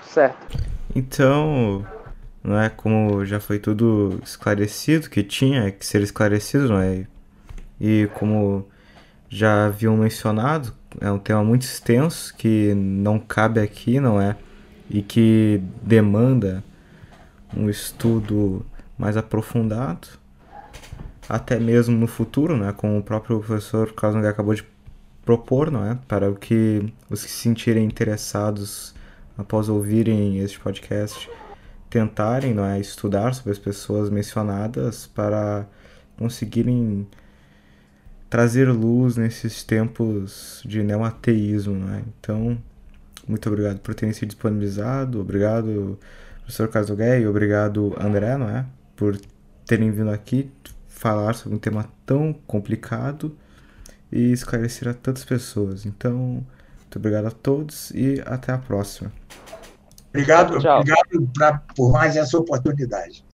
[0.02, 0.48] Certo.
[0.96, 1.86] Então,
[2.46, 7.08] não é como já foi tudo esclarecido que tinha que ser esclarecido, não é?
[7.82, 8.68] E como
[9.28, 14.38] já haviam mencionado, é um tema muito extenso que não cabe aqui, não é?
[14.88, 16.64] E que demanda
[17.58, 18.64] um estudo
[18.96, 20.08] mais aprofundado,
[21.28, 22.72] até mesmo no futuro, né?
[22.78, 24.64] Como o próprio professor Carlos acabou de
[25.26, 25.98] propor, não é?
[26.08, 28.94] Para o que os que se sentirem interessados
[29.36, 31.28] após ouvirem este podcast
[31.96, 35.66] tentarem, não é, estudar sobre as pessoas mencionadas para
[36.18, 37.08] conseguirem
[38.30, 42.04] trazer luz nesses tempos de neoateísmo, não é?
[42.20, 42.62] Então,
[43.26, 45.98] muito obrigado por terem se disponibilizado, obrigado
[46.42, 48.66] professor Casoguei, obrigado André, não é?
[48.94, 49.18] Por
[49.66, 50.52] terem vindo aqui
[50.90, 53.38] falar sobre um tema tão complicado
[54.12, 55.86] e esclarecer a tantas pessoas.
[55.86, 56.46] Então,
[56.82, 59.14] muito obrigado a todos e até a próxima.
[60.16, 63.24] Obrigado, obrigado pra, por mais essa oportunidade.